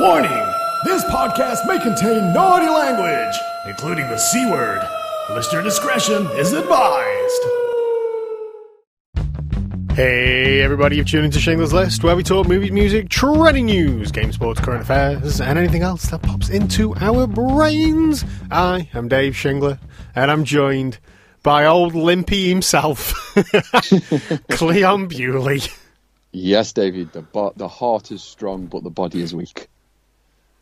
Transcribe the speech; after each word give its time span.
Warning! 0.00 0.30
This 0.82 1.04
podcast 1.04 1.66
may 1.66 1.78
contain 1.78 2.32
naughty 2.32 2.64
language, 2.70 3.34
including 3.66 4.08
the 4.08 4.16
C 4.16 4.50
word. 4.50 4.80
Listener 5.28 5.60
discretion 5.60 6.26
is 6.38 6.54
advised. 6.54 7.42
Hey, 9.92 10.62
everybody, 10.62 10.96
you've 10.96 11.06
tuned 11.06 11.26
into 11.26 11.38
Shingler's 11.38 11.74
List, 11.74 12.02
where 12.02 12.16
we 12.16 12.22
talk 12.22 12.48
movies, 12.48 12.72
music, 12.72 13.10
trending 13.10 13.66
news, 13.66 14.10
game 14.10 14.32
sports, 14.32 14.58
current 14.58 14.80
affairs, 14.80 15.38
and 15.38 15.58
anything 15.58 15.82
else 15.82 16.08
that 16.08 16.22
pops 16.22 16.48
into 16.48 16.96
our 16.96 17.26
brains. 17.26 18.24
I 18.50 18.88
am 18.94 19.06
Dave 19.06 19.34
Shingler, 19.34 19.78
and 20.14 20.30
I'm 20.30 20.44
joined 20.44 20.98
by 21.42 21.66
old 21.66 21.94
Limpy 21.94 22.48
himself, 22.48 23.12
Cleon 24.48 25.08
Bewley. 25.08 25.60
Yes, 26.32 26.72
David. 26.72 27.12
The 27.12 27.20
bo- 27.20 27.52
the 27.54 27.68
heart 27.68 28.10
is 28.10 28.22
strong, 28.22 28.64
but 28.64 28.82
the 28.82 28.88
body 28.88 29.20
is 29.20 29.34
weak. 29.34 29.68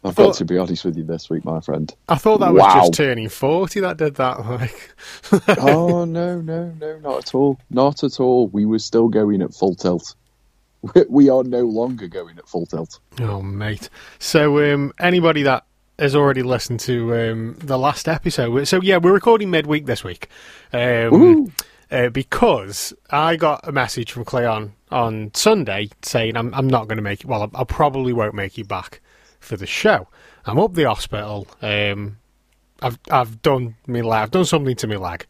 I've 0.05 0.15
thought- 0.15 0.27
got 0.29 0.35
to 0.37 0.45
be 0.45 0.59
honest 0.59 0.85
with 0.85 0.97
you 0.97 1.05
this 1.05 1.29
week, 1.29 1.45
my 1.45 1.61
friend. 1.61 1.93
I 2.09 2.17
thought 2.17 2.39
that 2.41 2.53
was 2.55 2.63
just 2.75 2.95
turning 2.95 3.29
40 3.29 3.81
that 3.81 3.97
did 3.97 4.15
that. 4.17 4.39
Like, 4.47 4.95
oh 5.59 6.05
no, 6.05 6.41
no, 6.41 6.73
no, 6.81 6.99
not 6.99 7.19
at 7.19 7.35
all, 7.35 7.59
not 7.71 8.05
at 8.05 8.21
all. 8.21 8.47
We 8.49 8.65
were 8.65 8.79
still 8.79 9.09
going 9.09 9.43
at 9.43 9.53
full 9.55 9.75
tilt. 9.75 10.15
We- 10.83 11.05
We 11.09 11.29
are 11.29 11.43
no 11.43 11.63
longer 11.63 12.07
going 12.07 12.39
at 12.39 12.49
full 12.49 12.67
tilt. 12.67 13.01
oh, 13.21 13.43
mate. 13.43 13.91
So, 14.21 14.73
um, 14.73 14.93
anybody 15.01 15.43
that 15.43 15.65
has 15.99 16.15
already 16.15 16.45
listened 16.45 16.79
to 16.79 17.13
um, 17.17 17.57
the 17.59 17.77
last 17.77 18.07
episode, 18.07 18.67
so 18.69 18.81
yeah, 18.81 18.99
we're 18.99 19.13
recording 19.13 19.51
midweek 19.51 19.87
this 19.87 20.05
week. 20.05 20.29
Um, 20.73 21.53
uh, 21.91 22.11
because 22.11 22.93
I 23.11 23.35
got 23.35 23.67
a 23.67 23.73
message 23.73 24.13
from 24.13 24.25
Cleon 24.25 24.75
on 24.93 25.33
Sunday 25.35 25.89
saying 26.03 26.37
I'm, 26.37 26.55
I'm 26.55 26.69
not 26.69 26.87
going 26.87 26.99
to 26.99 27.03
make 27.03 27.21
it. 27.23 27.27
Well, 27.27 27.51
I, 27.55 27.61
I 27.63 27.65
probably 27.65 28.13
won't 28.13 28.35
make 28.35 28.57
it 28.59 28.69
back 28.69 29.01
for 29.41 29.57
the 29.57 29.67
show. 29.67 30.09
I'm 30.45 30.59
up 30.59 30.75
the 30.75 30.85
hospital. 30.85 31.47
Um, 31.63 32.19
I've 32.81 32.99
I've 33.11 33.43
done 33.43 33.77
me 33.87 34.03
leg. 34.03 34.23
I've 34.23 34.31
done 34.31 34.45
something 34.45 34.77
to 34.77 34.87
my 34.87 34.97
leg, 34.97 35.27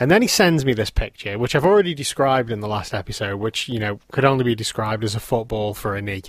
and 0.00 0.10
then 0.10 0.22
he 0.22 0.28
sends 0.28 0.64
me 0.64 0.72
this 0.72 0.90
picture, 0.90 1.38
which 1.38 1.54
I've 1.54 1.64
already 1.64 1.94
described 1.94 2.50
in 2.50 2.60
the 2.60 2.68
last 2.68 2.94
episode, 2.94 3.36
which 3.36 3.68
you 3.68 3.78
know 3.78 4.00
could 4.12 4.24
only 4.24 4.44
be 4.44 4.54
described 4.54 5.04
as 5.04 5.14
a 5.14 5.20
football 5.20 5.74
for 5.74 5.94
a 5.94 6.02
knee. 6.02 6.22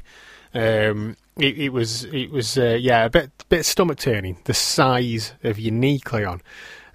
Um, 0.53 1.15
it, 1.37 1.57
it 1.57 1.69
was 1.69 2.05
it 2.05 2.31
was 2.31 2.57
uh, 2.57 2.77
yeah 2.79 3.05
a 3.05 3.09
bit 3.09 3.31
bit 3.49 3.65
stomach 3.65 3.99
turning. 3.99 4.37
The 4.45 4.53
size 4.53 5.33
of 5.43 5.59
your 5.59 5.73
knee, 5.73 5.99
Cleon. 5.99 6.41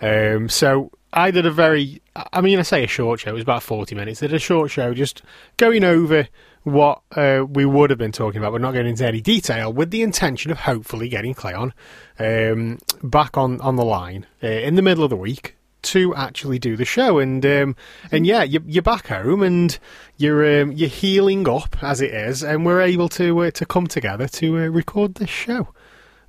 Um, 0.01 0.49
so 0.49 0.91
I 1.13 1.31
did 1.31 1.47
a 1.47 1.51
very, 1.51 2.03
I 2.33 2.41
mean, 2.41 2.59
I 2.59 2.63
say 2.63 2.85
a 2.85 2.89
short 2.89 3.21
show. 3.21 3.31
It 3.31 3.35
was 3.35 3.43
about 3.43 3.63
forty 3.63 3.95
minutes. 3.95 4.23
I 4.23 4.27
did 4.27 4.37
a 4.37 4.41
short 4.41 4.71
show, 4.71 4.93
just 4.93 5.23
going 5.57 5.85
over 5.85 6.29
what 6.65 7.03
uh, 7.15 7.45
we 7.49 7.65
would 7.65 7.91
have 7.91 7.99
been 7.99 8.13
talking 8.13 8.39
about, 8.39 8.53
but 8.53 8.61
not 8.61 8.73
going 8.73 8.87
into 8.87 9.07
any 9.07 9.21
detail, 9.21 9.73
with 9.73 9.91
the 9.91 10.03
intention 10.03 10.51
of 10.51 10.59
hopefully 10.59 11.09
getting 11.09 11.35
Cleon 11.35 11.73
um, 12.19 12.79
back 13.03 13.37
on 13.37 13.61
on 13.61 13.77
the 13.77 13.85
line 13.85 14.27
uh, 14.43 14.49
in 14.49 14.75
the 14.75 14.83
middle 14.83 15.05
of 15.05 15.11
the 15.11 15.17
week 15.17 15.57
to 15.83 16.15
actually 16.15 16.59
do 16.59 16.77
the 16.77 16.85
show. 16.85 17.19
And 17.19 17.45
um, 17.47 17.77
and 18.11 18.27
yeah, 18.27 18.43
you're, 18.43 18.63
you're 18.67 18.83
back 18.83 19.09
home 19.09 19.43
and 19.43 19.79
you're 20.17 20.63
um, 20.63 20.73
you're 20.73 20.89
healing 20.89 21.49
up 21.49 21.77
as 21.83 22.01
it 22.01 22.13
is, 22.13 22.43
and 22.43 22.67
we're 22.67 22.81
able 22.81 23.09
to 23.11 23.45
uh, 23.45 23.51
to 23.53 23.67
come 23.67 23.87
together 23.87 24.27
to 24.29 24.59
uh, 24.59 24.67
record 24.69 25.17
this 25.17 25.31
show, 25.31 25.69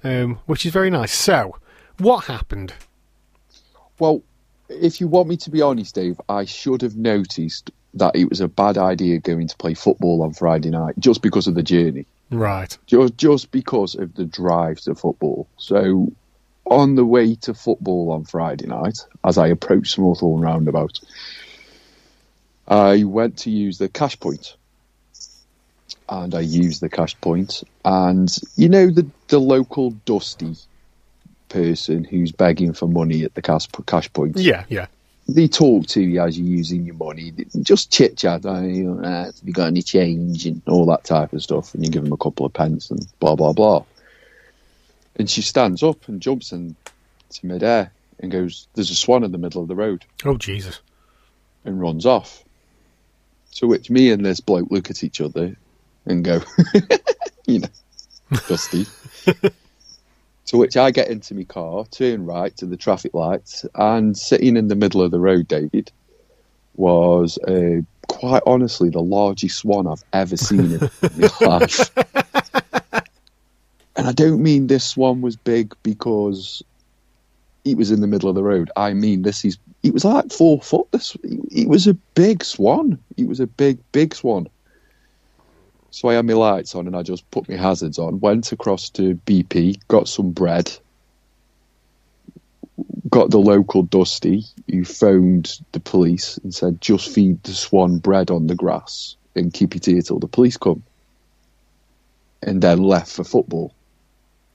um, 0.03 0.39
which 0.45 0.65
is 0.65 0.71
very 0.71 0.89
nice. 0.89 1.13
So, 1.13 1.57
what 1.97 2.25
happened? 2.25 2.73
Well, 3.97 4.21
if 4.67 4.99
you 4.99 5.07
want 5.07 5.29
me 5.29 5.37
to 5.37 5.49
be 5.49 5.61
honest, 5.61 5.95
Dave, 5.95 6.19
I 6.27 6.43
should 6.43 6.81
have 6.81 6.97
noticed 6.97 7.71
that 7.95 8.15
it 8.15 8.29
was 8.29 8.41
a 8.41 8.47
bad 8.47 8.77
idea 8.77 9.19
going 9.19 9.47
to 9.47 9.57
play 9.57 9.73
football 9.73 10.21
on 10.21 10.33
Friday 10.33 10.69
night 10.69 10.95
just 10.99 11.21
because 11.21 11.47
of 11.47 11.55
the 11.55 11.63
journey. 11.63 12.05
Right. 12.29 12.77
just 12.87 13.17
just 13.17 13.51
because 13.51 13.95
of 13.95 14.15
the 14.15 14.25
drive 14.25 14.79
to 14.81 14.95
football. 14.95 15.47
So, 15.57 16.11
on 16.65 16.95
the 16.95 17.05
way 17.05 17.35
to 17.35 17.53
football 17.53 18.11
on 18.11 18.25
Friday 18.25 18.67
night, 18.67 19.05
as 19.23 19.37
I 19.37 19.47
approached 19.47 19.97
Smallthorne 19.97 20.41
roundabout, 20.41 20.99
I 22.67 23.03
went 23.03 23.37
to 23.39 23.51
use 23.51 23.77
the 23.77 23.89
cash 23.89 24.19
point, 24.19 24.55
and 26.09 26.33
I 26.33 26.41
used 26.41 26.81
the 26.81 26.89
cash 26.89 27.19
point, 27.21 27.63
and 27.85 28.35
you 28.55 28.69
know 28.69 28.89
the 28.89 29.07
the 29.27 29.39
local 29.39 29.91
dusty 29.91 30.55
person 31.47 32.03
who's 32.03 32.31
begging 32.31 32.73
for 32.73 32.87
money 32.87 33.23
at 33.23 33.35
the 33.35 33.41
cash 33.41 33.67
cash 33.85 34.11
point 34.11 34.37
Yeah. 34.37 34.65
Yeah. 34.67 34.87
They 35.27 35.47
talk 35.47 35.87
to 35.87 36.01
you 36.01 36.21
as 36.21 36.37
you're 36.37 36.47
using 36.47 36.85
your 36.85 36.95
money. 36.95 37.33
Just 37.61 37.91
chit 37.91 38.17
chat. 38.17 38.45
Oh, 38.45 38.61
you 38.61 38.99
uh, 39.03 39.25
have 39.25 39.35
you 39.43 39.53
got 39.53 39.67
any 39.67 39.81
change 39.81 40.45
and 40.45 40.61
all 40.67 40.85
that 40.87 41.03
type 41.03 41.33
of 41.33 41.41
stuff? 41.41 41.73
And 41.73 41.83
you 41.83 41.91
give 41.91 42.03
them 42.03 42.13
a 42.13 42.17
couple 42.17 42.45
of 42.45 42.53
pence 42.53 42.91
and 42.91 43.05
blah 43.19 43.35
blah 43.35 43.53
blah. 43.53 43.83
And 45.15 45.29
she 45.29 45.41
stands 45.41 45.81
up 45.81 46.07
and 46.07 46.21
jumps 46.21 46.51
into 46.51 46.75
midair 47.43 47.91
and 48.19 48.31
goes, 48.31 48.67
"There's 48.75 48.91
a 48.91 48.95
swan 48.95 49.23
in 49.23 49.31
the 49.31 49.37
middle 49.37 49.61
of 49.61 49.67
the 49.67 49.75
road," 49.75 50.05
Oh 50.23 50.37
Jesus. 50.37 50.79
and 51.63 51.79
runs 51.79 52.05
off. 52.05 52.43
To 53.55 53.67
which 53.67 53.89
me 53.89 54.11
and 54.11 54.25
this 54.25 54.41
bloke 54.41 54.67
look 54.69 54.89
at 54.89 55.03
each 55.03 55.21
other 55.21 55.55
and 56.05 56.25
go, 56.25 56.41
you 57.47 57.59
know, 57.59 57.69
dusty. 58.47 58.85
To 60.47 60.57
which 60.57 60.77
I 60.77 60.91
get 60.91 61.09
into 61.09 61.33
my 61.33 61.43
car, 61.43 61.85
turn 61.85 62.25
right 62.25 62.55
to 62.57 62.65
the 62.65 62.77
traffic 62.77 63.13
lights, 63.13 63.65
and 63.73 64.15
sitting 64.15 64.57
in 64.57 64.67
the 64.67 64.75
middle 64.75 65.01
of 65.01 65.11
the 65.11 65.19
road, 65.19 65.47
David, 65.47 65.91
was 66.75 67.37
uh, 67.39 67.81
quite 68.07 68.43
honestly 68.45 68.89
the 68.89 69.01
largest 69.01 69.57
swan 69.57 69.87
I've 69.87 70.03
ever 70.13 70.37
seen 70.37 70.73
in 70.73 70.89
my 71.01 71.29
life. 71.41 71.91
And 73.95 74.07
I 74.07 74.11
don't 74.11 74.43
mean 74.43 74.67
this 74.67 74.83
swan 74.83 75.21
was 75.21 75.35
big 75.35 75.73
because 75.83 76.61
it 77.63 77.77
was 77.77 77.91
in 77.91 78.01
the 78.01 78.07
middle 78.07 78.29
of 78.29 78.35
the 78.35 78.43
road. 78.43 78.69
I 78.75 78.93
mean 78.93 79.21
this 79.21 79.45
is 79.45 79.57
it 79.83 79.93
was 79.93 80.05
like 80.05 80.31
four 80.31 80.61
foot. 80.61 80.87
This 80.91 81.15
it 81.23 81.67
was 81.67 81.87
a 81.87 81.93
big 81.93 82.43
swan. 82.43 82.99
It 83.17 83.27
was 83.27 83.39
a 83.39 83.47
big 83.47 83.79
big 83.91 84.13
swan. 84.13 84.47
So 85.95 86.09
I 86.09 86.15
had 86.15 86.25
my 86.25 86.33
lights 86.33 86.75
on 86.75 86.87
and 86.87 86.95
I 86.97 87.03
just 87.03 87.31
put 87.31 87.47
my 87.47 87.55
hazards 87.55 87.99
on, 87.99 88.19
went 88.19 88.51
across 88.51 88.89
to 88.89 89.15
BP, 89.25 89.79
got 89.87 90.09
some 90.09 90.31
bread, 90.31 90.77
got 93.09 93.29
the 93.29 93.37
local 93.37 93.83
Dusty 93.83 94.43
who 94.69 94.83
phoned 94.83 95.57
the 95.71 95.79
police 95.79 96.37
and 96.43 96.53
said, 96.53 96.81
just 96.81 97.15
feed 97.15 97.41
the 97.43 97.53
swan 97.53 97.99
bread 97.99 98.29
on 98.29 98.47
the 98.47 98.55
grass 98.55 99.15
and 99.37 99.53
keep 99.53 99.73
it 99.73 99.85
here 99.85 100.01
till 100.01 100.19
the 100.19 100.27
police 100.27 100.57
come. 100.57 100.83
And 102.43 102.61
then 102.61 102.79
left 102.79 103.13
for 103.13 103.23
football. 103.23 103.73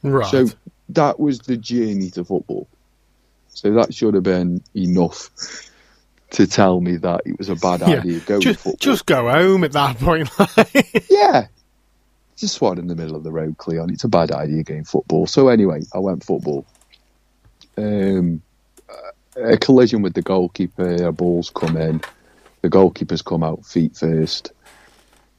Right. 0.03 0.31
So 0.31 0.45
that 0.91 1.19
was 1.19 1.39
the 1.39 1.57
journey 1.57 2.11
to 2.11 2.25
football. 2.27 2.69
So 3.49 3.73
that 3.73 3.95
should 3.95 4.13
have 4.13 4.25
been 4.25 4.63
enough 4.75 5.31
to 6.31 6.47
tell 6.47 6.81
me 6.81 6.97
that 6.97 7.23
it 7.27 7.37
was 7.39 7.49
a 7.49 7.57
bad 7.57 7.81
Yeah. 7.81 7.99
idea 7.99 8.21
going 8.21 8.41
just, 8.41 8.61
football. 8.61 8.77
just 8.79 9.07
go 9.07 9.29
home 9.31 9.65
at 9.65 9.73
that 9.73 9.99
point. 9.99 10.29
Yeah. 11.11 11.47
Just 12.37 12.61
one 12.63 12.79
in 12.79 12.87
the 12.87 12.97
middle 12.97 13.17
of 13.17 13.23
the 13.25 13.31
road, 13.33 13.59
Cleon. 13.59 13.91
It's 13.91 14.05
a 14.05 14.09
bad 14.09 14.31
idea 14.33 14.63
going 14.63 14.85
football. 14.85 15.27
So 15.27 15.49
anyway, 15.49 15.81
I 15.93 15.99
went 15.99 16.25
football. 16.25 16.65
Um, 17.77 18.41
a 19.37 19.57
collision 19.59 20.01
with 20.03 20.15
the 20.15 20.23
goalkeeper, 20.23 21.07
a 21.07 21.13
ball's 21.13 21.51
come 21.51 21.77
in. 21.77 22.01
The 22.63 22.69
goalkeeper's 22.71 23.21
come 23.23 23.43
out 23.43 23.67
feet 23.67 23.97
first. 23.97 24.53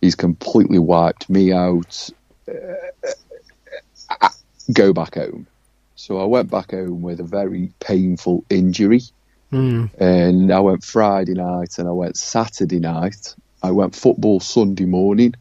He's 0.02 0.16
completely 0.16 0.78
wiped 0.80 1.30
me 1.30 1.52
out. 1.52 2.10
Uh, 2.48 4.30
go 4.74 4.94
back 4.94 5.16
home. 5.16 5.48
So 5.96 6.20
I 6.20 6.26
went 6.26 6.50
back 6.50 6.72
home 6.72 7.02
with 7.02 7.20
a 7.20 7.24
very 7.24 7.72
painful 7.80 8.44
injury. 8.50 9.02
Hmm. 9.52 9.86
And 10.00 10.52
I 10.52 10.60
went 10.62 10.84
Friday 10.84 11.34
night 11.34 11.78
and 11.78 11.88
I 11.88 11.92
went 11.92 12.18
Saturday 12.18 12.80
night. 12.80 13.36
I 13.62 13.72
went 13.72 13.96
football 13.96 14.40
Sunday 14.40 14.86
morning 14.86 15.36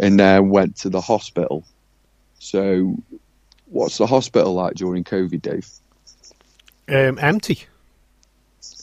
and 0.00 0.18
then 0.18 0.50
went 0.50 0.76
to 0.78 0.90
the 0.90 1.00
hospital. 1.00 1.64
So, 2.38 2.96
what's 3.66 3.98
the 3.98 4.06
hospital 4.06 4.54
like 4.54 4.74
during 4.74 5.04
COVID, 5.04 5.40
Dave? 5.40 5.68
Um, 6.88 7.18
empty. 7.18 7.64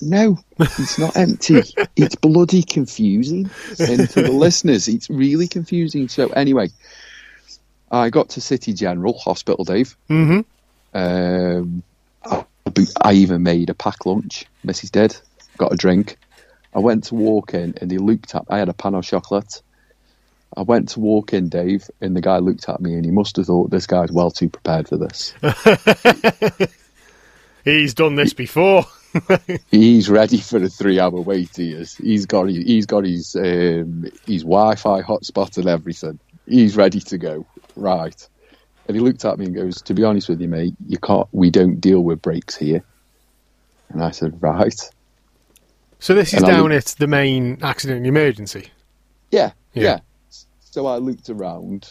No, 0.01 0.39
it's 0.60 0.98
not 0.98 1.16
empty. 1.16 1.62
it's 1.95 2.16
bloody 2.16 2.63
confusing. 2.63 3.50
And 3.80 4.10
for 4.10 4.21
the 4.21 4.31
listeners, 4.31 4.88
it's 4.88 5.10
really 5.10 5.48
confusing. 5.48 6.07
So, 6.07 6.30
anyway, 6.30 6.69
I 7.92 8.10
got 8.10 8.30
to 8.30 8.42
City 8.42 8.74
General 8.74 9.18
Hospital, 9.18 9.63
Dave. 9.63 9.95
Mm-hmm. 10.10 10.98
Um, 10.98 11.83
I, 13.01 13.13
even 13.13 13.44
made 13.44 13.69
a 13.69 13.73
pack 13.73 14.06
lunch. 14.06 14.45
Mrs. 14.65 14.91
did. 14.91 15.18
Got 15.57 15.73
a 15.73 15.77
drink. 15.77 16.18
I 16.73 16.79
went 16.79 17.06
to 17.06 17.15
walk 17.15 17.53
in 17.53 17.73
and 17.81 17.89
they 17.91 17.97
looked 17.97 18.33
at 18.35 18.45
I 18.50 18.59
had 18.59 18.69
a 18.69 18.73
pan 18.73 18.95
of 18.95 19.06
chocolate. 19.06 19.62
I 20.56 20.63
went 20.63 20.89
to 20.89 21.00
walk 21.00 21.33
in, 21.33 21.50
Dave, 21.50 21.89
and 22.01 22.15
the 22.15 22.21
guy 22.21 22.39
looked 22.39 22.68
at 22.68 22.81
me 22.81 22.95
and 22.95 23.06
he 23.06 23.12
must 23.12 23.38
have 23.38 23.45
thought 23.45 23.71
this 23.71 23.88
guy's 23.88 24.12
well 24.12 24.31
too 24.31 24.50
prepared 24.50 24.88
for 24.89 24.97
this. 24.97 25.33
He's 27.63 27.94
done 27.94 28.15
this 28.15 28.33
before. 28.33 28.85
he's 29.71 30.09
ready 30.09 30.38
for 30.38 30.57
a 30.57 30.69
three-hour 30.69 31.21
wait. 31.21 31.56
He 31.56 31.73
is. 31.73 31.95
He's 31.95 32.25
got 32.25 32.47
his, 32.47 32.57
he's 32.57 32.85
got 32.85 33.03
his 33.06 33.35
um, 33.35 34.06
his 34.25 34.44
Wi-Fi 34.44 35.01
hotspot 35.01 35.57
and 35.57 35.68
everything. 35.68 36.19
He's 36.47 36.75
ready 36.75 37.00
to 37.01 37.18
go. 37.18 37.45
right. 37.75 38.27
And 38.92 39.00
he 39.00 39.06
looked 39.06 39.24
at 39.24 39.40
me 39.40 39.46
and 39.46 39.56
goes, 39.56 39.82
"To 39.84 39.94
be 39.94 40.04
honest 40.04 40.28
with 40.28 40.42
you, 40.42 40.50
mate, 40.50 40.74
you 40.86 40.98
can't. 40.98 41.26
We 41.32 41.50
don't 41.50 41.80
deal 41.80 42.02
with 42.02 42.22
breaks 42.22 42.58
here." 42.58 42.84
And 43.88 44.04
I 44.04 44.12
said, 44.12 44.38
"Right, 44.44 44.78
So 46.00 46.14
this 46.14 46.34
is 46.34 46.40
And 46.44 46.46
down 46.46 46.64
look- 46.64 46.72
at 46.74 46.88
the 47.00 47.08
main 47.08 47.58
accident 47.62 48.00
and 48.00 48.08
emergency. 48.08 48.68
yeah, 49.32 49.52
Yeah. 49.74 49.84
yeah." 49.84 50.00
So 50.60 50.88
I 50.88 50.98
looked 50.98 51.30
around, 51.30 51.90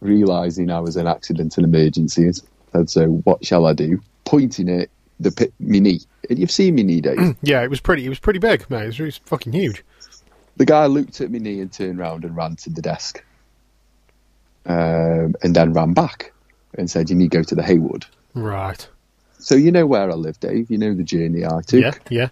realizing 0.00 0.68
I 0.68 0.80
was 0.80 0.96
an 0.96 1.06
accident 1.06 1.56
and 1.58 1.64
emergency. 1.64 2.24
and 2.24 2.34
Said, 2.72 2.90
"So 2.90 3.06
what 3.22 3.44
shall 3.44 3.64
I 3.66 3.72
do?" 3.72 4.00
Pointing 4.24 4.68
at 4.68 4.88
the 5.20 5.30
pit, 5.30 5.52
me 5.60 5.78
knee. 5.78 6.00
And 6.28 6.40
you've 6.40 6.50
seen 6.50 6.74
me 6.74 6.82
knee, 6.82 7.00
Dave. 7.02 7.36
Yeah, 7.42 7.62
it 7.62 7.70
was 7.70 7.78
pretty. 7.80 8.04
It 8.04 8.08
was 8.08 8.18
pretty 8.18 8.40
big, 8.40 8.68
mate. 8.68 8.82
It 8.82 8.86
was, 8.86 8.98
it 9.00 9.04
was 9.04 9.18
fucking 9.18 9.52
huge. 9.52 9.84
the 10.56 10.64
guy 10.66 10.86
looked 10.86 11.20
at 11.20 11.30
me 11.30 11.38
knee 11.38 11.60
and 11.60 11.70
turned 11.72 11.98
round 11.98 12.24
and 12.24 12.34
ran 12.36 12.56
to 12.56 12.70
the 12.70 12.82
desk, 12.82 13.22
um, 14.66 15.34
and 15.42 15.54
then 15.54 15.72
ran 15.72 15.92
back 15.92 16.32
and 16.76 16.90
said, 16.90 17.10
"You 17.10 17.16
need 17.16 17.30
to 17.30 17.38
go 17.38 17.42
to 17.42 17.54
the 17.54 17.62
Haywood." 17.62 18.06
Right. 18.34 18.86
So 19.38 19.54
you 19.54 19.70
know 19.70 19.86
where 19.86 20.10
I 20.10 20.14
live, 20.14 20.40
Dave. 20.40 20.70
You 20.70 20.78
know 20.78 20.94
the 20.94 21.02
journey 21.02 21.44
I 21.44 21.60
took. 21.66 21.80
Yeah. 21.80 21.92
Yeah. 22.08 22.28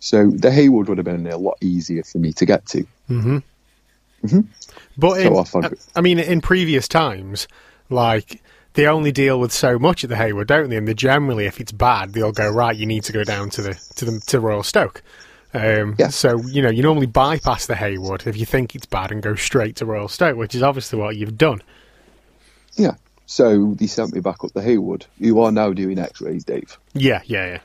So 0.00 0.30
the 0.30 0.50
Haywood 0.50 0.88
would 0.88 0.98
have 0.98 1.04
been 1.04 1.26
a 1.26 1.36
lot 1.36 1.58
easier 1.60 2.04
for 2.04 2.18
me 2.18 2.32
to 2.34 2.46
get 2.46 2.66
to. 2.66 2.86
But 4.96 5.20
in, 5.20 5.26
So 5.26 5.36
off 5.36 5.56
I 5.56 5.60
go. 5.60 5.76
I 5.96 6.00
mean, 6.00 6.18
in 6.18 6.40
previous 6.40 6.88
times, 6.88 7.48
like 7.90 8.42
they 8.74 8.86
only 8.86 9.12
deal 9.12 9.40
with 9.40 9.52
so 9.52 9.78
much 9.78 10.04
at 10.04 10.10
the 10.10 10.16
Haywood, 10.16 10.46
don't 10.46 10.70
they? 10.70 10.76
And 10.76 10.86
they 10.86 10.94
generally, 10.94 11.46
if 11.46 11.60
it's 11.60 11.72
bad, 11.72 12.12
they'll 12.12 12.32
go 12.32 12.48
right. 12.48 12.76
You 12.76 12.86
need 12.86 13.04
to 13.04 13.12
go 13.12 13.24
down 13.24 13.50
to 13.50 13.62
the 13.62 13.74
to 13.96 14.04
the 14.04 14.20
to 14.26 14.40
Royal 14.40 14.62
Stoke. 14.62 15.02
Um, 15.54 15.94
Yeah. 15.98 16.08
So 16.08 16.38
you 16.42 16.62
know, 16.62 16.70
you 16.70 16.82
normally 16.82 17.06
bypass 17.06 17.66
the 17.66 17.74
Haywood 17.74 18.26
if 18.26 18.36
you 18.36 18.46
think 18.46 18.74
it's 18.74 18.86
bad 18.86 19.10
and 19.12 19.22
go 19.22 19.34
straight 19.34 19.76
to 19.76 19.86
Royal 19.86 20.08
Stoke, 20.08 20.36
which 20.36 20.54
is 20.54 20.62
obviously 20.62 20.98
what 20.98 21.16
you've 21.16 21.38
done. 21.38 21.62
Yeah. 22.74 22.94
So 23.26 23.74
they 23.74 23.86
sent 23.86 24.14
me 24.14 24.20
back 24.20 24.44
up 24.44 24.52
the 24.52 24.62
Haywood. 24.62 25.06
You 25.18 25.40
are 25.40 25.52
now 25.52 25.72
doing 25.72 25.98
X-rays, 25.98 26.44
Dave. 26.44 26.78
Yeah. 26.94 27.22
Yeah. 27.24 27.46
Yeah. 27.46 27.60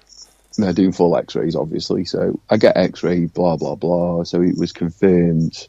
And 0.56 0.66
they're 0.66 0.74
doing 0.74 0.92
full 0.92 1.16
X-rays, 1.18 1.56
obviously. 1.56 2.06
So 2.06 2.40
I 2.50 2.58
get 2.58 2.78
X-ray, 2.78 3.26
blah 3.26 3.58
blah 3.58 3.76
blah. 3.76 4.24
So 4.24 4.42
it 4.42 4.58
was 4.58 4.72
confirmed. 4.72 5.68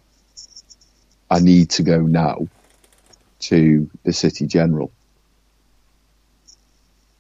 I 1.31 1.41
need 1.41 1.71
to 1.71 1.83
go 1.83 2.01
now 2.01 2.49
to 3.41 3.91
the 4.05 4.13
City 4.13 4.47
General. 4.47 4.93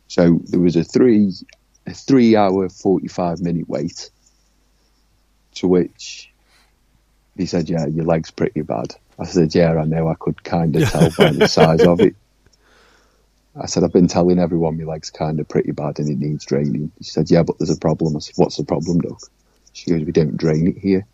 So 0.08 0.40
there 0.44 0.60
was 0.60 0.76
a 0.76 0.84
three, 0.84 1.32
a 1.86 1.94
three-hour, 1.94 2.68
forty-five 2.68 3.40
minute 3.40 3.68
wait. 3.68 4.10
To 5.54 5.68
which 5.68 6.30
he 7.36 7.46
said, 7.46 7.68
"Yeah, 7.68 7.86
your 7.86 8.04
leg's 8.04 8.30
pretty 8.30 8.62
bad." 8.62 8.94
I 9.18 9.24
said, 9.24 9.54
"Yeah, 9.54 9.74
I 9.74 9.84
know. 9.84 10.08
I 10.08 10.14
could 10.14 10.42
kind 10.42 10.74
of 10.76 10.88
tell 10.90 11.10
by 11.16 11.32
the 11.32 11.48
size 11.48 11.82
of 11.82 12.00
it." 12.00 12.16
I 13.56 13.66
said, 13.66 13.84
I've 13.84 13.92
been 13.92 14.08
telling 14.08 14.40
everyone 14.40 14.76
my 14.76 14.84
leg's 14.84 15.10
kind 15.10 15.38
of 15.38 15.48
pretty 15.48 15.70
bad 15.70 16.00
and 16.00 16.08
it 16.08 16.18
needs 16.18 16.44
draining. 16.44 16.90
She 17.00 17.10
said, 17.10 17.30
yeah, 17.30 17.44
but 17.44 17.58
there's 17.58 17.70
a 17.70 17.78
problem. 17.78 18.16
I 18.16 18.18
said, 18.18 18.34
what's 18.36 18.56
the 18.56 18.64
problem, 18.64 19.00
Doc? 19.00 19.20
She 19.72 19.90
goes, 19.90 20.02
we 20.02 20.12
don't 20.12 20.36
drain 20.36 20.66
it 20.66 20.78
here. 20.78 21.06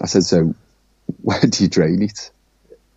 I 0.00 0.06
said, 0.06 0.24
so 0.24 0.54
where 1.22 1.40
do 1.40 1.62
you 1.62 1.70
drain 1.70 2.02
it? 2.02 2.30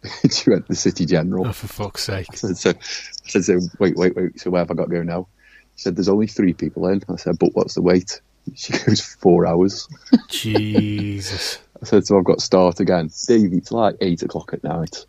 she 0.31 0.50
went, 0.50 0.68
the 0.68 0.75
City 0.75 1.06
General. 1.06 1.48
Oh, 1.48 1.54
for 1.54 1.68
fuck's 1.68 2.04
sake! 2.04 2.28
I 2.31 2.36
said, 2.36 2.57
so, 2.57 2.69
I 2.69 3.30
said, 3.30 3.44
so 3.44 3.60
wait, 3.80 3.95
wait, 3.95 4.16
wait. 4.16 4.40
So 4.40 4.51
where 4.51 4.62
have 4.62 4.72
I 4.72 4.75
got 4.75 4.86
to 4.86 4.92
go 4.92 5.04
now? 5.04 5.28
She 5.75 5.83
said, 5.83 5.95
there's 5.95 6.07
only 6.07 6.28
three 6.28 6.54
people 6.54 6.88
in. 6.88 7.04
I 7.10 7.16
said, 7.16 7.40
but 7.40 7.54
what's 7.54 7.75
the 7.75 7.81
wait? 7.81 8.22
She 8.55 8.73
goes, 8.73 9.01
four 9.01 9.45
hours. 9.45 9.88
Jesus. 10.29 11.59
I 11.81 11.85
said, 11.85 12.05
so 12.05 12.17
I've 12.17 12.25
got 12.25 12.39
to 12.39 12.45
start 12.45 12.79
again. 12.79 13.09
Dave, 13.27 13.53
it's 13.53 13.71
like 13.71 13.95
eight 14.01 14.23
o'clock 14.23 14.53
at 14.53 14.63
night. 14.63 15.05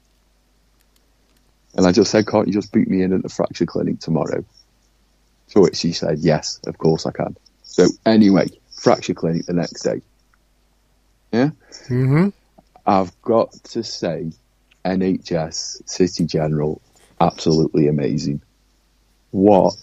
And 1.75 1.87
I 1.87 1.93
just 1.93 2.11
said, 2.11 2.27
can't 2.27 2.47
you 2.47 2.53
just 2.53 2.73
boot 2.73 2.89
me 2.89 3.03
in 3.03 3.13
at 3.13 3.23
the 3.23 3.29
fracture 3.29 3.67
clinic 3.67 4.01
tomorrow? 4.01 4.45
To 5.51 5.61
which 5.61 5.77
she 5.77 5.93
said, 5.93 6.19
yes, 6.19 6.61
of 6.67 6.77
course 6.79 7.07
I 7.07 7.13
can. 7.13 7.37
So 7.63 7.87
anyway, 8.05 8.49
fracture 8.81 9.15
clinic 9.15 9.47
the 9.47 9.53
next 9.55 9.83
day. 9.83 10.03
Yeah? 11.33 11.51
hmm 11.87 12.29
I've 12.87 13.21
got 13.23 13.53
to 13.53 13.85
say, 13.85 14.33
NHS 14.85 15.89
City 15.89 16.25
General, 16.25 16.81
absolutely 17.21 17.89
amazing. 17.89 18.41
What 19.31 19.75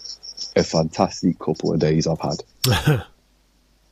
a 0.56 0.64
fantastic 0.64 1.38
couple 1.38 1.72
of 1.72 1.78
days 1.78 2.06
I've 2.06 2.20
had. 2.20 3.06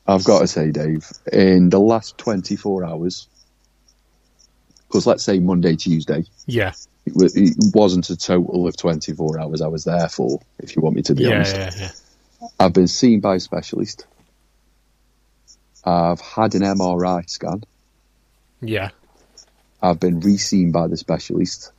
I've 0.07 0.23
got 0.23 0.39
to 0.39 0.47
say, 0.47 0.71
Dave, 0.71 1.09
in 1.31 1.69
the 1.69 1.79
last 1.79 2.17
24 2.17 2.85
hours, 2.85 3.27
because 4.87 5.07
let's 5.07 5.23
say 5.23 5.39
Monday, 5.39 5.75
Tuesday, 5.75 6.25
Yeah. 6.47 6.73
it, 7.05 7.13
it 7.35 7.55
wasn't 7.73 8.09
a 8.09 8.17
total 8.17 8.67
of 8.67 8.77
24 8.77 9.39
hours 9.39 9.61
I 9.61 9.67
was 9.67 9.85
there 9.85 10.09
for, 10.09 10.39
if 10.59 10.75
you 10.75 10.81
want 10.81 10.95
me 10.95 11.03
to 11.03 11.15
be 11.15 11.25
Yeah. 11.25 11.31
honest. 11.31 11.55
Yeah. 11.55 11.71
Yeah. 11.77 11.91
I've 12.59 12.73
been 12.73 12.87
seen 12.87 13.21
by 13.21 13.35
a 13.35 13.39
specialist. 13.39 14.05
I've 15.83 16.21
had 16.21 16.55
an 16.55 16.61
MRI 16.63 17.29
scan. 17.29 17.63
Yeah. 18.61 18.91
I've 19.81 19.99
been 19.99 20.19
re-seen 20.19 20.71
by 20.71 20.87
the 20.87 20.97
specialist, 20.97 21.71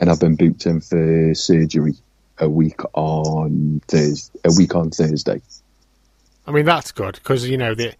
and 0.00 0.10
I've 0.10 0.20
been 0.20 0.36
booked 0.36 0.66
in 0.66 0.80
for 0.80 1.34
surgery 1.34 1.94
a 2.38 2.48
week 2.48 2.80
on 2.94 3.80
Thursday. 3.88 4.40
A 4.44 4.52
week 4.56 4.74
on 4.74 4.90
Thursday. 4.90 5.42
I 6.46 6.52
mean, 6.52 6.64
that's 6.64 6.92
good 6.92 7.14
because 7.14 7.48
you 7.48 7.56
know 7.56 7.74
the, 7.74 7.94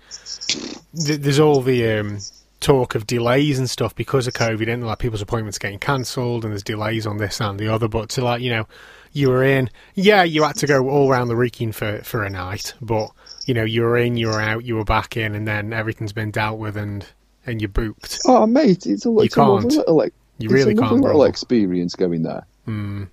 the, 0.92 1.16
there's 1.16 1.40
all 1.40 1.60
the 1.62 1.98
um, 1.98 2.18
talk 2.60 2.94
of 2.94 3.06
delays 3.06 3.58
and 3.58 3.68
stuff 3.68 3.94
because 3.94 4.26
of 4.26 4.34
COVID, 4.34 4.72
and 4.72 4.86
like 4.86 4.98
people's 4.98 5.22
appointments 5.22 5.58
getting 5.58 5.78
cancelled, 5.78 6.44
and 6.44 6.52
there's 6.52 6.62
delays 6.62 7.06
on 7.06 7.18
this 7.18 7.40
and 7.40 7.58
the 7.58 7.68
other. 7.68 7.88
But 7.88 8.10
to 8.10 8.24
like, 8.24 8.42
you 8.42 8.50
know, 8.50 8.66
you 9.12 9.28
were 9.30 9.44
in, 9.44 9.70
yeah, 9.94 10.24
you 10.24 10.42
had 10.42 10.56
to 10.56 10.66
go 10.66 10.88
all 10.88 11.10
around 11.10 11.28
the 11.28 11.36
Wrekin 11.36 11.72
for 11.72 11.98
for 12.02 12.24
a 12.24 12.30
night, 12.30 12.74
but 12.80 13.10
you 13.46 13.54
know, 13.54 13.64
you 13.64 13.82
were 13.82 13.96
in, 13.96 14.16
you 14.16 14.28
were 14.28 14.40
out, 14.40 14.64
you 14.64 14.76
were 14.76 14.84
back 14.84 15.16
in, 15.16 15.34
and 15.34 15.46
then 15.46 15.72
everything's 15.72 16.12
been 16.12 16.30
dealt 16.30 16.58
with 16.58 16.76
and 16.76 17.06
and 17.46 17.60
you're 17.60 17.68
booked. 17.68 18.20
Oh, 18.26 18.46
mate, 18.46 18.86
it's 18.86 19.04
a, 19.04 19.08
a 19.08 19.10
lovely 19.10 19.28
can't. 19.28 19.64
little, 19.64 19.96
like, 19.96 20.14
You 20.38 20.48
really 20.48 20.72
a 20.72 20.76
can't 20.76 21.00
little 21.00 21.24
experience 21.24 21.94
going 21.94 22.22
there. 22.22 22.46
Mm. 22.66 23.08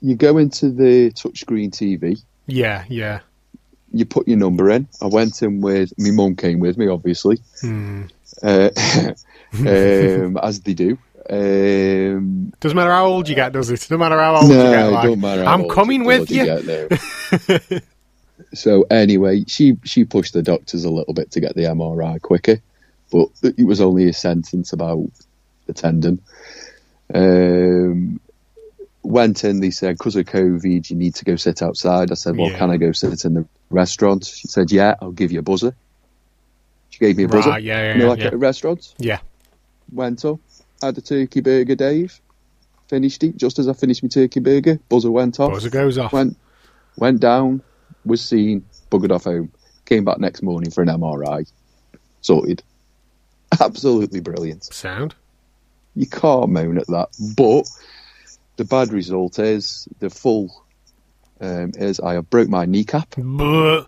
You 0.00 0.14
go 0.14 0.38
into 0.38 0.70
the 0.70 1.10
touchscreen 1.12 1.70
TV. 1.70 2.22
Yeah, 2.46 2.84
yeah. 2.88 3.20
You 3.94 4.04
put 4.04 4.26
your 4.28 4.36
number 4.38 4.70
in. 4.70 4.88
I 5.00 5.06
went 5.06 5.40
in 5.42 5.60
with 5.60 5.92
my 5.98 6.10
mum 6.10 6.36
came 6.36 6.58
with 6.58 6.76
me, 6.76 6.88
obviously, 6.88 7.38
Mm. 7.62 8.10
uh, 8.42 8.70
um, 10.24 10.36
as 10.42 10.60
they 10.60 10.74
do. 10.74 10.98
Um, 11.30 12.52
Doesn't 12.60 12.76
matter 12.76 12.90
how 12.90 13.06
old 13.06 13.28
you 13.28 13.34
get, 13.34 13.52
does 13.52 13.70
it? 13.70 13.80
Doesn't 13.80 13.98
matter 13.98 14.18
how 14.20 14.36
old 14.36 14.48
you 14.50 14.56
get. 14.56 14.86
Like, 14.90 15.04
don't 15.04 15.20
matter. 15.20 15.44
I'm 15.44 15.68
coming 15.68 16.04
with 16.04 16.30
you. 16.30 16.44
get 16.44 17.82
so 18.52 18.82
anyway, 18.90 19.44
she 19.46 19.78
she 19.84 20.04
pushed 20.04 20.34
the 20.34 20.42
doctors 20.42 20.84
a 20.84 20.90
little 20.90 21.14
bit 21.14 21.30
to 21.32 21.40
get 21.40 21.54
the 21.54 21.62
MRI 21.62 22.20
quicker, 22.20 22.58
but 23.10 23.28
it 23.42 23.64
was 23.66 23.80
only 23.80 24.08
a 24.08 24.12
sentence 24.12 24.72
about 24.72 25.08
the 25.66 25.72
tendon. 25.72 26.20
Um, 27.14 28.20
went 29.04 29.44
in. 29.44 29.60
They 29.60 29.70
said 29.70 29.98
because 29.98 30.16
of 30.16 30.26
COVID, 30.26 30.90
you 30.90 30.96
need 30.96 31.14
to 31.16 31.24
go 31.24 31.36
sit 31.36 31.62
outside. 31.62 32.10
I 32.10 32.14
said, 32.14 32.36
well, 32.36 32.50
Yeah. 32.50 32.58
can 32.58 32.70
I 32.70 32.76
go 32.76 32.92
sit 32.92 33.24
in 33.24 33.34
the 33.34 33.46
restaurant? 33.70 34.24
She 34.24 34.48
said, 34.48 34.72
yeah, 34.72 34.94
I'll 35.00 35.12
give 35.12 35.30
you 35.30 35.38
a 35.38 35.42
buzzer. 35.42 35.74
She 36.90 36.98
gave 36.98 37.16
me 37.16 37.24
a 37.24 37.28
buzzer. 37.28 37.50
Right, 37.50 37.62
yeah, 37.62 37.80
yeah, 37.88 37.92
you 37.94 37.98
know, 38.00 38.08
like 38.08 38.20
yeah. 38.20 38.26
at 38.26 38.34
a 38.34 38.38
restaurant. 38.38 38.94
Yeah. 38.98 39.18
Went 39.92 40.24
up, 40.24 40.40
had 40.80 40.96
a 40.96 41.00
turkey 41.00 41.40
burger, 41.40 41.74
Dave. 41.74 42.20
Finished 42.88 43.22
it. 43.24 43.36
Just 43.36 43.58
as 43.58 43.68
I 43.68 43.72
finished 43.72 44.02
my 44.02 44.08
turkey 44.08 44.40
burger, 44.40 44.78
buzzer 44.88 45.10
went 45.10 45.40
off. 45.40 45.52
Buzzer 45.52 45.70
goes 45.70 45.98
off. 45.98 46.12
Went 46.12 46.36
went 46.96 47.20
down, 47.20 47.62
was 48.04 48.22
seen, 48.22 48.64
buggered 48.90 49.10
off 49.10 49.24
home. 49.24 49.50
Came 49.86 50.04
back 50.04 50.18
next 50.18 50.42
morning 50.42 50.70
for 50.70 50.82
an 50.82 50.88
MRI. 50.88 51.50
Sorted. 52.20 52.62
Absolutely 53.60 54.20
brilliant. 54.20 54.64
Sound. 54.64 55.14
You 55.94 56.06
can't 56.06 56.50
moan 56.50 56.78
at 56.78 56.86
that. 56.88 57.08
But 57.36 57.68
the 58.56 58.64
bad 58.64 58.92
result 58.92 59.38
is 59.38 59.88
the 59.98 60.10
full 60.10 60.64
um, 61.40 61.72
is 61.76 62.00
I 62.00 62.14
have 62.14 62.30
broke 62.30 62.48
my 62.48 62.64
kneecap 62.64 63.16
and 63.16 63.86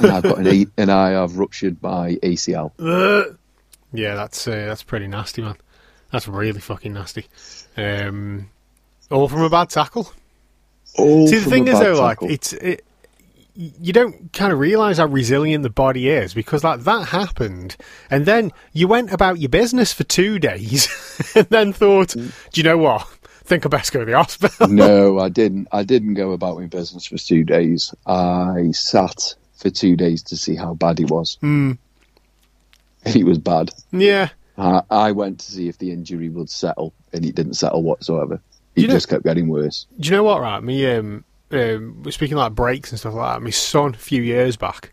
I've 0.00 0.22
got 0.22 0.38
an 0.38 0.46
a- 0.46 0.66
and 0.76 0.90
I 0.90 1.10
have 1.10 1.36
ruptured 1.36 1.82
my 1.82 2.14
ACL. 2.22 2.72
yeah, 3.92 4.14
that's 4.14 4.46
uh, 4.48 4.66
that's 4.66 4.82
pretty 4.82 5.06
nasty, 5.06 5.42
man. 5.42 5.56
That's 6.10 6.28
really 6.28 6.60
fucking 6.60 6.92
nasty. 6.92 7.26
Um, 7.76 8.50
all 9.10 9.28
from 9.28 9.42
a 9.42 9.50
bad 9.50 9.70
tackle. 9.70 10.10
All 10.96 11.26
See, 11.26 11.38
the 11.38 11.50
thing 11.50 11.66
is, 11.68 11.78
though, 11.78 12.00
like 12.00 12.18
it's 12.22 12.52
it, 12.52 12.84
you 13.56 13.92
don't 13.92 14.32
kind 14.32 14.52
of 14.52 14.58
realize 14.58 14.98
how 14.98 15.06
resilient 15.06 15.62
the 15.62 15.70
body 15.70 16.08
is 16.08 16.34
because 16.34 16.64
like 16.64 16.80
that 16.80 17.08
happened, 17.08 17.76
and 18.10 18.26
then 18.26 18.50
you 18.72 18.88
went 18.88 19.12
about 19.12 19.38
your 19.38 19.48
business 19.48 19.92
for 19.92 20.04
two 20.04 20.38
days, 20.38 20.88
and 21.34 21.46
then 21.48 21.72
thought, 21.72 22.08
Mm. 22.08 22.32
do 22.52 22.60
you 22.60 22.64
know 22.64 22.78
what? 22.78 23.06
think 23.46 23.66
I 23.66 23.68
best 23.68 23.92
go 23.92 24.00
to 24.00 24.06
the 24.06 24.16
hospital. 24.16 24.68
no, 24.68 25.18
I 25.18 25.28
didn't. 25.28 25.68
I 25.70 25.82
didn't 25.84 26.14
go 26.14 26.32
about 26.32 26.58
my 26.58 26.64
business 26.66 27.04
for 27.06 27.18
two 27.18 27.44
days. 27.44 27.94
I 28.06 28.70
sat 28.72 29.34
for 29.56 29.68
two 29.70 29.96
days 29.96 30.22
to 30.24 30.36
see 30.36 30.56
how 30.56 30.72
bad 30.74 30.98
it 30.98 31.10
was, 31.10 31.36
Hmm. 31.40 31.72
and 33.04 33.16
it 33.16 33.24
was 33.24 33.38
bad. 33.38 33.70
Yeah, 33.92 34.30
I, 34.56 34.82
I 34.90 35.12
went 35.12 35.40
to 35.40 35.52
see 35.52 35.68
if 35.68 35.78
the 35.78 35.92
injury 35.92 36.28
would 36.30 36.48
settle, 36.50 36.94
and 37.12 37.24
it 37.24 37.34
didn't 37.34 37.54
settle 37.54 37.82
whatsoever. 37.82 38.40
It 38.74 38.82
You 38.82 38.88
know- 38.88 38.94
just 38.94 39.08
kept 39.08 39.24
getting 39.24 39.48
worse. 39.48 39.86
Do 40.00 40.08
you 40.08 40.16
know 40.16 40.24
what? 40.24 40.40
Right, 40.40 40.62
me 40.62 40.86
um, 40.86 41.24
um, 41.56 42.04
speaking 42.10 42.36
like 42.36 42.54
breaks 42.54 42.90
and 42.90 42.98
stuff 42.98 43.14
like 43.14 43.36
that. 43.36 43.42
My 43.42 43.50
son, 43.50 43.94
a 43.94 43.98
few 43.98 44.22
years 44.22 44.56
back, 44.56 44.92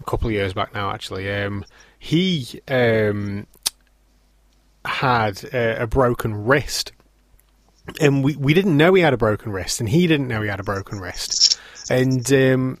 a 0.00 0.04
couple 0.04 0.28
of 0.28 0.32
years 0.32 0.52
back 0.52 0.74
now, 0.74 0.90
actually, 0.90 1.30
um, 1.30 1.64
he 1.98 2.60
um, 2.68 3.46
had 4.84 5.42
a, 5.52 5.82
a 5.82 5.86
broken 5.86 6.34
wrist, 6.46 6.92
and 8.00 8.22
we 8.22 8.36
we 8.36 8.54
didn't 8.54 8.76
know 8.76 8.94
he 8.94 9.02
had 9.02 9.14
a 9.14 9.18
broken 9.18 9.52
wrist, 9.52 9.80
and 9.80 9.88
he 9.88 10.06
didn't 10.06 10.28
know 10.28 10.42
he 10.42 10.48
had 10.48 10.60
a 10.60 10.64
broken 10.64 11.00
wrist, 11.00 11.58
and 11.90 12.32
um, 12.32 12.80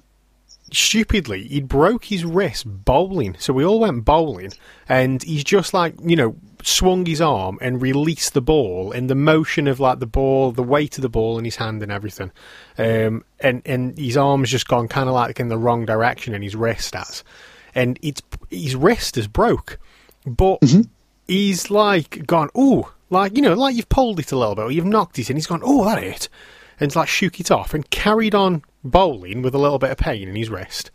stupidly 0.72 1.46
he 1.48 1.60
broke 1.60 2.04
his 2.04 2.24
wrist 2.24 2.64
bowling. 2.66 3.36
So 3.38 3.52
we 3.52 3.64
all 3.64 3.80
went 3.80 4.04
bowling, 4.04 4.52
and 4.88 5.22
he's 5.22 5.44
just 5.44 5.74
like 5.74 5.94
you 6.02 6.16
know 6.16 6.36
swung 6.62 7.06
his 7.06 7.20
arm 7.20 7.58
and 7.60 7.80
released 7.80 8.34
the 8.34 8.40
ball, 8.40 8.92
and 8.92 9.08
the 9.08 9.14
motion 9.14 9.66
of 9.68 9.80
like 9.80 9.98
the 9.98 10.06
ball, 10.06 10.52
the 10.52 10.62
weight 10.62 10.98
of 10.98 11.02
the 11.02 11.08
ball 11.08 11.38
in 11.38 11.44
his 11.44 11.56
hand 11.56 11.82
and 11.82 11.92
everything, 11.92 12.30
um, 12.76 13.24
and 13.40 13.62
and 13.64 13.96
his 13.98 14.16
arm's 14.16 14.50
just 14.50 14.68
gone 14.68 14.88
kind 14.88 15.08
of 15.08 15.14
like 15.14 15.40
in 15.40 15.48
the 15.48 15.58
wrong 15.58 15.86
direction, 15.86 16.34
and 16.34 16.44
his 16.44 16.56
wrist 16.56 16.94
has, 16.94 17.24
and 17.74 17.98
it's 18.02 18.22
his 18.50 18.76
wrist 18.76 19.16
is 19.16 19.28
broke, 19.28 19.78
but 20.26 20.62
he's 21.26 21.70
like 21.70 22.26
gone 22.26 22.50
ooh. 22.56 22.86
Like 23.10 23.36
you 23.36 23.42
know, 23.42 23.54
like 23.54 23.74
you've 23.74 23.88
pulled 23.88 24.20
it 24.20 24.32
a 24.32 24.36
little 24.36 24.54
bit, 24.54 24.62
or 24.62 24.72
you've 24.72 24.84
knocked 24.84 25.18
it, 25.18 25.30
and 25.30 25.36
he's 25.36 25.46
gone, 25.46 25.62
"Oh, 25.64 25.84
that 25.84 26.02
hit," 26.02 26.28
and 26.78 26.94
like 26.94 27.08
shook 27.08 27.40
it 27.40 27.50
off, 27.50 27.72
and 27.72 27.88
carried 27.90 28.34
on 28.34 28.62
bowling 28.84 29.42
with 29.42 29.54
a 29.54 29.58
little 29.58 29.78
bit 29.78 29.90
of 29.90 29.98
pain 29.98 30.28
in 30.28 30.36
his 30.36 30.50
wrist. 30.50 30.90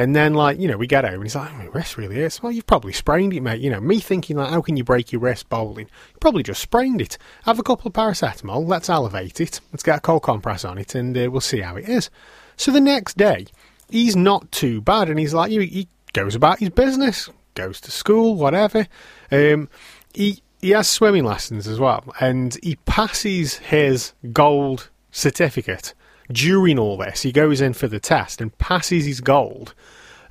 And 0.00 0.16
then, 0.16 0.32
like, 0.32 0.58
you 0.58 0.66
know, 0.66 0.78
we 0.78 0.86
get 0.86 1.04
home 1.04 1.16
and 1.16 1.24
he's 1.24 1.34
like, 1.34 1.54
my 1.58 1.66
wrist 1.66 1.98
really 1.98 2.20
is. 2.20 2.42
Well, 2.42 2.50
you've 2.50 2.66
probably 2.66 2.94
sprained 2.94 3.34
it, 3.34 3.42
mate. 3.42 3.60
You 3.60 3.68
know, 3.68 3.82
me 3.82 4.00
thinking, 4.00 4.38
like, 4.38 4.48
how 4.48 4.62
can 4.62 4.78
you 4.78 4.82
break 4.82 5.12
your 5.12 5.20
wrist 5.20 5.50
bowling? 5.50 5.88
You 6.14 6.18
probably 6.20 6.42
just 6.42 6.62
sprained 6.62 7.02
it. 7.02 7.18
Have 7.42 7.58
a 7.58 7.62
couple 7.62 7.86
of 7.86 7.92
paracetamol, 7.92 8.66
let's 8.66 8.88
elevate 8.88 9.42
it, 9.42 9.60
let's 9.74 9.82
get 9.82 9.98
a 9.98 10.00
cold 10.00 10.22
compress 10.22 10.64
on 10.64 10.78
it, 10.78 10.94
and 10.94 11.14
uh, 11.18 11.30
we'll 11.30 11.42
see 11.42 11.60
how 11.60 11.76
it 11.76 11.86
is. 11.86 12.08
So 12.56 12.72
the 12.72 12.80
next 12.80 13.18
day, 13.18 13.48
he's 13.90 14.16
not 14.16 14.50
too 14.50 14.80
bad, 14.80 15.10
and 15.10 15.18
he's 15.18 15.34
like, 15.34 15.50
he, 15.50 15.66
he 15.66 15.88
goes 16.14 16.34
about 16.34 16.60
his 16.60 16.70
business, 16.70 17.28
goes 17.52 17.78
to 17.82 17.90
school, 17.90 18.36
whatever. 18.36 18.86
Um, 19.30 19.68
he, 20.14 20.40
he 20.62 20.70
has 20.70 20.88
swimming 20.88 21.26
lessons 21.26 21.68
as 21.68 21.78
well, 21.78 22.04
and 22.20 22.56
he 22.62 22.76
passes 22.86 23.58
his 23.58 24.14
gold 24.32 24.88
certificate 25.10 25.92
during 26.32 26.78
all 26.78 26.96
this. 26.96 27.22
He 27.22 27.32
goes 27.32 27.60
in 27.60 27.72
for 27.74 27.88
the 27.88 28.00
test 28.00 28.40
and 28.40 28.56
passes 28.58 29.04
his 29.06 29.20
gold. 29.20 29.74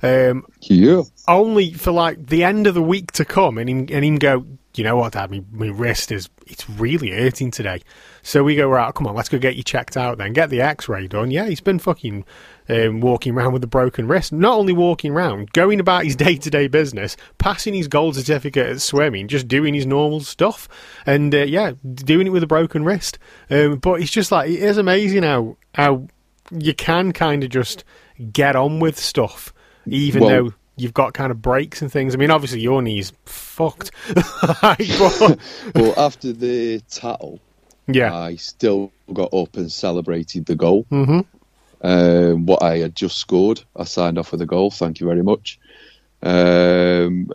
Um, 0.02 0.46
Yeah. 0.62 1.02
only 1.28 1.72
for 1.72 1.90
like 1.92 2.26
the 2.28 2.42
end 2.42 2.66
of 2.66 2.74
the 2.74 2.82
week 2.82 3.12
to 3.12 3.24
come, 3.24 3.58
and 3.58 3.68
him, 3.68 3.78
and 3.90 4.04
him 4.04 4.16
go, 4.16 4.46
you 4.74 4.84
know 4.84 4.96
what, 4.96 5.12
Dad, 5.12 5.30
my, 5.30 5.42
my 5.52 5.66
wrist 5.66 6.10
is 6.10 6.30
it's 6.46 6.68
really 6.70 7.10
hurting 7.10 7.50
today. 7.50 7.82
So 8.22 8.42
we 8.42 8.56
go 8.56 8.68
right, 8.68 8.94
come 8.94 9.06
on, 9.06 9.14
let's 9.14 9.28
go 9.28 9.38
get 9.38 9.56
you 9.56 9.62
checked 9.62 9.96
out 9.96 10.16
then, 10.18 10.32
get 10.32 10.48
the 10.48 10.60
X-ray 10.62 11.06
done. 11.08 11.30
Yeah, 11.30 11.46
he's 11.48 11.60
been 11.60 11.78
fucking 11.78 12.24
um, 12.70 13.00
walking 13.00 13.34
around 13.34 13.52
with 13.52 13.64
a 13.64 13.66
broken 13.66 14.06
wrist. 14.06 14.32
Not 14.32 14.56
only 14.56 14.72
walking 14.72 15.12
around, 15.12 15.52
going 15.52 15.80
about 15.80 16.04
his 16.04 16.16
day-to-day 16.26 16.68
business, 16.68 17.16
passing 17.38 17.74
his 17.74 17.88
gold 17.88 18.14
certificate 18.16 18.66
at 18.68 18.80
swimming, 18.80 19.28
just 19.28 19.48
doing 19.48 19.74
his 19.74 19.86
normal 19.86 20.20
stuff, 20.20 20.68
and 21.06 21.34
uh, 21.34 21.38
yeah, 21.38 21.72
doing 21.94 22.26
it 22.26 22.30
with 22.30 22.42
a 22.42 22.46
broken 22.46 22.84
wrist. 22.84 23.18
Um, 23.50 23.76
but 23.78 24.00
it's 24.00 24.10
just 24.10 24.30
like 24.32 24.48
it 24.50 24.60
is 24.62 24.78
amazing 24.78 25.22
how 25.24 25.56
how 25.74 26.06
you 26.50 26.74
can 26.74 27.12
kind 27.12 27.44
of 27.44 27.50
just 27.50 27.84
get 28.32 28.56
on 28.56 28.80
with 28.80 28.98
stuff, 28.98 29.52
even 29.86 30.22
Well- 30.22 30.30
though 30.30 30.54
you've 30.76 30.94
got 30.94 31.12
kind 31.12 31.30
of 31.30 31.42
breaks 31.42 31.82
and 31.82 31.92
things. 31.92 32.14
I 32.14 32.18
mean, 32.18 32.30
obviously 32.30 32.60
your 32.60 32.80
knee's 32.80 33.12
fucked. 33.26 33.90
But- 34.62 35.38
well, 35.74 35.94
after 35.98 36.32
the 36.32 36.80
tattle, 36.88 37.38
yeah. 37.86 38.14
I 38.16 38.36
still 38.36 38.90
got 39.12 39.34
up 39.34 39.56
and 39.58 39.70
celebrated 39.70 40.46
the 40.46 40.54
goal. 40.56 40.86
hmm 40.88 41.20
Um, 41.82 42.46
what 42.46 42.62
I 42.62 42.78
had 42.78 42.94
just 42.94 43.16
scored, 43.16 43.62
I 43.74 43.84
signed 43.84 44.18
off 44.18 44.32
with 44.32 44.42
a 44.42 44.46
goal. 44.46 44.70
Thank 44.70 45.00
you 45.00 45.06
very 45.06 45.22
much. 45.22 45.58
Um, 46.22 47.30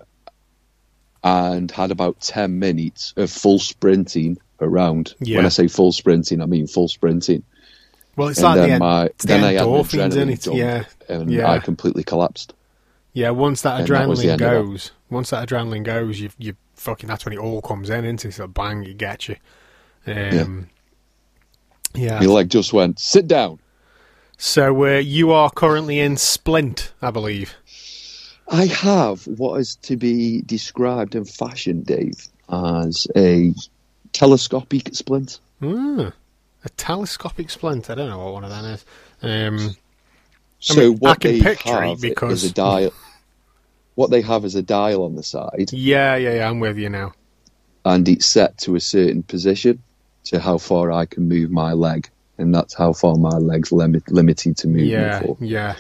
and 1.24 1.72
had 1.72 1.92
about 1.92 2.22
ten 2.22 2.60
minutes 2.60 3.14
of 3.18 3.32
full 3.32 3.60
sprinting 3.60 4.38
around. 4.62 5.16
Yeah. 5.20 5.38
When 5.38 5.46
I 5.46 5.50
say 5.50 5.68
full 5.68 5.92
sprinting, 5.92 6.42
I 6.42 6.46
mean 6.46 6.68
full 6.68 6.88
sprinting. 6.88 7.44
Well, 8.16 8.30
it's 8.30 8.38
and 8.38 8.46
like 8.46 8.56
then 8.58 8.70
the, 8.70 8.80
my 8.80 9.10
the 9.18 9.28
then 9.28 9.44
I 9.44 9.54
had 9.54 9.64
endorphins 9.64 10.16
in 10.16 10.30
adrenaline 10.30 10.48
it. 10.48 10.54
Yeah. 10.56 10.84
and 11.10 11.32
Yeah. 11.32 11.52
I 11.52 11.60
completely 11.60 12.04
collapsed. 12.04 12.54
Yeah, 13.14 13.32
once 13.32 13.62
that 13.64 13.80
And 13.82 13.88
that 13.90 14.08
was 14.08 14.20
adrenaline 14.20 14.28
that. 14.28 14.40
goes, 14.40 14.92
once 15.10 15.30
that 15.32 15.48
adrenaline 15.48 15.84
goes, 15.84 16.20
you 16.20 16.30
you 16.38 16.56
fucking 16.76 17.08
that's 17.08 17.26
when 17.26 17.34
it 17.34 17.40
all 17.40 17.62
comes 17.62 17.90
in, 17.90 18.06
isn't 18.06 18.26
it? 18.26 18.40
Like 18.40 18.54
bang, 18.54 18.84
it 18.84 18.98
gets 18.98 19.30
you. 19.30 19.38
Um, 20.06 20.70
yeah. 21.96 22.20
My 22.20 22.26
leg 22.26 22.50
just 22.50 22.74
went 22.74 23.00
sit 23.00 23.28
down. 23.28 23.60
So 24.38 24.86
uh, 24.86 24.98
you 25.00 25.32
are 25.32 25.50
currently 25.50 26.00
in 26.00 26.18
Splint, 26.18 26.92
I 27.02 27.12
believe. 27.12 27.56
I 28.48 28.66
have 28.66 29.26
what 29.28 29.60
is 29.60 29.76
to 29.78 29.98
be 29.98 30.42
described 30.44 31.16
in 31.16 31.26
fashion, 31.26 31.82
Dave, 31.82 32.28
as 32.50 33.08
a 33.16 33.54
telescopic 34.14 34.94
splint. 34.94 35.40
Ah, 35.64 36.12
a 36.64 36.70
telescopic 36.78 37.50
splint. 37.50 37.90
I 37.90 37.96
don't 37.96 38.10
know 38.10 38.20
what 38.24 38.34
one 38.34 38.44
of 38.44 38.50
them 38.52 38.66
is. 38.66 38.86
Um, 39.24 39.76
So 40.60 40.76
mean, 40.76 40.94
I 40.94 40.96
what 40.98 41.20
can 41.22 41.40
they 41.40 41.56
have 41.56 42.02
because- 42.02 42.44
is 42.44 42.52
a 42.52 42.54
dial. 42.54 42.94
What 43.96 44.12
they 44.12 44.22
have 44.22 44.44
is 44.46 44.56
a 44.56 44.62
dial 44.62 45.04
on 45.04 45.16
the 45.16 45.24
side, 45.24 45.70
yeah, 45.72 46.18
yeah, 46.18 46.34
yeah. 46.36 46.50
I'm 46.50 46.60
with 46.60 46.78
you 46.78 46.90
now. 46.90 47.14
and 47.86 48.08
it's 48.10 48.26
set 48.26 48.58
to 48.58 48.76
a 48.76 48.80
certain 48.82 49.24
position 49.24 49.82
to 50.26 50.40
how 50.40 50.58
far 50.58 50.92
I 50.92 51.06
can 51.06 51.30
move 51.30 51.50
my 51.50 51.72
leg, 51.74 52.10
and 52.38 52.54
that's 52.54 52.74
how 52.74 52.94
far 52.94 53.16
my 53.16 53.38
leg's 53.38 53.72
limit, 53.72 54.10
limited 54.12 54.58
to 54.58 54.68
move. 54.68 54.82
Yeah, 54.82 55.22
for. 55.22 55.38
yeah. 55.40 55.76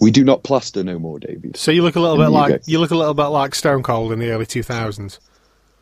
We 0.00 0.10
do 0.10 0.24
not 0.24 0.42
plaster 0.42 0.82
no 0.82 0.98
more, 0.98 1.18
David. 1.20 1.56
So 1.56 1.70
you 1.70 1.82
look 1.82 1.94
a 1.96 2.00
little 2.00 2.20
In 2.20 2.26
bit 2.26 2.32
like 2.32 2.54
UK. 2.54 2.60
you 2.66 2.80
look 2.80 2.90
a 2.90 2.96
little 2.96 3.14
bit 3.14 3.26
like 3.26 3.54
Stone 3.54 3.84
Cold 3.84 4.12
in 4.12 4.18
the 4.18 4.30
early 4.30 4.46
2000s. 4.46 5.18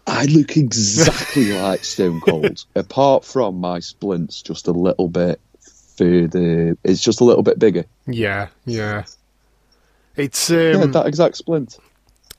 I 0.07 0.25
look 0.27 0.57
exactly 0.57 1.53
like 1.59 1.85
Stone 1.85 2.21
Cold, 2.21 2.65
apart 2.75 3.25
from 3.25 3.61
my 3.61 3.81
splints 3.81 4.43
just 4.43 4.69
a 4.69 4.73
little 4.73 5.09
bit 5.09 5.41
further. 5.97 6.77
It's 6.85 7.03
just 7.03 7.21
a 7.21 7.25
little 7.25 7.43
bit 7.43 7.59
bigger. 7.59 7.85
Yeah, 8.07 8.49
yeah. 8.67 9.05
It's 10.17 10.51
um, 10.51 10.57
yeah, 10.57 10.87
that 10.87 11.07
exact 11.07 11.37
splint. 11.37 11.79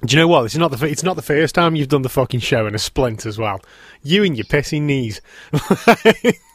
Do 0.06 0.16
you 0.16 0.22
know 0.22 0.28
what? 0.28 0.46
It's 0.46 0.56
not 0.56 0.72
the 0.72 0.86
it's 0.86 1.04
not 1.04 1.16
the 1.16 1.22
first 1.22 1.56
time 1.56 1.76
you've 1.76 1.88
done 1.88 2.02
the 2.02 2.10
fucking 2.10 2.40
show 2.40 2.66
in 2.68 2.76
a 2.76 2.80
splint 2.80 3.26
as 3.26 3.38
well. 3.38 3.62
You 4.04 4.24
and 4.24 4.36
your 4.36 4.46
pissing 4.46 4.82
knees. 4.84 5.22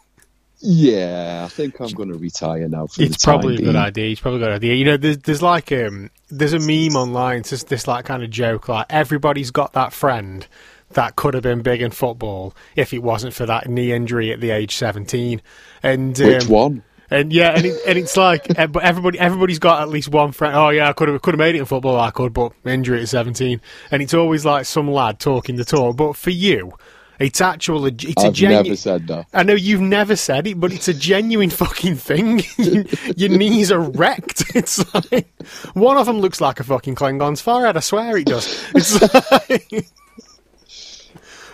Yeah, 0.68 1.42
I 1.44 1.48
think 1.48 1.80
I'm 1.80 1.92
going 1.92 2.08
to 2.08 2.18
retire 2.18 2.68
now. 2.68 2.88
It's 2.98 3.24
probably 3.24 3.54
a 3.54 3.58
good 3.58 3.64
being. 3.66 3.76
idea. 3.76 4.10
It's 4.10 4.20
probably 4.20 4.40
a 4.40 4.44
good 4.46 4.52
idea. 4.52 4.74
You 4.74 4.84
know, 4.84 4.96
there's 4.96 5.18
there's 5.18 5.40
like 5.40 5.70
um 5.70 6.10
there's 6.28 6.54
a 6.54 6.58
meme 6.58 6.96
online. 6.96 7.38
It's 7.38 7.50
just 7.50 7.68
this 7.68 7.86
like 7.86 8.04
kind 8.04 8.24
of 8.24 8.30
joke. 8.30 8.68
Like 8.68 8.86
everybody's 8.90 9.52
got 9.52 9.74
that 9.74 9.92
friend 9.92 10.44
that 10.90 11.14
could 11.14 11.34
have 11.34 11.44
been 11.44 11.62
big 11.62 11.82
in 11.82 11.92
football 11.92 12.52
if 12.74 12.92
it 12.92 12.98
wasn't 12.98 13.32
for 13.32 13.46
that 13.46 13.68
knee 13.68 13.92
injury 13.92 14.32
at 14.32 14.40
the 14.40 14.50
age 14.50 14.74
17. 14.74 15.40
And 15.84 16.20
um, 16.20 16.26
Which 16.26 16.48
one? 16.48 16.82
And 17.10 17.32
yeah, 17.32 17.50
and, 17.50 17.64
it, 17.64 17.80
and 17.86 17.96
it's 17.96 18.16
like, 18.16 18.48
but 18.72 18.82
everybody, 18.82 19.20
everybody's 19.20 19.60
got 19.60 19.82
at 19.82 19.88
least 19.88 20.08
one 20.08 20.32
friend. 20.32 20.56
Oh 20.56 20.70
yeah, 20.70 20.88
I 20.88 20.92
could 20.94 21.08
have, 21.08 21.22
could 21.22 21.34
have 21.34 21.38
made 21.38 21.54
it 21.54 21.60
in 21.60 21.64
football. 21.64 22.00
I 22.00 22.10
could, 22.10 22.32
but 22.32 22.52
injury 22.64 23.02
at 23.02 23.08
seventeen, 23.08 23.60
and 23.92 24.02
it's 24.02 24.14
always 24.14 24.44
like 24.44 24.64
some 24.64 24.90
lad 24.90 25.20
talking 25.20 25.54
the 25.54 25.64
talk. 25.64 25.96
But 25.96 26.16
for 26.16 26.30
you, 26.30 26.72
it's 27.18 27.40
actual. 27.40 27.86
It's 27.86 28.04
a 28.22 28.26
I've 28.26 28.32
genuine. 28.32 28.64
never 28.64 28.76
said 28.76 29.06
that. 29.08 29.26
I 29.32 29.42
know 29.42 29.54
you've 29.54 29.80
never 29.80 30.16
said 30.16 30.46
it, 30.46 30.58
but 30.60 30.72
it's 30.72 30.88
a 30.88 30.94
genuine 30.94 31.50
fucking 31.50 31.96
thing. 31.96 32.42
You- 32.58 32.84
Your 33.16 33.30
knees 33.30 33.70
are 33.72 33.80
wrecked. 33.80 34.44
It's 34.56 34.78
like 34.94 35.26
one 35.74 35.96
of 35.98 36.06
them 36.06 36.18
looks 36.20 36.40
like 36.40 36.60
a 36.60 36.64
fucking 36.64 36.94
Klingon's 36.94 37.40
forehead. 37.40 37.76
I 37.76 37.80
swear 37.80 38.16
it 38.16 38.26
does. 38.26 38.46
It's 38.74 39.00
like, 39.50 39.86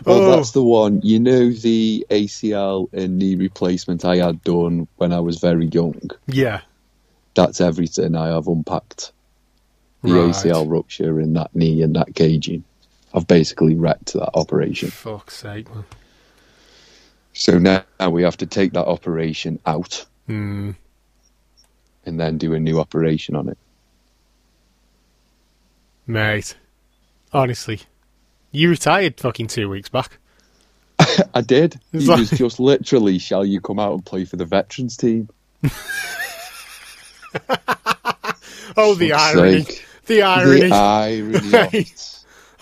Well, 0.05 0.23
Oh. 0.23 0.37
that's 0.37 0.51
the 0.53 0.63
one. 0.63 1.01
You 1.03 1.19
know 1.21 1.51
the 1.51 2.05
ACL 2.11 2.89
and 2.93 3.19
knee 3.19 3.37
replacement 3.37 4.05
I 4.05 4.17
had 4.17 4.43
done 4.43 4.89
when 4.97 5.13
I 5.13 5.21
was 5.21 5.39
very 5.39 5.67
young. 5.67 6.01
yeah, 6.27 6.61
That's 7.35 7.61
everything 7.61 8.17
I 8.17 8.29
have 8.29 8.49
unpacked. 8.49 9.13
The 10.03 10.13
Right. 10.15 10.31
ACL 10.35 10.69
rupture 10.69 11.21
in 11.21 11.35
that 11.35 11.55
knee 11.55 11.83
and 11.83 11.95
that 11.95 12.13
gauging. 12.15 12.65
I've 13.15 13.27
basically 13.27 13.75
wrecked 13.77 14.13
that 14.15 14.31
operation. 14.35 14.91
fuck's 14.91 15.37
sake, 15.37 15.73
man. 15.75 15.85
So 17.35 17.59
now 17.59 17.85
we 18.11 18.23
have 18.23 18.37
to 18.39 18.47
take 18.47 18.73
that 18.73 18.87
operation 18.87 19.59
out 19.67 20.05
Hmm. 20.27 20.73
and 22.07 22.19
then 22.21 22.39
do 22.39 22.55
a 22.55 22.61
new 22.61 22.79
operation 22.81 23.37
on 23.37 23.49
it. 23.49 23.59
mate. 26.07 26.57
Honestly, 27.33 27.81
you 28.51 28.69
retired 28.69 29.19
fucking 29.19 29.47
two 29.47 29.69
weeks 29.69 29.89
back. 29.89 30.19
I 31.35 31.41
did. 31.41 31.81
It's 31.93 32.05
It 32.05 32.09
like- 32.09 32.19
was 32.19 32.31
just 32.31 32.61
literally, 32.61 33.19
shall 33.19 33.45
you 33.47 33.61
come 33.61 33.79
out 33.79 33.95
and 33.95 34.05
play 34.05 34.25
for 34.27 34.37
the 34.37 34.45
veterans 34.45 34.97
team? 34.97 35.29
Oh, 38.75 38.95
the 38.95 39.11
Fuck's 39.11 39.37
irony. 39.37 39.63
sake. 39.65 39.85
The 40.07 40.23
irony. 40.23 40.61
The 40.69 40.73
irony 40.75 41.87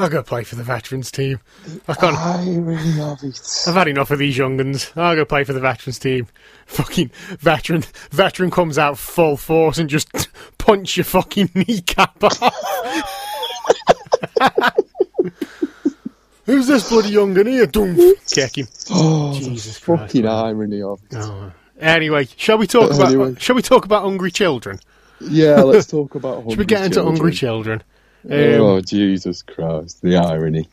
of 0.00 0.12
Right. 0.12 0.12
it. 0.12 0.16
I'll 0.16 0.22
go 0.22 0.22
play 0.22 0.44
for 0.44 0.56
the 0.56 0.62
veterans 0.62 1.10
team. 1.10 1.40
I 1.88 1.94
can't. 1.94 2.16
Irony 2.16 3.00
of 3.00 3.22
it. 3.22 3.64
I've 3.66 3.74
had 3.74 3.88
enough 3.88 4.10
of 4.10 4.18
these 4.18 4.36
younguns. 4.36 4.90
I'll 4.96 5.14
go 5.16 5.24
play 5.24 5.44
for 5.44 5.52
the 5.52 5.60
veterans 5.60 5.98
team. 5.98 6.26
Fucking 6.66 7.10
veteran, 7.38 7.84
veteran 8.10 8.50
comes 8.50 8.78
out 8.78 8.96
full 8.98 9.36
force 9.36 9.78
and 9.78 9.88
just 9.90 10.08
punch 10.58 10.96
your 10.96 11.04
fucking 11.04 11.50
kneecap 11.54 12.22
off. 12.22 12.54
Who's 16.46 16.66
this 16.66 16.88
bloody 16.88 17.10
youngun 17.12 17.46
here? 17.48 17.66
Doom, 17.66 17.96
kick 18.28 18.58
him. 18.58 18.66
Oh, 18.90 19.38
Jesus 19.38 19.78
Christ, 19.78 20.02
fucking 20.02 20.26
irony 20.26 20.82
of 20.82 21.00
it. 21.10 21.16
Oh. 21.16 21.52
Anyway, 21.78 22.26
shall 22.36 22.58
we 22.58 22.66
talk 22.66 22.92
about? 22.92 23.08
Anyway. 23.08 23.34
Shall 23.38 23.56
we 23.56 23.62
talk 23.62 23.84
about 23.84 24.02
hungry 24.02 24.30
children? 24.30 24.80
Yeah, 25.20 25.60
let's 25.62 25.86
talk 25.86 26.14
about 26.14 26.42
hungry 26.44 26.50
children. 26.50 26.50
Should 26.50 26.58
we 26.58 26.64
get 26.66 26.84
into 26.84 26.94
children. 26.94 27.14
hungry 27.16 27.32
children? 27.32 27.82
Um, 28.24 28.32
oh 28.32 28.80
Jesus 28.80 29.42
Christ, 29.42 30.02
the 30.02 30.16
irony. 30.16 30.68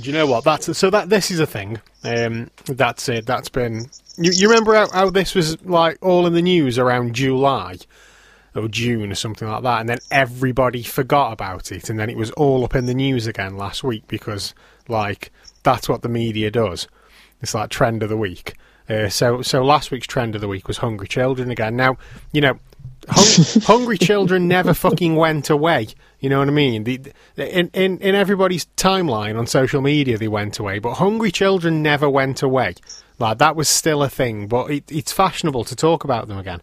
Do 0.00 0.08
you 0.08 0.12
know 0.12 0.26
what? 0.26 0.44
That's 0.44 0.76
so 0.76 0.90
that 0.90 1.10
this 1.10 1.30
is 1.30 1.38
a 1.40 1.46
thing. 1.46 1.80
Um, 2.04 2.50
that's 2.64 3.08
it. 3.08 3.26
That's 3.26 3.48
been. 3.48 3.86
You, 4.16 4.32
you 4.32 4.48
remember 4.48 4.74
how, 4.74 4.88
how 4.90 5.10
this 5.10 5.34
was 5.34 5.62
like 5.64 5.98
all 6.00 6.26
in 6.26 6.32
the 6.32 6.42
news 6.42 6.78
around 6.78 7.14
July 7.14 7.76
or 8.54 8.68
June 8.68 9.10
or 9.10 9.14
something 9.14 9.48
like 9.48 9.62
that, 9.62 9.80
and 9.80 9.88
then 9.88 9.98
everybody 10.10 10.82
forgot 10.82 11.32
about 11.32 11.72
it, 11.72 11.90
and 11.90 11.98
then 11.98 12.08
it 12.08 12.16
was 12.16 12.30
all 12.32 12.64
up 12.64 12.74
in 12.74 12.86
the 12.86 12.94
news 12.94 13.26
again 13.26 13.56
last 13.56 13.84
week 13.84 14.06
because 14.08 14.54
like 14.88 15.30
that's 15.62 15.88
what 15.88 16.02
the 16.02 16.08
media 16.08 16.50
does. 16.50 16.88
It's 17.40 17.54
like 17.54 17.70
trend 17.70 18.02
of 18.02 18.08
the 18.08 18.16
week. 18.16 18.54
Uh, 18.88 19.08
so 19.08 19.42
so 19.42 19.64
last 19.64 19.90
week's 19.90 20.06
trend 20.06 20.34
of 20.34 20.40
the 20.40 20.48
week 20.48 20.68
was 20.68 20.78
hungry 20.78 21.08
children 21.08 21.50
again. 21.50 21.76
Now 21.76 21.98
you 22.32 22.40
know. 22.40 22.58
Hung- 23.08 23.62
hungry 23.62 23.98
children 23.98 24.48
never 24.48 24.74
fucking 24.74 25.16
went 25.16 25.50
away. 25.50 25.88
You 26.20 26.28
know 26.28 26.38
what 26.38 26.48
I 26.48 26.52
mean? 26.52 26.84
The, 26.84 27.12
in, 27.36 27.68
in 27.72 27.98
in 27.98 28.14
everybody's 28.14 28.66
timeline 28.76 29.36
on 29.38 29.46
social 29.46 29.80
media, 29.80 30.18
they 30.18 30.28
went 30.28 30.58
away, 30.58 30.78
but 30.78 30.94
hungry 30.94 31.32
children 31.32 31.82
never 31.82 32.08
went 32.08 32.42
away. 32.42 32.74
Like 33.18 33.38
that 33.38 33.56
was 33.56 33.68
still 33.68 34.02
a 34.02 34.08
thing, 34.08 34.46
but 34.46 34.70
it, 34.70 34.90
it's 34.90 35.12
fashionable 35.12 35.64
to 35.64 35.76
talk 35.76 36.04
about 36.04 36.28
them 36.28 36.38
again. 36.38 36.62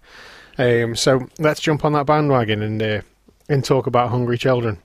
Um, 0.58 0.96
so 0.96 1.28
let's 1.40 1.60
jump 1.62 1.84
on 1.86 1.94
that 1.94 2.06
bandwagon 2.06 2.62
and 2.62 2.82
uh, 2.82 3.02
and 3.50 3.64
talk 3.64 3.88
about 3.88 4.10
hungry 4.10 4.38
children. 4.38 4.78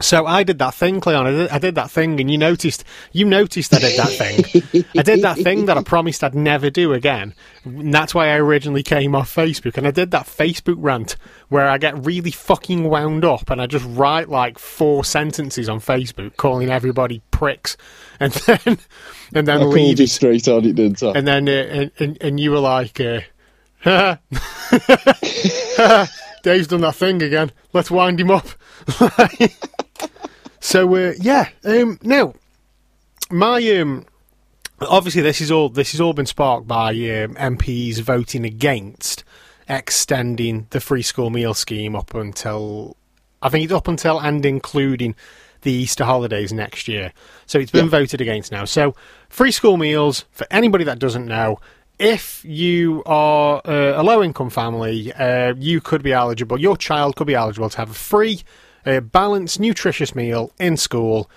So 0.00 0.26
I 0.26 0.44
did 0.44 0.58
that 0.60 0.74
thing, 0.74 1.00
Cleon. 1.00 1.26
I 1.26 1.30
did, 1.30 1.50
I 1.50 1.58
did 1.58 1.74
that 1.74 1.90
thing, 1.90 2.20
and 2.20 2.30
you 2.30 2.38
noticed. 2.38 2.84
You 3.12 3.24
noticed 3.24 3.74
I 3.74 3.80
did 3.80 3.98
that 3.98 4.10
thing. 4.10 4.84
I 4.96 5.02
did 5.02 5.22
that 5.22 5.38
thing 5.38 5.66
that 5.66 5.76
I 5.76 5.82
promised 5.84 6.22
I'd 6.22 6.34
never 6.34 6.70
do 6.70 6.92
again. 6.92 7.34
And 7.64 7.92
that's 7.92 8.14
why 8.14 8.28
I 8.28 8.36
originally 8.36 8.82
came 8.84 9.14
off 9.14 9.34
Facebook, 9.34 9.76
and 9.76 9.86
I 9.86 9.90
did 9.90 10.12
that 10.12 10.26
Facebook 10.26 10.76
rant 10.78 11.16
where 11.48 11.68
I 11.68 11.78
get 11.78 12.06
really 12.06 12.30
fucking 12.30 12.84
wound 12.84 13.24
up, 13.24 13.50
and 13.50 13.60
I 13.60 13.66
just 13.66 13.86
write 13.88 14.28
like 14.28 14.58
four 14.58 15.04
sentences 15.04 15.68
on 15.68 15.80
Facebook 15.80 16.36
calling 16.36 16.70
everybody 16.70 17.20
pricks, 17.30 17.76
and 18.20 18.32
then 18.32 18.78
and 19.34 19.48
then 19.48 19.62
I 19.62 19.64
leave 19.64 20.00
you 20.00 20.06
straight 20.06 20.46
on 20.48 20.64
it, 20.64 20.74
didn't 20.74 21.02
I? 21.02 21.12
And 21.12 21.26
then 21.26 21.48
uh, 21.48 21.52
and, 21.52 21.90
and 21.98 22.18
and 22.20 22.40
you 22.40 22.52
were 22.52 22.60
like, 22.60 23.00
uh, 23.00 23.20
Dave's 26.42 26.68
done 26.68 26.80
that 26.82 26.94
thing 26.94 27.22
again. 27.22 27.52
Let's 27.72 27.90
wind 27.90 28.20
him 28.20 28.30
up. 28.30 28.46
So 30.68 30.94
uh, 30.94 31.14
yeah, 31.18 31.48
um, 31.64 31.98
now 32.02 32.34
my 33.30 33.56
um, 33.78 34.04
obviously 34.80 35.22
this 35.22 35.40
is 35.40 35.50
all 35.50 35.70
this 35.70 35.92
has 35.92 36.00
all 36.00 36.12
been 36.12 36.26
sparked 36.26 36.66
by 36.66 36.90
um, 36.90 37.34
MPs 37.36 38.00
voting 38.00 38.44
against 38.44 39.24
extending 39.68 40.66
the 40.70 40.80
free 40.80 41.02
school 41.02 41.30
meal 41.30 41.54
scheme 41.54 41.96
up 41.96 42.14
until 42.14 42.96
I 43.40 43.48
think 43.48 43.64
it's 43.64 43.72
up 43.72 43.88
until 43.88 44.18
and 44.18 44.44
including 44.44 45.14
the 45.62 45.72
Easter 45.72 46.04
holidays 46.04 46.52
next 46.52 46.86
year. 46.86 47.12
So 47.46 47.58
it's 47.58 47.70
been 47.72 47.86
Yeah. 47.86 47.90
voted 48.00 48.20
against 48.20 48.52
now. 48.52 48.64
So 48.66 48.94
free 49.30 49.50
school 49.52 49.76
meals 49.78 50.26
for 50.32 50.46
anybody 50.50 50.84
that 50.84 50.98
doesn't 50.98 51.26
know. 51.26 51.58
If 51.98 52.44
you 52.44 53.02
are 53.06 53.60
uh, 53.64 54.00
a 54.00 54.02
low 54.02 54.22
income 54.22 54.50
family, 54.50 55.12
uh, 55.14 55.54
you 55.58 55.80
could 55.80 56.02
be 56.02 56.12
eligible. 56.12 56.60
Your 56.60 56.76
child 56.76 57.16
could 57.16 57.26
be 57.26 57.34
eligible 57.34 57.70
to 57.70 57.76
have 57.78 57.90
a 57.90 57.94
free, 57.94 58.42
uh, 58.88 59.00
balanced, 59.00 59.60
nutritious 59.60 60.14
meal 60.14 60.50
in 60.58 60.76
school 60.76 61.30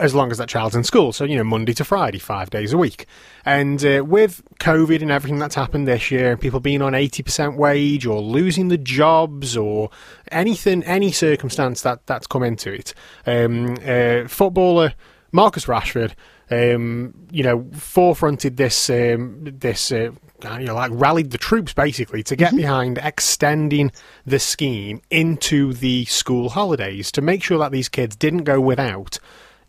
as 0.00 0.14
long 0.14 0.30
as 0.30 0.38
that 0.38 0.48
child's 0.48 0.74
in 0.74 0.84
school. 0.84 1.12
So, 1.12 1.24
you 1.24 1.36
know, 1.36 1.44
Monday 1.44 1.72
to 1.74 1.84
Friday, 1.84 2.18
five 2.18 2.50
days 2.50 2.72
a 2.72 2.78
week. 2.78 3.06
And 3.44 3.84
uh, 3.84 4.04
with 4.04 4.42
COVID 4.58 5.00
and 5.00 5.10
everything 5.10 5.38
that's 5.38 5.54
happened 5.54 5.86
this 5.86 6.10
year, 6.10 6.36
people 6.36 6.60
being 6.60 6.82
on 6.82 6.92
80% 6.92 7.56
wage 7.56 8.04
or 8.04 8.20
losing 8.20 8.68
the 8.68 8.78
jobs 8.78 9.56
or 9.56 9.90
anything, 10.30 10.82
any 10.82 11.12
circumstance 11.12 11.82
that, 11.82 12.04
that's 12.06 12.26
come 12.26 12.42
into 12.42 12.72
it, 12.72 12.94
um, 13.26 13.76
uh, 13.86 14.28
footballer 14.28 14.94
Marcus 15.32 15.66
Rashford, 15.66 16.12
um, 16.50 17.14
you 17.30 17.42
know, 17.42 17.60
forefronted 17.72 18.56
this, 18.56 18.88
um, 18.90 19.38
this, 19.42 19.90
uh, 19.90 20.10
you 20.58 20.66
know, 20.66 20.74
like 20.74 20.90
rallied 20.94 21.30
the 21.30 21.38
troops 21.38 21.72
basically 21.72 22.22
to 22.22 22.36
get 22.36 22.54
behind 22.54 22.98
extending 22.98 23.90
the 24.24 24.38
scheme 24.38 25.00
into 25.10 25.72
the 25.72 26.04
school 26.04 26.50
holidays 26.50 27.10
to 27.12 27.22
make 27.22 27.42
sure 27.42 27.58
that 27.58 27.72
these 27.72 27.88
kids 27.88 28.14
didn't 28.16 28.44
go 28.44 28.60
without 28.60 29.18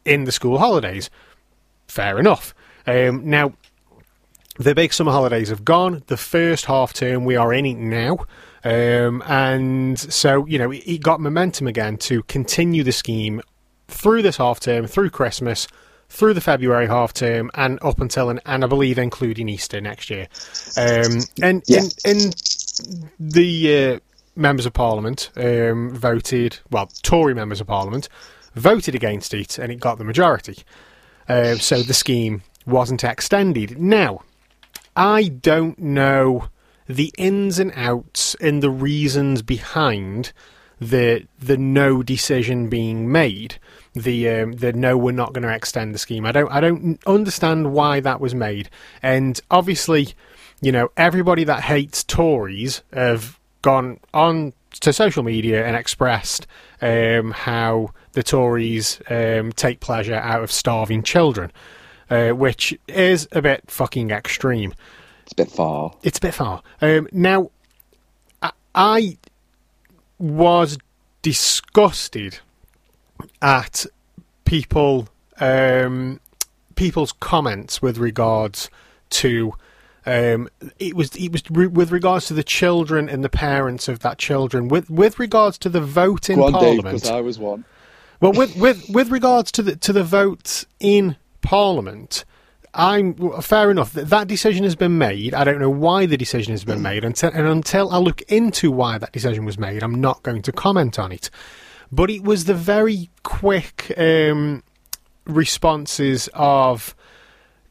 in 0.05 0.25
the 0.25 0.31
school 0.31 0.59
holidays. 0.59 1.09
Fair 1.87 2.19
enough. 2.19 2.53
Um, 2.85 3.29
now, 3.29 3.53
the 4.57 4.73
big 4.73 4.93
summer 4.93 5.11
holidays 5.11 5.49
have 5.49 5.63
gone. 5.63 6.03
The 6.07 6.17
first 6.17 6.65
half 6.65 6.93
term, 6.93 7.25
we 7.25 7.35
are 7.35 7.53
in 7.53 7.65
it 7.65 7.77
now. 7.77 8.17
Um, 8.63 9.23
and 9.27 9.97
so, 9.99 10.45
you 10.47 10.57
know, 10.57 10.71
it, 10.71 10.83
it 10.85 11.01
got 11.01 11.21
momentum 11.21 11.67
again 11.67 11.97
to 11.97 12.23
continue 12.23 12.83
the 12.83 12.91
scheme 12.91 13.41
through 13.87 14.21
this 14.21 14.37
half 14.37 14.59
term, 14.59 14.87
through 14.87 15.11
Christmas, 15.11 15.67
through 16.09 16.33
the 16.33 16.41
February 16.41 16.87
half 16.87 17.13
term, 17.13 17.51
and 17.53 17.79
up 17.81 17.99
until, 17.99 18.29
and, 18.29 18.39
and 18.45 18.63
I 18.63 18.67
believe 18.67 18.97
including 18.97 19.49
Easter 19.49 19.81
next 19.81 20.09
year. 20.09 20.27
Um, 20.77 21.21
and, 21.41 21.63
Yeah. 21.67 21.79
and, 21.79 21.95
and 22.05 22.35
the 23.19 23.95
uh, 23.95 23.99
members 24.35 24.65
of 24.65 24.73
Parliament 24.73 25.29
um, 25.35 25.93
voted, 25.93 26.59
well, 26.71 26.89
Tory 27.03 27.33
members 27.33 27.59
of 27.61 27.67
Parliament 27.67 28.07
voted 28.55 28.95
against 28.95 29.33
it, 29.33 29.57
and 29.59 29.71
it 29.71 29.79
got 29.79 29.97
the 29.97 30.03
majority. 30.03 30.63
Uh, 31.27 31.55
so 31.55 31.81
the 31.81 31.93
scheme 31.93 32.41
wasn't 32.65 33.03
extended. 33.03 33.77
Now, 33.79 34.21
I 34.95 35.27
don't 35.27 35.77
know 35.77 36.47
the 36.87 37.13
ins 37.17 37.59
and 37.59 37.71
outs 37.75 38.35
and 38.39 38.63
the 38.63 38.69
reasons 38.69 39.41
behind 39.41 40.31
the 40.79 41.27
the 41.37 41.57
no 41.57 42.01
decision 42.01 42.69
being 42.69 43.11
made. 43.11 43.55
The 43.93 44.29
um, 44.29 44.53
the 44.53 44.73
no, 44.73 44.97
we're 44.97 45.11
not 45.11 45.33
going 45.33 45.43
to 45.43 45.53
extend 45.53 45.93
the 45.93 45.99
scheme. 45.99 46.25
I 46.25 46.31
don't 46.31 46.51
I 46.51 46.59
don't 46.59 46.99
understand 47.07 47.73
why 47.73 47.99
that 48.01 48.19
was 48.19 48.35
made. 48.35 48.69
And 49.01 49.39
obviously, 49.49 50.13
you 50.61 50.71
know, 50.71 50.89
everybody 50.97 51.43
that 51.45 51.63
hates 51.63 52.03
Tories 52.03 52.83
have 52.93 53.39
gone 53.61 53.99
on 54.13 54.53
to 54.79 54.93
social 54.93 55.23
media 55.23 55.65
and 55.65 55.75
expressed 55.75 56.47
um, 56.81 57.31
how 57.31 57.91
the 58.13 58.23
Tories 58.23 58.99
um, 59.09 59.51
take 59.51 59.79
pleasure 59.79 60.15
out 60.15 60.43
of 60.43 60.51
starving 60.51 61.03
children, 61.03 61.51
uh, 62.09 62.29
which 62.29 62.77
is 62.87 63.27
a 63.31 63.41
bit 63.41 63.69
fucking 63.69 64.11
extreme. 64.11 64.73
It's 65.23 65.33
a 65.33 65.35
bit 65.35 65.51
far. 65.51 65.93
It's 66.03 66.17
a 66.17 66.21
bit 66.21 66.33
far. 66.33 66.61
Um, 66.81 67.07
now, 67.11 67.51
I, 68.41 68.51
I 68.73 69.17
was 70.19 70.77
disgusted 71.21 72.39
at 73.41 73.85
people 74.45 75.07
um, 75.39 76.19
people's 76.75 77.11
comments 77.11 77.81
with 77.81 77.97
regards 77.97 78.69
to 79.09 79.53
um, 80.05 80.47
it 80.79 80.95
was 80.95 81.13
it 81.15 81.31
was 81.31 81.43
re- 81.51 81.67
with 81.67 81.91
regards 81.91 82.27
to 82.27 82.33
the 82.33 82.43
children 82.43 83.09
and 83.09 83.23
the 83.23 83.29
parents 83.29 83.87
of 83.89 83.99
that 83.99 84.17
children 84.17 84.69
with 84.69 84.89
with 84.89 85.19
regards 85.19 85.57
to 85.59 85.69
the 85.69 85.81
vote 85.81 86.29
in 86.29 86.37
Go 86.37 86.45
on, 86.45 86.53
Parliament. 86.53 86.83
because 86.95 87.09
I 87.09 87.19
was 87.19 87.37
one. 87.37 87.65
Well, 88.21 88.31
with 88.31 88.55
with 88.55 88.89
with 88.89 89.09
regards 89.09 89.51
to 89.53 89.61
the 89.61 89.75
to 89.75 89.91
the 89.91 90.03
vote 90.03 90.63
in 90.79 91.17
Parliament, 91.41 92.23
I'm 92.73 93.41
fair 93.41 93.69
enough. 93.69 93.91
That 93.93 94.09
that 94.09 94.27
decision 94.27 94.63
has 94.63 94.75
been 94.75 94.97
made. 94.97 95.33
I 95.33 95.43
don't 95.43 95.59
know 95.59 95.69
why 95.69 96.05
the 96.05 96.17
decision 96.17 96.53
has 96.53 96.63
been 96.63 96.81
made 96.81 97.03
until 97.03 97.31
and 97.31 97.45
until 97.45 97.91
I 97.91 97.97
look 97.97 98.21
into 98.23 98.71
why 98.71 98.97
that 98.97 99.11
decision 99.11 99.43
was 99.43 99.59
made, 99.59 99.83
I'm 99.83 99.99
not 99.99 100.23
going 100.23 100.41
to 100.43 100.51
comment 100.53 100.97
on 100.97 101.11
it. 101.11 101.29
But 101.91 102.09
it 102.09 102.23
was 102.23 102.45
the 102.45 102.53
very 102.53 103.09
quick 103.23 103.93
um, 103.97 104.63
responses 105.25 106.29
of 106.33 106.95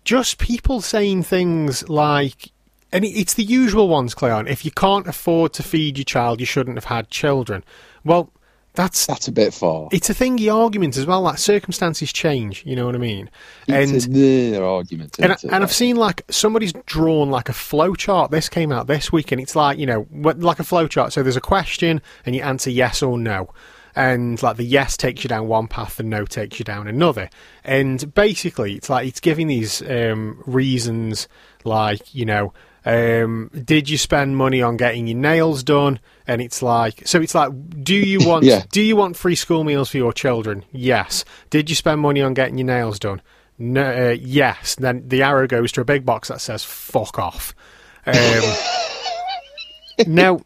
just 0.05 0.39
people 0.39 0.81
saying 0.81 1.25
things 1.25 1.89
like, 1.89 2.51
and 2.93 3.05
it's 3.05 3.35
the 3.35 3.43
usual 3.45 3.89
ones, 3.89 4.15
Cleon. 4.15 4.47
If 4.47 4.65
you 4.65 4.71
can't 4.71 5.07
afford 5.07 5.53
to 5.55 5.63
feed 5.63 5.99
your 5.99 6.05
child, 6.05 6.41
you 6.41 6.47
shouldn't 6.47 6.77
have 6.77 6.85
had 6.85 7.11
children. 7.11 7.65
Well, 8.05 8.31
that's 8.75 9.07
That's 9.07 9.27
a 9.27 9.33
bit 9.33 9.55
far. 9.55 9.89
it's 9.91 10.11
a 10.11 10.15
thingy 10.15 10.55
argument 10.55 10.99
as 10.99 11.07
well. 11.07 11.23
Like 11.23 11.39
circumstances 11.39 12.13
change, 12.13 12.63
you 12.67 12.77
know 12.77 12.85
what 12.85 12.95
I 12.95 12.99
mean? 12.99 13.31
It's 13.67 14.05
And 14.05 14.15
their 14.15 14.63
argument. 14.65 15.19
and, 15.19 15.33
it? 15.33 15.45
and 15.45 15.65
I've 15.65 15.73
seen 15.73 15.97
like 15.97 16.23
somebody's 16.31 16.75
drawn 16.85 17.31
like 17.31 17.49
a 17.49 17.55
flow 17.55 17.95
chart. 17.95 18.31
This 18.31 18.51
came 18.51 18.73
out 18.73 18.87
this 18.87 19.11
week, 19.11 19.33
and 19.33 19.41
it's 19.41 19.57
like 19.57 19.79
you 19.79 19.87
know 19.87 20.07
like 20.13 20.59
a 20.59 20.65
flow 20.65 20.87
chart. 20.89 21.15
So 21.15 21.23
there's 21.23 21.37
a 21.39 21.41
question, 21.41 22.03
and 22.27 22.37
you 22.37 22.43
answer 22.43 22.69
yes 22.71 23.03
or 23.03 23.17
no. 23.19 23.49
And 23.97 24.41
like 24.43 24.57
the 24.59 24.65
yes 24.65 24.97
takes 24.97 25.25
you 25.25 25.29
down 25.29 25.49
one 25.49 25.67
path, 25.67 25.97
the 25.97 26.03
no 26.05 26.25
takes 26.25 26.59
you 26.59 26.65
down 26.65 26.87
another. 26.87 27.29
And 27.65 28.15
basically, 28.15 28.75
it's 28.75 28.89
like 28.91 29.09
it's 29.09 29.21
giving 29.21 29.49
these 29.49 29.83
um, 29.83 30.43
reasons, 30.47 31.27
like 31.65 32.15
you 32.15 32.25
know, 32.27 32.53
um, 32.85 33.51
did 33.65 33.89
you 33.89 33.99
spend 33.99 34.37
money 34.37 34.63
on 34.63 34.77
getting 34.77 35.07
your 35.09 35.19
nails 35.19 35.65
done? 35.65 35.99
And 36.29 36.41
it's 36.43 36.63
like, 36.63 37.07
so 37.07 37.21
it's 37.21 37.35
like, 37.35 37.51
do 37.83 37.95
you 37.95 38.19
want, 38.29 38.45
Yeah. 38.45 38.63
do 38.71 38.81
you 38.83 38.95
want 38.97 39.17
free 39.17 39.35
school 39.35 39.65
meals 39.65 39.91
for 39.91 39.97
your 39.97 40.13
children? 40.13 40.65
Yes. 40.73 41.25
Did 41.51 41.69
you 41.71 41.75
spend 41.77 42.01
money 42.01 42.21
on 42.23 42.35
getting 42.35 42.59
your 42.59 42.67
nails 42.67 42.99
done? 42.99 43.23
No, 43.59 44.11
uh, 44.11 44.17
yes. 44.21 44.75
Then 44.77 45.09
the 45.09 45.23
arrow 45.23 45.47
goes 45.47 45.73
to 45.73 45.81
a 45.81 45.85
big 45.85 46.05
box 46.05 46.29
that 46.29 46.41
says 46.41 46.63
"fuck 46.63 47.19
off." 47.19 47.55
Um, 48.05 48.15
now, 50.07 50.41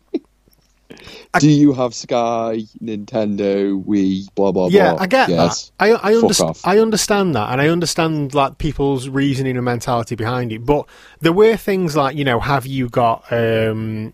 Do 1.38 1.48
you 1.48 1.72
have 1.74 1.94
Sky, 1.94 2.62
Nintendo, 2.82 3.82
Wii, 3.84 4.26
blah 4.34 4.50
blah 4.50 4.68
blah. 4.68 4.76
yeah, 4.76 4.94
blah? 4.94 5.02
I 5.02 5.06
get 5.06 5.28
yes. 5.28 5.70
that. 5.78 6.00
I 6.02 6.10
I, 6.10 6.12
underst- 6.14 6.60
I 6.64 6.78
understand 6.78 7.36
that, 7.36 7.52
and 7.52 7.60
I 7.60 7.68
understand 7.68 8.34
like 8.34 8.58
people's 8.58 9.08
reasoning 9.08 9.56
and 9.56 9.64
mentality 9.64 10.16
behind 10.16 10.52
it. 10.52 10.66
But 10.66 10.88
there 11.20 11.32
were 11.32 11.56
things 11.56 11.94
like 11.94 12.16
you 12.16 12.24
know, 12.24 12.40
have 12.40 12.66
you 12.66 12.88
got 12.88 13.32
um, 13.32 14.12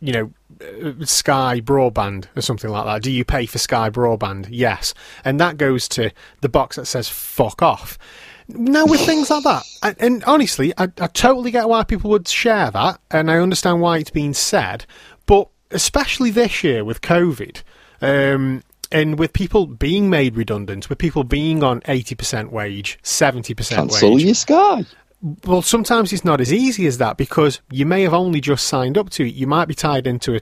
you 0.00 0.12
know, 0.12 0.30
uh, 0.60 1.04
Sky 1.06 1.62
broadband 1.62 2.26
or 2.36 2.42
something 2.42 2.70
like 2.70 2.84
that? 2.84 3.02
Do 3.02 3.10
you 3.10 3.24
pay 3.24 3.46
for 3.46 3.56
Sky 3.56 3.88
broadband? 3.88 4.48
Yes, 4.50 4.92
and 5.24 5.40
that 5.40 5.56
goes 5.56 5.88
to 5.88 6.10
the 6.42 6.50
box 6.50 6.76
that 6.76 6.84
says 6.84 7.08
"fuck 7.08 7.62
off." 7.62 7.98
Now 8.46 8.84
with 8.84 9.00
things 9.00 9.30
like 9.30 9.44
that, 9.44 9.62
and, 9.82 9.96
and 9.98 10.24
honestly, 10.24 10.74
I, 10.76 10.88
I 11.00 11.06
totally 11.06 11.50
get 11.50 11.70
why 11.70 11.84
people 11.84 12.10
would 12.10 12.28
share 12.28 12.70
that, 12.70 13.00
and 13.10 13.30
I 13.30 13.38
understand 13.38 13.80
why 13.80 13.96
it's 13.96 14.10
being 14.10 14.34
said. 14.34 14.84
Especially 15.70 16.30
this 16.30 16.62
year 16.62 16.84
with 16.84 17.00
COVID, 17.00 17.62
um, 18.00 18.62
and 18.92 19.18
with 19.18 19.32
people 19.32 19.66
being 19.66 20.08
made 20.10 20.36
redundant, 20.36 20.88
with 20.88 20.98
people 20.98 21.24
being 21.24 21.62
on 21.62 21.82
eighty 21.86 22.14
percent 22.14 22.52
wage, 22.52 22.98
seventy 23.02 23.54
percent 23.54 23.90
Cancel 23.90 24.14
wage, 24.14 24.24
your 24.24 24.34
Sky. 24.34 24.84
well, 25.44 25.62
sometimes 25.62 26.12
it's 26.12 26.24
not 26.24 26.40
as 26.40 26.52
easy 26.52 26.86
as 26.86 26.98
that 26.98 27.16
because 27.16 27.60
you 27.70 27.86
may 27.86 28.02
have 28.02 28.14
only 28.14 28.40
just 28.40 28.66
signed 28.66 28.96
up 28.98 29.10
to 29.10 29.26
it. 29.26 29.34
You 29.34 29.46
might 29.46 29.66
be 29.66 29.74
tied 29.74 30.06
into 30.06 30.36
a 30.36 30.40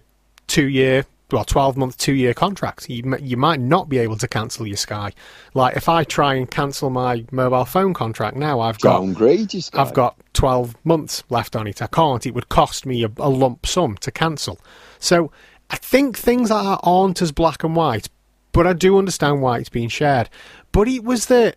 two-year, 0.49 1.07
well, 1.31 1.45
twelve-month, 1.45 1.97
two-year 1.97 2.35
contract. 2.35 2.91
You 2.91 3.17
you 3.23 3.37
might 3.39 3.61
not 3.61 3.89
be 3.89 3.99
able 3.99 4.17
to 4.19 4.29
cancel 4.29 4.67
your 4.67 4.77
Sky. 4.77 5.13
Like 5.55 5.77
if 5.77 5.89
I 5.89 6.05
try 6.05 6.35
and 6.35 6.51
cancel 6.51 6.91
my 6.91 7.25
mobile 7.31 7.65
phone 7.65 7.95
contract 7.95 8.37
now, 8.37 8.61
I've 8.61 8.81
got 8.81 8.99
Downgrade 9.01 9.55
your 9.55 9.63
Sky. 9.63 9.81
I've 9.81 9.95
got 9.95 10.19
12 10.35 10.75
months 10.85 11.23
left 11.31 11.57
on 11.57 11.67
it. 11.69 11.81
I 11.81 11.87
can't. 11.87 12.27
It 12.27 12.35
would 12.35 12.49
cost 12.51 12.85
me 12.85 13.05
a, 13.05 13.11
a 13.19 13.31
lump 13.31 13.65
sum 13.67 13.97
to 13.99 14.11
cancel. 14.11 14.59
So 15.03 15.33
I 15.71 15.77
think 15.77 16.17
things 16.17 16.51
like 16.51 16.65
that 16.65 16.81
aren't 16.83 17.23
as 17.23 17.33
black 17.33 17.65
and 17.65 17.75
white, 17.75 18.09
but 18.53 18.67
I 18.67 18.73
do 18.73 18.99
understand 18.99 19.43
why 19.43 19.59
it's 19.59 19.69
being 19.69 19.89
shared. 19.89 20.29
But 20.71 20.89
it 20.89 21.05
was 21.05 21.27
the 21.27 21.55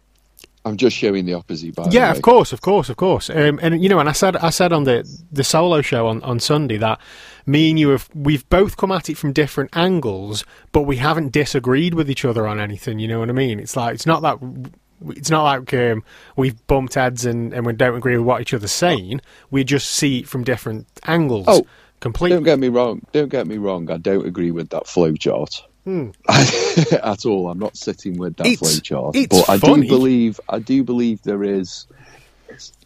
I'm 0.66 0.78
just 0.78 0.98
showing 0.98 1.26
the 1.26 1.36
opposite. 1.36 1.76
By 1.76 1.84
the 1.84 1.92
yeah, 1.92 2.12
of 2.12 2.24
course, 2.24 2.52
of 2.52 2.62
course, 2.62 2.90
of 2.90 2.98
course. 2.98 3.30
Um, 3.30 3.60
and 3.62 3.84
you 3.84 3.88
know, 3.88 4.00
and 4.00 4.10
I 4.10 4.14
said 4.14 4.36
I 4.38 4.50
said 4.50 4.74
on 4.74 4.84
the 4.86 5.08
the 5.32 5.44
solo 5.44 5.82
show 5.82 6.08
on, 6.08 6.24
on 6.24 6.40
Sunday 6.40 6.78
that 6.78 7.00
me 7.46 7.70
and 7.70 7.80
you 7.80 7.90
have 7.90 8.10
we've 8.16 8.50
both 8.50 8.76
come 8.76 8.92
at 8.92 9.08
it 9.08 9.16
from 9.16 9.32
different 9.32 9.76
angles, 9.78 10.44
but 10.72 10.82
we 10.82 10.98
haven't 10.98 11.32
disagreed 11.32 11.94
with 11.94 12.10
each 12.10 12.26
other 12.26 12.48
on 12.48 12.60
anything. 12.60 12.98
You 12.98 13.08
know 13.08 13.20
what 13.20 13.30
I 13.30 13.34
mean? 13.34 13.60
It's 13.60 13.76
like 13.76 13.94
it's 13.94 14.08
not 14.08 14.24
that 14.24 14.40
it's 15.10 15.30
not 15.30 15.44
like 15.44 15.74
um, 15.76 16.04
we've 16.36 16.66
bumped 16.66 16.96
heads 16.96 17.26
and, 17.26 17.54
and 17.54 17.66
we 17.66 17.74
don't 17.74 17.96
agree 17.96 18.18
with 18.18 18.26
what 18.26 18.42
each 18.42 18.54
other's 18.54 18.72
saying. 18.72 19.22
We 19.52 19.64
just 19.64 19.90
see 19.90 20.20
it 20.20 20.28
from 20.28 20.44
different 20.44 20.88
angles. 21.06 21.46
Oh, 21.48 21.68
completely. 22.06 22.36
Don't 22.38 22.44
get 22.44 22.60
me 22.60 22.70
wrong. 22.70 23.02
Don't 23.12 23.30
get 23.30 23.48
me 23.48 23.58
wrong. 23.58 23.90
I 23.90 23.98
don't 23.98 24.26
agree 24.26 24.52
with 24.52 24.70
that 24.70 24.88
flow 24.88 25.14
chart 25.16 25.64
Hmm. 25.86 26.10
at 26.30 27.26
all. 27.26 27.50
I'm 27.50 27.60
not 27.60 27.78
sitting 27.78 28.18
with 28.18 28.38
that 28.38 28.48
It's- 28.48 28.60
flow 28.60 28.80
chart. 28.80 29.16
it's 29.16 29.28
but 29.42 29.50
I 29.50 29.58
funny. 29.60 29.84
do 29.84 29.88
believe. 29.90 30.40
I 30.50 30.60
do 30.60 30.84
believe 30.84 31.22
there 31.24 31.44
is. 31.44 31.86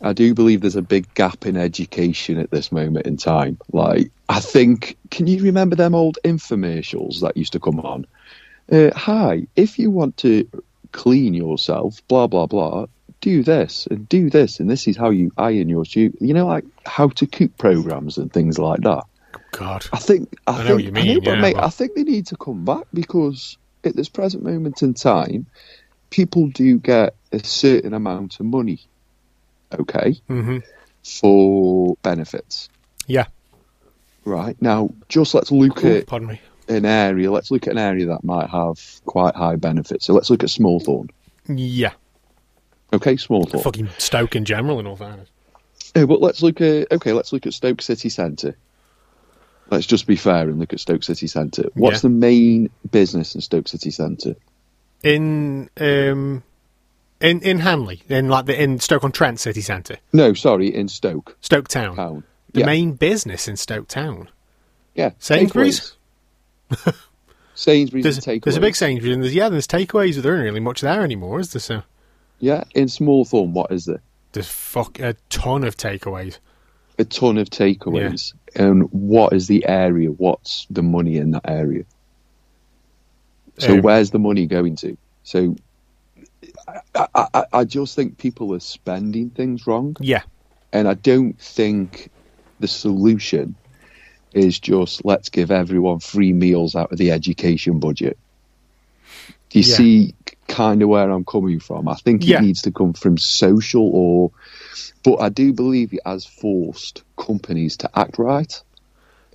I 0.02 0.14
do 0.14 0.34
believe 0.34 0.62
there's 0.62 0.76
a 0.76 0.82
big 0.82 1.14
gap 1.14 1.46
in 1.46 1.56
education 1.56 2.40
at 2.40 2.50
this 2.52 2.72
moment 2.72 3.06
in 3.06 3.18
time. 3.18 3.58
Like, 3.72 4.10
I 4.28 4.40
think, 4.40 4.98
can 5.12 5.28
you 5.28 5.44
remember 5.44 5.76
them 5.76 5.94
old 5.96 6.18
infomercials 6.26 7.22
that 7.22 7.38
used 7.38 7.54
to 7.54 7.60
come 7.60 7.80
on? 7.80 8.06
Uh, 8.72 8.90
hi, 8.96 9.48
if 9.56 9.78
you 9.80 9.92
want 9.92 10.18
to 10.18 10.48
clean 10.92 11.34
yourself, 11.34 12.02
blah 12.08 12.28
blah 12.28 12.48
blah, 12.48 12.88
do 13.22 13.44
this 13.44 13.88
and 13.92 14.08
do 14.10 14.30
this, 14.30 14.60
and 14.60 14.70
this 14.70 14.88
is 14.88 14.96
how 14.98 15.10
you 15.10 15.32
iron 15.38 15.70
your 15.70 15.86
shoe. 15.86 16.14
You 16.20 16.34
know, 16.34 16.48
like 16.48 16.66
how 16.86 17.10
to 17.10 17.28
cook 17.28 17.58
programs 17.58 18.18
and 18.18 18.32
things 18.32 18.58
like 18.58 18.82
that. 18.82 19.04
God. 19.52 19.86
I 19.94 19.98
think 19.98 20.36
I, 20.48 20.52
I 20.52 20.58
know 20.58 20.64
think 20.64 20.76
what 20.76 20.84
you 20.86 20.92
mean, 20.92 21.10
I 21.10 21.14
know, 21.16 21.20
but 21.22 21.36
yeah, 21.36 21.42
mate, 21.42 21.56
but- 21.56 21.64
I 21.66 21.70
think 21.70 21.96
they 21.96 22.04
need 22.04 22.28
to 22.28 22.38
come 22.38 22.66
back 22.66 22.84
because 22.94 23.58
at 23.84 23.96
this 23.96 24.10
present 24.10 24.44
moment 24.44 24.82
in 24.82 24.94
time, 24.94 25.46
people 26.10 26.48
do 26.50 26.78
get 26.80 27.16
a 27.32 27.40
certain 27.44 27.94
amount 27.94 28.40
of 28.40 28.46
money, 28.46 28.80
okay, 29.80 30.14
hmm 30.28 30.60
for 31.04 31.96
benefits. 32.04 32.70
Yeah. 33.08 33.26
Right 34.26 34.62
now, 34.62 34.90
just 35.08 35.34
let's 35.34 35.52
look 35.52 35.84
Ooh, 35.84 35.98
at 35.98 36.08
pardon 36.08 36.28
me. 36.28 36.42
an 36.68 36.86
area. 36.86 37.32
Let's 37.32 37.50
look 37.52 37.68
at 37.68 37.72
an 37.74 37.80
area 37.80 38.06
that 38.08 38.24
might 38.24 38.50
have 38.50 38.80
quite 39.06 39.36
high 39.36 39.56
benefits. 39.56 40.06
So 40.06 40.14
let's 40.14 40.30
look 40.30 40.44
at 40.44 40.50
Smallthorne. 40.50 41.10
Yeah. 41.48 41.94
Okay, 42.92 43.14
Smallthorne. 43.16 43.62
Fucking 43.64 43.90
Stoke 43.98 44.36
in 44.36 44.46
general, 44.46 44.80
in 44.80 44.88
all 44.88 44.96
fairness. 44.96 45.30
Yeah, 45.96 46.06
but 46.06 46.22
let's 46.22 46.42
look 46.44 46.60
at 46.62 46.92
okay. 46.92 47.14
Let's 47.14 47.32
look 47.34 47.46
at 47.46 47.54
Stoke 47.54 47.82
City 47.82 48.10
Centre. 48.10 48.56
Let's 49.70 49.86
just 49.86 50.08
be 50.08 50.16
fair 50.16 50.50
and 50.50 50.60
look 50.60 50.74
at 50.74 50.80
Stoke 50.80 51.04
City 51.04 51.28
Centre. 51.28 51.70
What's 51.76 51.98
Yeah. 51.98 52.02
the 52.02 52.10
main 52.10 52.70
business 52.92 53.36
in 53.36 53.42
Stoke 53.42 53.68
City 53.68 53.92
Centre? 53.92 54.36
in 55.02 55.70
um 55.80 56.44
in 57.22 57.40
in 57.42 57.60
Hanley, 57.60 58.02
in 58.10 58.28
like 58.30 58.46
the 58.48 58.62
in 58.62 58.80
Stoke 58.80 59.04
on 59.06 59.12
Trent 59.14 59.40
city 59.40 59.62
centre, 59.62 59.98
No, 60.12 60.34
sorry, 60.34 60.74
in 60.74 60.90
Stoke 60.90 61.38
Stoke 61.42 61.68
Town. 61.70 61.96
Town. 61.96 62.24
The 62.54 62.62
yeah, 62.62 62.66
main 62.66 62.94
business 62.94 63.48
in 63.48 63.56
Stoke 63.56 63.88
Town. 63.88 64.28
yeah. 64.96 65.12
Sainsbury's? 65.20 65.94
Sainsbury's 67.56 68.04
There's, 68.04 68.18
and 68.18 68.26
takeaways. 68.26 68.44
there's 68.46 68.58
a 68.58 68.62
big 68.62 68.76
Sainsbury's, 68.76 69.14
and 69.14 69.24
there's 69.24 69.36
yeah, 69.36 69.50
there's 69.50 69.68
takeaways. 69.68 70.16
but 70.16 70.24
There 70.24 70.34
isn't 70.34 70.46
really 70.46 70.60
much 70.60 70.82
there 70.82 71.02
anymore, 71.04 71.40
is 71.40 71.52
there? 71.52 71.60
So 71.60 71.84
Yeah, 72.40 72.64
in 72.74 72.86
Smallthorne, 72.86 73.52
what 73.52 73.72
is 73.72 73.86
there? 73.86 74.02
there's 74.32 74.48
fuck 74.48 75.00
a 75.00 75.16
ton 75.30 75.64
of 75.64 75.76
takeaways. 75.76 76.38
A 77.00 77.04
ton 77.06 77.38
of 77.40 77.50
takeaways. 77.50 78.34
And 78.56 78.84
what 78.92 79.34
is 79.34 79.48
the 79.48 79.66
area? 79.68 80.10
What's 80.12 80.68
the 80.70 80.84
money 80.84 81.18
in 81.18 81.32
that 81.32 81.50
area? 81.50 81.84
So 83.58 83.74
Um, 83.76 83.82
where's 83.82 84.12
the 84.12 84.20
money 84.20 84.46
going 84.46 84.76
to? 84.78 84.98
So 85.24 85.56
I, 86.68 87.08
I, 87.16 87.28
I- 87.34 87.46
I 87.54 87.64
just 87.66 87.96
think 87.96 88.18
people 88.20 88.54
are 88.54 88.60
spending 88.60 89.32
things 89.32 89.66
wrong. 89.66 89.96
Yeah, 90.00 90.22
And 90.72 90.88
I 90.88 90.94
don't 90.94 91.40
think 91.40 92.10
the 92.60 92.68
solution 92.68 93.56
is 94.34 94.60
just 94.60 95.04
let's 95.04 95.30
give 95.30 95.50
everyone 95.50 96.00
free 96.00 96.34
meals 96.34 96.76
out 96.76 96.92
of 96.92 96.98
the 97.00 97.10
education 97.12 97.80
budget. 97.80 98.18
Do 99.50 99.60
you 99.60 99.66
Yeah. 99.66 99.76
see 99.76 100.16
kind 100.50 100.82
of 100.82 100.90
where 100.90 101.10
I'm 101.10 101.24
coming 101.26 101.60
from? 101.60 101.88
I 101.88 101.96
think 101.96 102.26
Yeah. 102.26 102.40
it 102.40 102.42
needs 102.42 102.64
to 102.64 102.72
come 102.72 102.94
from 102.94 103.18
social 103.18 103.90
or, 103.94 104.32
but 105.04 105.22
I 105.22 105.30
do 105.30 105.54
believe 105.54 105.94
it 105.94 106.02
has 106.06 106.26
forced 106.26 107.04
companies 107.18 107.78
to 107.78 107.90
act 107.98 108.20
right 108.20 108.62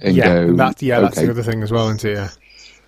and 0.03 0.17
yeah, 0.17 0.25
go, 0.25 0.57
that, 0.57 0.83
yeah, 0.83 1.01
that's 1.01 1.17
okay, 1.17 1.27
the 1.27 1.31
other 1.33 1.43
thing 1.43 1.63
as 1.63 1.71
well, 1.71 1.87
isn't 1.87 2.05
it? 2.05 2.15
Yeah, 2.15 2.29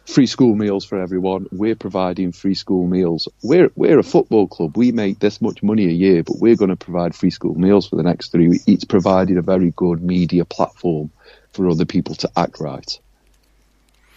free 0.07 0.27
school 0.27 0.55
meals 0.55 0.85
for 0.85 1.01
everyone. 1.01 1.47
We're 1.53 1.77
providing 1.77 2.33
free 2.33 2.55
school 2.55 2.87
meals. 2.87 3.29
We're 3.43 3.71
we're 3.77 3.99
a 3.99 4.03
football 4.05 4.47
club. 4.49 4.77
We 4.77 4.93
make 4.93 5.19
this 5.19 5.41
much 5.41 5.63
money 5.63 5.87
a 5.87 5.93
year, 5.93 6.23
but 6.23 6.39
we're 6.39 6.57
going 6.57 6.71
to 6.71 6.77
provide 6.77 7.15
free 7.15 7.31
school 7.31 7.55
meals 7.55 7.89
for 7.89 7.97
the 7.97 8.03
next 8.03 8.33
three. 8.33 8.61
It's 8.67 8.85
provided 8.85 9.37
a 9.39 9.43
very 9.43 9.73
good 9.77 10.03
media 10.03 10.45
platform 10.45 11.11
for 11.53 11.69
other 11.69 11.85
people 11.85 12.15
to 12.17 12.31
act 12.37 12.61
right 12.61 12.99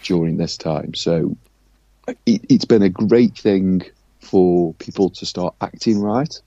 during 0.04 0.38
this 0.38 0.58
time. 0.58 0.94
So 0.94 1.38
it, 2.26 2.42
it's 2.50 2.66
been 2.66 2.82
a 2.84 2.90
great 2.90 3.38
thing 3.38 3.84
for 4.20 4.74
people 4.76 5.10
to 5.12 5.26
start 5.26 5.56
acting 5.62 6.00
right. 6.00 6.42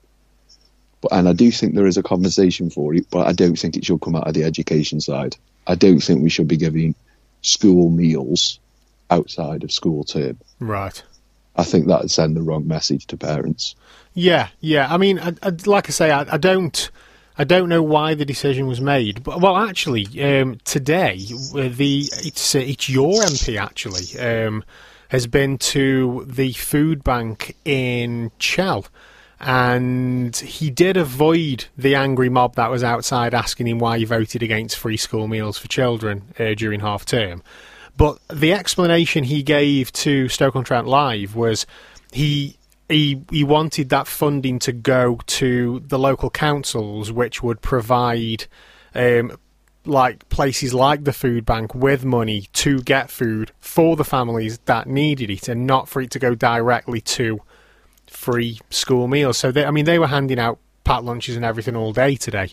But 1.01 1.13
and 1.13 1.27
I 1.27 1.33
do 1.33 1.51
think 1.51 1.75
there 1.75 1.87
is 1.87 1.97
a 1.97 2.03
conversation 2.03 2.69
for 2.69 2.93
it, 2.93 3.07
but 3.09 3.27
I 3.27 3.33
don't 3.33 3.57
think 3.57 3.75
it 3.75 3.85
should 3.85 4.01
come 4.01 4.15
out 4.15 4.27
of 4.27 4.33
the 4.33 4.43
education 4.43 5.01
side. 5.01 5.35
I 5.67 5.75
don't 5.75 5.99
think 5.99 6.23
we 6.23 6.29
should 6.29 6.47
be 6.47 6.57
giving 6.57 6.95
school 7.41 7.89
meals 7.89 8.59
outside 9.09 9.63
of 9.63 9.71
school 9.71 10.03
term. 10.03 10.39
right. 10.59 11.03
I 11.55 11.63
think 11.63 11.85
that 11.87 12.01
would 12.01 12.09
send 12.09 12.35
the 12.35 12.41
wrong 12.41 12.67
message 12.67 13.05
to 13.07 13.17
parents. 13.17 13.75
Yeah, 14.15 14.47
yeah. 14.59 14.91
I 14.91 14.97
mean, 14.97 15.19
I, 15.19 15.33
I, 15.43 15.51
like 15.67 15.87
I 15.87 15.91
say, 15.91 16.09
I, 16.09 16.21
I 16.33 16.37
don't, 16.37 16.89
I 17.37 17.43
don't 17.43 17.69
know 17.69 17.83
why 17.83 18.15
the 18.15 18.25
decision 18.25 18.65
was 18.65 18.81
made. 18.81 19.23
But 19.23 19.39
well, 19.39 19.57
actually, 19.57 20.07
um, 20.23 20.57
today 20.65 21.19
uh, 21.53 21.69
the 21.69 22.09
it's 22.11 22.55
uh, 22.55 22.59
it's 22.59 22.89
your 22.89 23.21
MP 23.21 23.59
actually 23.59 24.19
um, 24.19 24.63
has 25.13 25.27
been 25.27 25.59
to 25.59 26.25
the 26.27 26.51
food 26.53 27.03
bank 27.03 27.55
in 27.63 28.31
Chell. 28.39 28.87
And 29.39 30.35
he 30.35 30.71
did 30.71 30.97
avoid 30.97 31.65
the 31.77 31.93
angry 31.93 32.29
mob 32.29 32.55
that 32.55 32.71
was 32.71 32.83
outside 32.83 33.35
asking 33.35 33.67
him 33.67 33.77
why 33.77 33.99
he 33.99 34.05
voted 34.05 34.41
against 34.41 34.75
free 34.75 34.97
school 34.97 35.27
meals 35.27 35.59
for 35.59 35.67
children 35.67 36.33
uh, 36.39 36.55
during 36.55 36.79
half 36.79 37.05
term. 37.05 37.43
But 37.95 38.17
the 38.27 38.53
explanation 38.53 39.25
he 39.25 39.43
gave 39.43 39.93
to 39.93 40.29
Stoke 40.29 40.55
on 40.55 40.63
Trent 40.63 40.87
Live 40.87 41.35
was 41.35 41.67
he 42.11 42.57
he 42.89 43.21
he 43.29 43.43
wanted 43.43 43.89
that 43.89 44.07
funding 44.07 44.57
to 44.59 44.71
go 44.71 45.19
to 45.27 45.83
the 45.85 45.99
local 45.99 46.31
councils, 46.31 47.11
which 47.11 47.43
would 47.43 47.61
provide. 47.61 48.47
Um, 48.95 49.37
like 49.85 50.27
places 50.29 50.73
like 50.73 51.03
the 51.03 51.13
food 51.13 51.45
bank 51.45 51.75
with 51.75 52.05
money 52.05 52.47
to 52.53 52.81
get 52.81 53.09
food 53.09 53.51
for 53.59 53.95
the 53.95 54.03
families 54.03 54.59
that 54.65 54.87
needed 54.87 55.29
it 55.29 55.47
and 55.47 55.67
not 55.67 55.89
for 55.89 56.01
it 56.01 56.11
to 56.11 56.19
go 56.19 56.35
directly 56.35 57.01
to 57.01 57.41
free 58.07 58.59
school 58.69 59.07
meals. 59.07 59.37
So 59.37 59.51
they, 59.51 59.65
I 59.65 59.71
mean, 59.71 59.85
they 59.85 59.99
were 59.99 60.07
handing 60.07 60.39
out 60.39 60.59
packed 60.83 61.03
lunches 61.03 61.35
and 61.35 61.45
everything 61.45 61.75
all 61.75 61.93
day 61.93 62.15
today. 62.15 62.51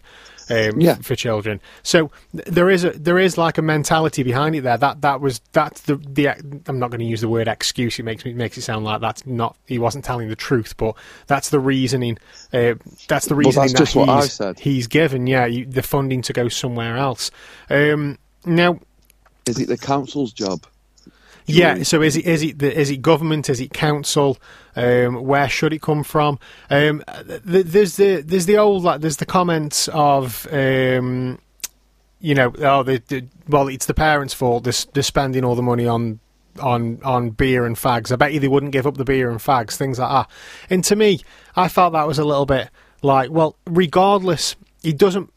Um, 0.51 0.81
Yeah. 0.81 0.97
for 0.97 1.15
children. 1.15 1.61
So 1.85 2.11
there 2.33 2.69
is 2.71 2.83
a 2.85 2.91
there 2.91 3.19
is 3.19 3.39
like 3.39 3.57
a 3.59 3.63
mentality 3.63 4.23
behind 4.23 4.57
it 4.57 4.63
there. 4.63 4.77
That 4.77 5.01
that 5.03 5.21
was 5.21 5.41
that's 5.53 5.83
the 5.83 5.97
the 5.97 6.29
I'm 6.67 6.79
not 6.79 6.91
going 6.91 6.99
to 7.01 7.07
use 7.07 7.21
the 7.21 7.29
word 7.29 7.47
excuse. 7.49 7.99
It 7.99 8.03
makes 8.03 8.25
me 8.25 8.33
makes 8.33 8.59
it 8.59 8.63
sound 8.63 8.85
like 8.85 9.01
that's 9.01 9.25
not 9.27 9.57
he 9.67 9.79
wasn't 9.79 10.05
telling 10.05 10.29
the 10.29 10.37
truth, 10.37 10.77
but 10.77 10.97
that's 11.29 11.51
the 11.51 11.61
reasoning. 11.61 12.19
Uh, 12.53 12.75
that's 13.09 13.27
the 13.27 13.35
reasoning 13.37 13.69
that's 13.69 13.73
that 13.75 13.79
just 13.79 13.97
what 13.97 14.09
I 14.09 14.23
he's, 14.23 14.33
said. 14.33 14.59
he's 14.59 14.87
given. 14.89 15.27
Yeah, 15.27 15.47
you, 15.47 15.67
the 15.67 15.83
funding 15.83 16.23
to 16.23 16.33
go 16.33 16.49
somewhere 16.49 16.97
else. 16.97 17.31
Um, 17.69 18.19
now 18.45 18.81
Is 19.47 19.59
it 19.59 19.69
the 19.69 19.79
council's 19.79 20.33
job? 20.33 20.67
Yeah. 21.55 21.83
So 21.83 22.03
is 22.03 22.17
it 22.17 22.27
is 22.27 22.43
it 22.43 22.59
the, 22.59 22.77
is 22.77 22.91
it 22.91 23.03
government? 23.03 23.49
Is 23.49 23.61
it 23.61 23.73
council? 23.73 24.39
Um, 24.77 25.25
where 25.25 25.49
should 25.49 25.73
it 25.73 25.83
come 25.83 26.05
from? 26.05 26.39
Um, 26.71 27.03
th- 27.27 27.67
there's 27.67 27.97
the 27.97 28.23
there's 28.23 28.47
the 28.47 28.59
old 28.59 28.83
like 28.83 29.01
there's 29.01 29.17
the 29.17 29.27
comments 29.27 29.89
of 29.89 30.47
um, 30.53 31.39
you 32.21 32.35
know 32.35 32.53
oh 32.59 32.83
the, 32.83 33.27
well 33.49 33.69
it's 33.69 33.87
the 33.87 33.95
parents' 33.95 34.35
fault. 34.35 34.65
They're, 34.65 34.73
they're 34.93 35.03
spending 35.03 35.45
all 35.45 35.55
the 35.55 35.63
money 35.63 35.87
on 35.87 36.21
on 36.61 37.01
on 37.05 37.31
beer 37.31 37.67
and 37.67 37.77
fags. 37.77 38.13
I 38.13 38.17
bet 38.17 38.33
you 38.33 38.41
they 38.41 38.49
wouldn't 38.49 38.73
give 38.73 38.87
up 38.87 38.97
the 38.97 39.05
beer 39.05 39.31
and 39.31 39.41
fags. 39.41 39.77
Things 39.77 39.99
like 39.99 40.11
that. 40.11 40.31
And 40.69 40.85
to 40.85 40.97
me, 40.97 41.21
I 41.57 41.69
felt 41.69 41.93
that 41.93 42.07
was 42.07 42.19
a 42.19 42.25
little 42.25 42.47
bit 42.47 42.71
like 43.03 43.31
well, 43.31 43.57
regardless, 43.67 44.57
he 44.83 44.93
doesn't 44.93 45.33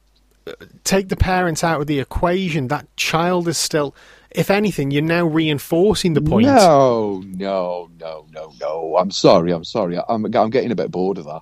take 0.83 1.09
the 1.09 1.15
parents 1.15 1.63
out 1.63 1.81
of 1.81 1.87
the 1.87 1.99
equation. 1.99 2.67
That 2.67 2.95
child 2.97 3.47
is 3.47 3.57
still. 3.57 3.95
If 4.35 4.49
anything, 4.49 4.91
you're 4.91 5.03
now 5.03 5.25
reinforcing 5.25 6.13
the 6.13 6.21
point. 6.21 6.47
No, 6.47 7.23
no, 7.25 7.89
no, 7.99 8.25
no, 8.31 8.53
no. 8.59 8.97
I'm 8.97 9.11
sorry. 9.11 9.51
I'm 9.51 9.63
sorry. 9.63 9.99
I'm, 10.09 10.25
I'm 10.25 10.49
getting 10.49 10.71
a 10.71 10.75
bit 10.75 10.91
bored 10.91 11.17
of 11.17 11.25
that. 11.25 11.41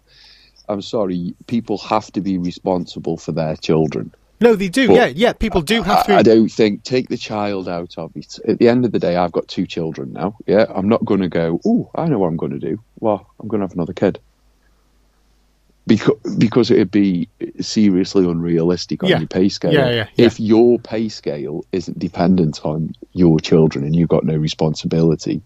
I'm 0.68 0.82
sorry. 0.82 1.34
People 1.48 1.78
have 1.80 2.12
to 2.14 2.22
be 2.22 2.38
responsible 2.38 3.18
for 3.18 3.32
their 3.32 3.56
children. 3.56 4.14
No, 4.42 4.56
they 4.56 4.70
do. 4.70 4.88
But 4.88 4.96
yeah, 4.96 5.06
yeah. 5.06 5.34
People 5.34 5.62
do 5.62 5.84
have 5.84 6.10
I, 6.10 6.18
I 6.18 6.24
don't 6.24 6.50
think 6.50 6.84
take 6.84 7.10
the 7.10 7.18
child 7.18 7.70
out 7.70 7.98
of 7.98 8.12
it. 8.16 8.40
At 8.48 8.58
the 8.58 8.70
end 8.70 8.86
of 8.86 8.92
the 8.92 9.00
day, 9.00 9.16
I've 9.16 9.32
got 9.32 9.48
two 9.48 9.68
children 9.68 10.12
now. 10.14 10.36
Yeah, 10.48 10.66
I'm 10.70 10.90
not 10.90 11.06
going 11.06 11.22
to 11.22 11.30
go. 11.30 11.62
Oh, 11.64 11.92
I 11.96 12.08
know 12.08 12.18
what 12.18 12.28
I'm 12.28 12.38
going 12.38 12.52
to 12.54 12.60
do. 12.60 12.82
Well, 13.00 13.28
I'm 13.40 13.48
going 13.48 13.62
to 13.62 13.68
have 13.68 13.74
another 13.74 13.94
kid. 13.94 14.20
Because 15.88 16.16
because 16.38 16.70
it'd 16.72 16.92
be 16.92 17.28
seriously 17.60 18.30
unrealistic 18.30 19.04
on 19.04 19.10
Yeah. 19.10 19.20
your 19.20 19.28
pay 19.28 19.50
scale. 19.50 19.74
Yeah, 19.74 19.90
yeah. 19.90 20.08
If 20.16 20.40
your 20.40 20.78
pay 20.80 21.10
scale 21.10 21.66
isn't 21.72 21.98
dependent 21.98 22.62
on 22.64 22.94
your 23.14 23.40
children 23.40 23.84
and 23.84 23.96
you've 23.96 24.10
got 24.10 24.24
no 24.24 24.36
responsibility, 24.36 25.42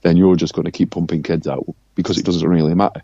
then 0.00 0.16
you're 0.16 0.36
just 0.36 0.54
going 0.54 0.64
to 0.64 0.70
keep 0.70 0.90
pumping 0.90 1.22
kids 1.22 1.46
out 1.46 1.66
because 1.94 2.18
it 2.18 2.24
doesn't 2.24 2.48
really 2.48 2.74
matter. 2.74 3.02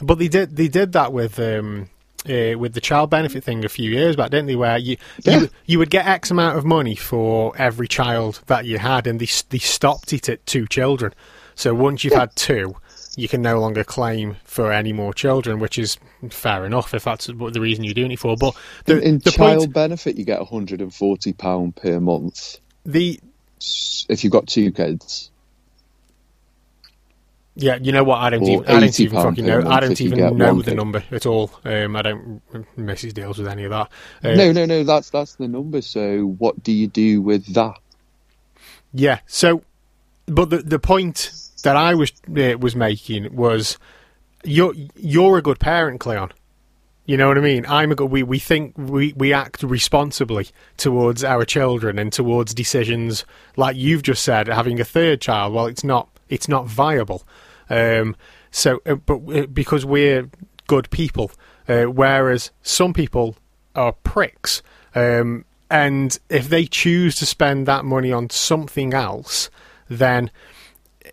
But 0.00 0.18
they 0.18 0.28
did. 0.28 0.56
They 0.56 0.68
did 0.68 0.92
that 0.92 1.12
with. 1.12 1.38
Um, 1.38 1.88
uh, 2.28 2.58
with 2.58 2.74
the 2.74 2.80
child 2.80 3.08
benefit 3.10 3.44
thing 3.44 3.64
a 3.64 3.68
few 3.68 3.90
years 3.92 4.16
back, 4.16 4.30
didn't 4.30 4.46
they? 4.46 4.56
Where 4.56 4.76
you 4.76 4.96
you, 5.24 5.48
you 5.66 5.78
would 5.78 5.88
get 5.88 6.04
X 6.04 6.32
amount 6.32 6.58
of 6.58 6.64
money 6.64 6.96
for 6.96 7.56
every 7.56 7.86
child 7.86 8.40
that 8.46 8.66
you 8.66 8.78
had, 8.78 9.06
and 9.06 9.20
they 9.20 9.28
they 9.50 9.58
stopped 9.58 10.12
it 10.12 10.28
at 10.28 10.44
two 10.44 10.66
children. 10.66 11.14
So 11.54 11.74
once 11.74 12.02
you've 12.02 12.14
had 12.14 12.34
two, 12.34 12.74
you 13.18 13.26
can 13.28 13.42
no 13.42 13.58
longer 13.58 13.82
claim 13.82 14.36
for 14.44 14.72
any 14.72 14.92
more 14.92 15.12
children, 15.12 15.58
which 15.58 15.78
is 15.78 15.98
fair 16.30 16.64
enough 16.64 16.94
if 16.94 17.04
that's 17.04 17.28
what 17.32 17.52
the 17.52 17.60
reason 17.60 17.82
you're 17.82 17.94
doing 17.94 18.12
it 18.12 18.18
for. 18.20 18.36
But 18.36 18.54
the 18.84 18.98
in 18.98 19.02
in 19.02 19.18
the 19.18 19.32
child 19.32 19.58
point, 19.58 19.72
benefit, 19.72 20.16
you 20.16 20.24
get 20.24 20.38
140 20.38 21.32
pound 21.32 21.74
per 21.76 21.98
month 21.98 22.58
the 22.84 23.20
if 24.08 24.22
you've 24.22 24.32
got 24.32 24.46
two 24.46 24.72
kids. 24.72 25.30
Yeah, 27.56 27.76
you 27.82 27.90
know 27.90 28.04
what? 28.04 28.18
I 28.18 28.30
don't 28.30 28.44
even. 28.44 28.66
I 28.66 28.78
don't 28.78 29.00
even 29.00 29.20
fucking 29.20 29.44
know. 29.44 29.68
I 29.68 29.80
don't 29.80 30.00
even 30.00 30.36
know 30.36 30.54
the 30.62 30.70
kid. 30.70 30.76
number 30.76 31.02
at 31.10 31.26
all. 31.26 31.50
Um, 31.64 31.96
I 31.96 32.02
don't. 32.02 32.40
Mrs. 32.76 33.14
deals 33.14 33.38
with 33.38 33.48
any 33.48 33.64
of 33.64 33.70
that. 33.70 33.90
Uh, 34.22 34.34
No, 34.36 34.52
no, 34.52 34.64
no. 34.64 34.84
That's 34.84 35.10
that's 35.10 35.34
the 35.34 35.48
number. 35.48 35.82
So 35.82 36.20
what 36.38 36.62
do 36.62 36.70
you 36.70 36.86
do 36.86 37.20
with 37.20 37.52
that? 37.54 37.80
Yeah. 38.94 39.18
So, 39.26 39.64
but 40.26 40.50
the 40.50 40.58
the 40.58 40.78
point 40.78 41.32
that 41.68 41.76
I 41.76 41.92
was 41.94 42.12
uh, 42.34 42.56
was 42.58 42.74
making 42.74 43.36
was, 43.36 43.76
you're 44.42 44.72
you're 44.96 45.36
a 45.36 45.42
good 45.42 45.60
parent, 45.60 46.00
Cleon. 46.00 46.32
You 47.04 47.18
know 47.18 47.28
what 47.28 47.36
I 47.36 47.42
mean? 47.42 47.66
I'm 47.66 47.92
a 47.92 47.94
good. 47.94 48.10
We 48.10 48.22
we 48.22 48.38
think 48.38 48.72
we 48.78 49.12
we 49.12 49.34
act 49.34 49.62
responsibly 49.62 50.48
towards 50.78 51.22
our 51.24 51.44
children 51.44 51.98
and 51.98 52.10
towards 52.10 52.54
decisions 52.54 53.26
like 53.58 53.76
you've 53.76 54.02
just 54.02 54.24
said. 54.24 54.48
Having 54.48 54.80
a 54.80 54.84
third 54.84 55.20
child, 55.20 55.52
well, 55.52 55.66
it's 55.66 55.84
not 55.84 56.08
it's 56.30 56.48
not 56.48 56.66
viable. 56.66 57.28
Um. 57.68 58.16
So, 58.50 58.80
uh, 58.86 58.94
but 58.94 59.16
uh, 59.28 59.46
because 59.48 59.84
we're 59.84 60.30
good 60.68 60.88
people, 60.88 61.30
uh, 61.68 61.84
whereas 61.84 62.50
some 62.62 62.94
people 62.94 63.36
are 63.74 63.92
pricks. 63.92 64.62
Um. 64.94 65.44
And 65.70 66.18
if 66.30 66.48
they 66.48 66.64
choose 66.64 67.16
to 67.16 67.26
spend 67.26 67.66
that 67.66 67.84
money 67.84 68.10
on 68.10 68.30
something 68.30 68.94
else, 68.94 69.50
then 69.90 70.30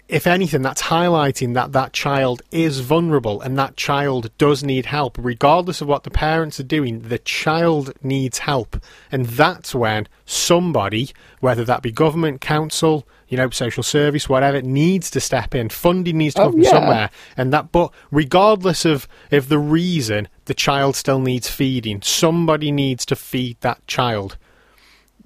if 0.08 0.28
anything, 0.28 0.62
that's 0.62 0.84
highlighting 0.84 1.54
that 1.56 1.72
that 1.74 1.94
child 1.94 2.42
is 2.52 2.80
vulnerable 2.80 3.42
and 3.42 3.58
that 3.58 3.76
child 3.78 4.30
does 4.38 4.64
need 4.64 4.86
help. 4.88 5.18
Regardless 5.20 5.82
of 5.82 5.88
what 5.88 6.04
the 6.04 6.12
parents 6.12 6.60
are 6.60 6.64
doing, 6.64 7.02
the 7.02 7.18
child 7.20 7.94
needs 8.04 8.40
help. 8.40 8.82
And 9.12 9.26
that's 9.26 9.74
when 9.76 10.08
somebody, 10.26 11.10
whether 11.40 11.64
that 11.66 11.82
be 11.82 11.92
government, 11.92 12.42
council, 12.42 13.08
you 13.28 13.38
know, 13.38 13.50
social 13.50 13.84
service, 13.84 14.30
whatever, 14.30 14.62
needs 14.62 15.10
to 15.12 15.20
step 15.20 15.56
in. 15.56 15.70
Funding 15.70 16.18
needs 16.18 16.36
to 16.36 16.42
Oh, 16.42 16.46
come 16.46 16.52
from 16.54 16.62
yeah. 16.62 16.70
somewhere. 16.70 17.10
And 17.36 17.52
that, 17.54 17.72
but 17.72 17.92
regardless 18.12 18.86
of, 18.86 19.08
of 19.32 19.50
the 19.50 19.60
reason, 19.60 20.28
the 20.46 20.54
child 20.54 20.96
still 20.96 21.20
needs 21.20 21.50
feeding. 21.50 22.02
Somebody 22.02 22.72
needs 22.72 23.06
to 23.08 23.16
feed 23.16 23.58
that 23.62 23.86
child. 23.88 24.38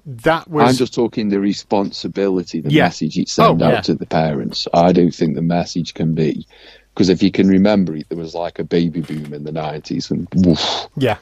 That 0.06 0.48
was. 0.48 0.68
I'm 0.70 0.76
just 0.76 0.94
talking 0.94 1.28
the 1.28 1.40
responsibility, 1.40 2.60
the 2.60 2.70
Yeah. 2.70 2.84
message 2.84 3.18
it 3.18 3.28
send 3.28 3.62
Oh, 3.62 3.66
out 3.66 3.72
yeah. 3.72 3.80
to 3.82 3.94
the 3.94 4.06
parents. 4.06 4.66
I 4.72 4.92
don't 4.92 5.14
think 5.14 5.34
the 5.34 5.42
message 5.42 5.94
can 5.94 6.14
be 6.14 6.46
because 6.94 7.08
if 7.08 7.22
you 7.22 7.30
can 7.30 7.48
remember 7.48 7.94
it, 7.96 8.08
there 8.08 8.18
was 8.18 8.34
like 8.34 8.58
a 8.58 8.64
baby 8.64 9.00
boom 9.00 9.32
in 9.32 9.44
the 9.44 9.52
90s, 9.52 10.10
and 10.10 10.26
woof, 10.34 10.86
yeah. 10.96 11.18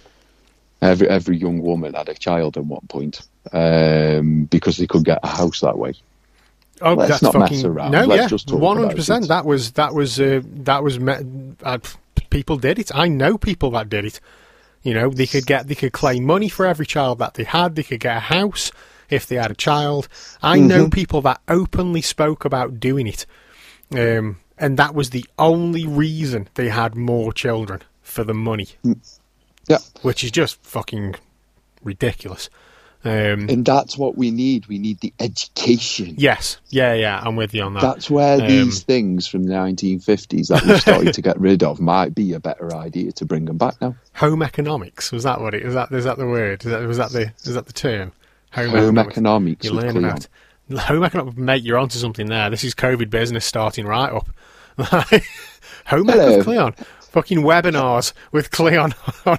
every 0.82 1.08
every 1.08 1.36
young 1.36 1.60
woman 1.60 1.94
had 1.94 2.08
a 2.08 2.14
child 2.14 2.56
at 2.56 2.64
one 2.64 2.86
point 2.88 3.20
um, 3.52 4.44
because 4.44 4.76
they 4.76 4.86
could 4.86 5.04
get 5.04 5.18
a 5.22 5.28
house 5.28 5.60
that 5.60 5.78
way. 5.78 5.94
Oh, 6.80 6.94
Let's 6.94 7.10
that's 7.10 7.22
not 7.22 7.34
mess 7.34 7.48
fucking 7.50 7.66
around. 7.66 7.90
no, 7.90 8.04
Let's 8.04 8.46
yeah, 8.46 8.54
one 8.54 8.76
hundred 8.76 8.94
percent. 8.96 9.26
That 9.28 9.44
was 9.44 9.72
that 9.72 9.94
was 9.94 10.20
uh, 10.20 10.40
that 10.44 10.82
was 10.84 11.00
me- 11.00 11.54
uh, 11.64 11.78
people 12.30 12.56
did 12.56 12.78
it. 12.78 12.90
I 12.94 13.08
know 13.08 13.36
people 13.36 13.70
that 13.72 13.88
did 13.88 14.04
it. 14.04 14.20
You 14.88 14.94
know, 14.94 15.10
they 15.10 15.26
could 15.26 15.46
get 15.46 15.68
they 15.68 15.74
could 15.74 15.92
claim 15.92 16.24
money 16.24 16.48
for 16.48 16.64
every 16.66 16.86
child 16.86 17.18
that 17.18 17.34
they 17.34 17.44
had. 17.44 17.74
They 17.76 17.82
could 17.82 18.00
get 18.00 18.16
a 18.16 18.20
house 18.20 18.72
if 19.10 19.26
they 19.26 19.36
had 19.36 19.50
a 19.50 19.54
child. 19.54 20.08
I 20.42 20.58
know 20.58 20.82
Mm-hmm. 20.84 20.90
people 20.90 21.20
that 21.22 21.40
openly 21.48 22.00
spoke 22.02 22.44
about 22.46 22.80
doing 22.80 23.06
it, 23.06 23.26
um, 23.92 24.38
and 24.56 24.76
that 24.78 24.94
was 24.94 25.10
the 25.10 25.26
only 25.38 25.86
reason 25.86 26.48
they 26.54 26.68
had 26.70 26.94
more 26.94 27.32
children 27.34 27.82
for 28.02 28.24
the 28.24 28.34
money, 28.34 28.68
Yeah, 29.68 29.78
which 30.02 30.24
is 30.24 30.30
just 30.30 30.62
fucking 30.62 31.16
ridiculous. 31.84 32.48
Um, 33.04 33.48
and 33.48 33.64
that's 33.64 33.96
what 33.96 34.16
we 34.18 34.30
need. 34.32 34.66
We 34.66 34.78
need 34.78 34.98
the 35.00 35.12
education. 35.20 36.16
yes, 36.18 36.58
yeah, 36.68 36.94
yeah, 36.94 37.20
I'm 37.24 37.36
with 37.36 37.54
you 37.54 37.62
on 37.62 37.74
that. 37.74 37.80
That's 37.80 38.10
where 38.10 38.40
Um, 38.40 38.46
these 38.48 38.82
things 38.82 39.26
from 39.28 39.44
the 39.44 39.54
1950s 39.54 40.48
that 40.48 40.64
we've 40.66 40.80
started 40.80 41.14
to 41.14 41.22
get 41.22 41.38
rid 41.40 41.62
of 41.62 41.80
might 41.80 42.14
be 42.14 42.32
a 42.32 42.40
better 42.40 42.74
idea 42.74 43.12
to 43.12 43.24
bring 43.24 43.44
them 43.44 43.56
back 43.56 43.80
now. 43.80 43.94
home 44.14 44.42
economics 44.42 45.12
was 45.12 45.22
that 45.22 45.40
what 45.40 45.54
it 45.54 45.64
was 45.64 45.74
that 45.74 45.92
is 45.92 46.04
that 46.04 46.18
the 46.18 46.26
word 46.26 46.64
is 46.64 46.70
that 46.72 46.80
was 46.86 46.96
that 46.96 47.10
the 47.12 47.32
is 47.44 47.54
that 47.54 47.66
the 47.66 47.72
term 47.72 48.10
home, 48.50 48.70
Home 48.70 48.98
economics 48.98 49.64
you 49.66 49.74
with 49.74 49.84
learn 49.84 49.92
Cleon. 49.92 50.04
about 50.04 50.28
home 50.86 51.04
economics 51.04 51.36
mate 51.38 51.62
you're 51.62 51.78
onto 51.78 51.98
something 51.98 52.26
there 52.26 52.50
this 52.50 52.64
is 52.64 52.74
covid 52.74 53.10
business 53.10 53.44
starting 53.44 53.86
right 53.86 54.12
up 54.12 54.28
home 54.78 55.04
ec 55.12 56.14
Hello. 56.16 56.36
with 56.36 56.44
cleon 56.44 56.74
fucking 57.00 57.38
webinars 57.38 58.12
with 58.32 58.50
cleon 58.50 58.92
on 59.26 59.38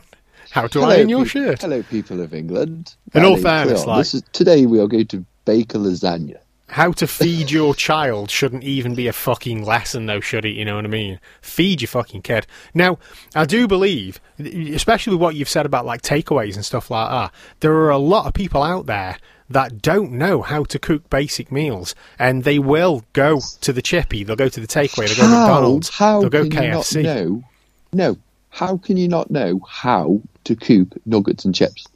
how 0.52 0.68
to 0.68 0.80
Hello, 0.80 0.92
iron 0.92 1.10
your 1.10 1.24
pe- 1.24 1.30
shirt 1.30 1.62
Hello, 1.62 1.84
people 1.84 2.22
of 2.22 2.34
England. 2.34 2.96
In 3.14 3.24
all 3.24 3.38
fairness, 3.38 3.86
like- 3.86 4.00
this 4.00 4.14
is, 4.16 4.24
today 4.34 4.66
we 4.66 4.80
are 4.80 4.88
going 4.88 5.08
to 5.08 5.26
bake 5.46 5.74
a 5.74 5.78
lasagna. 5.78 6.38
how 6.68 6.92
to 6.94 7.08
feed 7.08 7.50
your 7.60 7.74
child 7.74 8.30
shouldn't 8.30 8.64
even 8.64 8.94
be 8.96 9.08
a 9.08 9.14
fucking 9.14 9.64
lesson, 9.66 10.06
though, 10.06 10.20
should 10.20 10.46
it? 10.46 10.50
You 10.56 10.66
know 10.66 10.76
what 10.76 10.86
I 10.86 10.90
mean? 10.90 11.20
Feed 11.42 11.82
your 11.82 11.88
fucking 11.88 12.22
kid. 12.22 12.46
Now, 12.74 13.00
I 13.36 13.46
do 13.46 13.68
believe, 13.68 14.20
especially 14.40 15.14
with 15.14 15.22
what 15.22 15.36
you've 15.36 15.50
said 15.50 15.66
about 15.66 15.86
like 15.86 16.02
takeaways 16.02 16.56
and 16.56 16.64
stuff 16.66 16.92
like 16.92 17.10
that, 17.10 17.32
there 17.62 17.74
are 17.74 17.90
a 17.90 17.98
lot 17.98 18.26
of 18.28 18.34
people 18.34 18.62
out 18.64 18.86
there 18.86 19.18
that 19.52 19.82
don't 19.82 20.12
know 20.12 20.44
how 20.44 20.64
to 20.64 20.78
cook 20.78 21.10
basic 21.10 21.52
meals, 21.52 21.96
and 22.20 22.44
they 22.44 22.60
will 22.60 23.04
go 23.14 23.42
to 23.62 23.74
the 23.74 23.82
chippy, 23.82 24.24
they'll 24.24 24.36
go 24.36 24.48
to 24.50 24.60
the 24.60 24.68
takeaway, 24.68 25.08
they'll 25.08 25.16
go 25.18 25.24
to 25.24 25.28
How, 25.28 25.48
McDonald's, 25.48 25.90
how 25.90 26.22
they'll 26.22 26.30
go 26.30 26.48
can 26.48 26.64
you 26.64 26.70
not 26.70 26.84
KFC. 26.84 27.04
know? 27.04 27.44
No, 27.92 28.18
how 28.52 28.78
can 28.78 28.96
you 28.98 29.08
not 29.08 29.32
know 29.32 29.60
how 29.68 30.22
to 30.50 30.56
cook 30.56 31.00
nuggets 31.06 31.46
and 31.46 31.56
chips? 31.56 31.88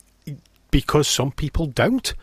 because 0.71 1.07
some 1.07 1.31
people 1.31 1.67
don't. 1.67 2.15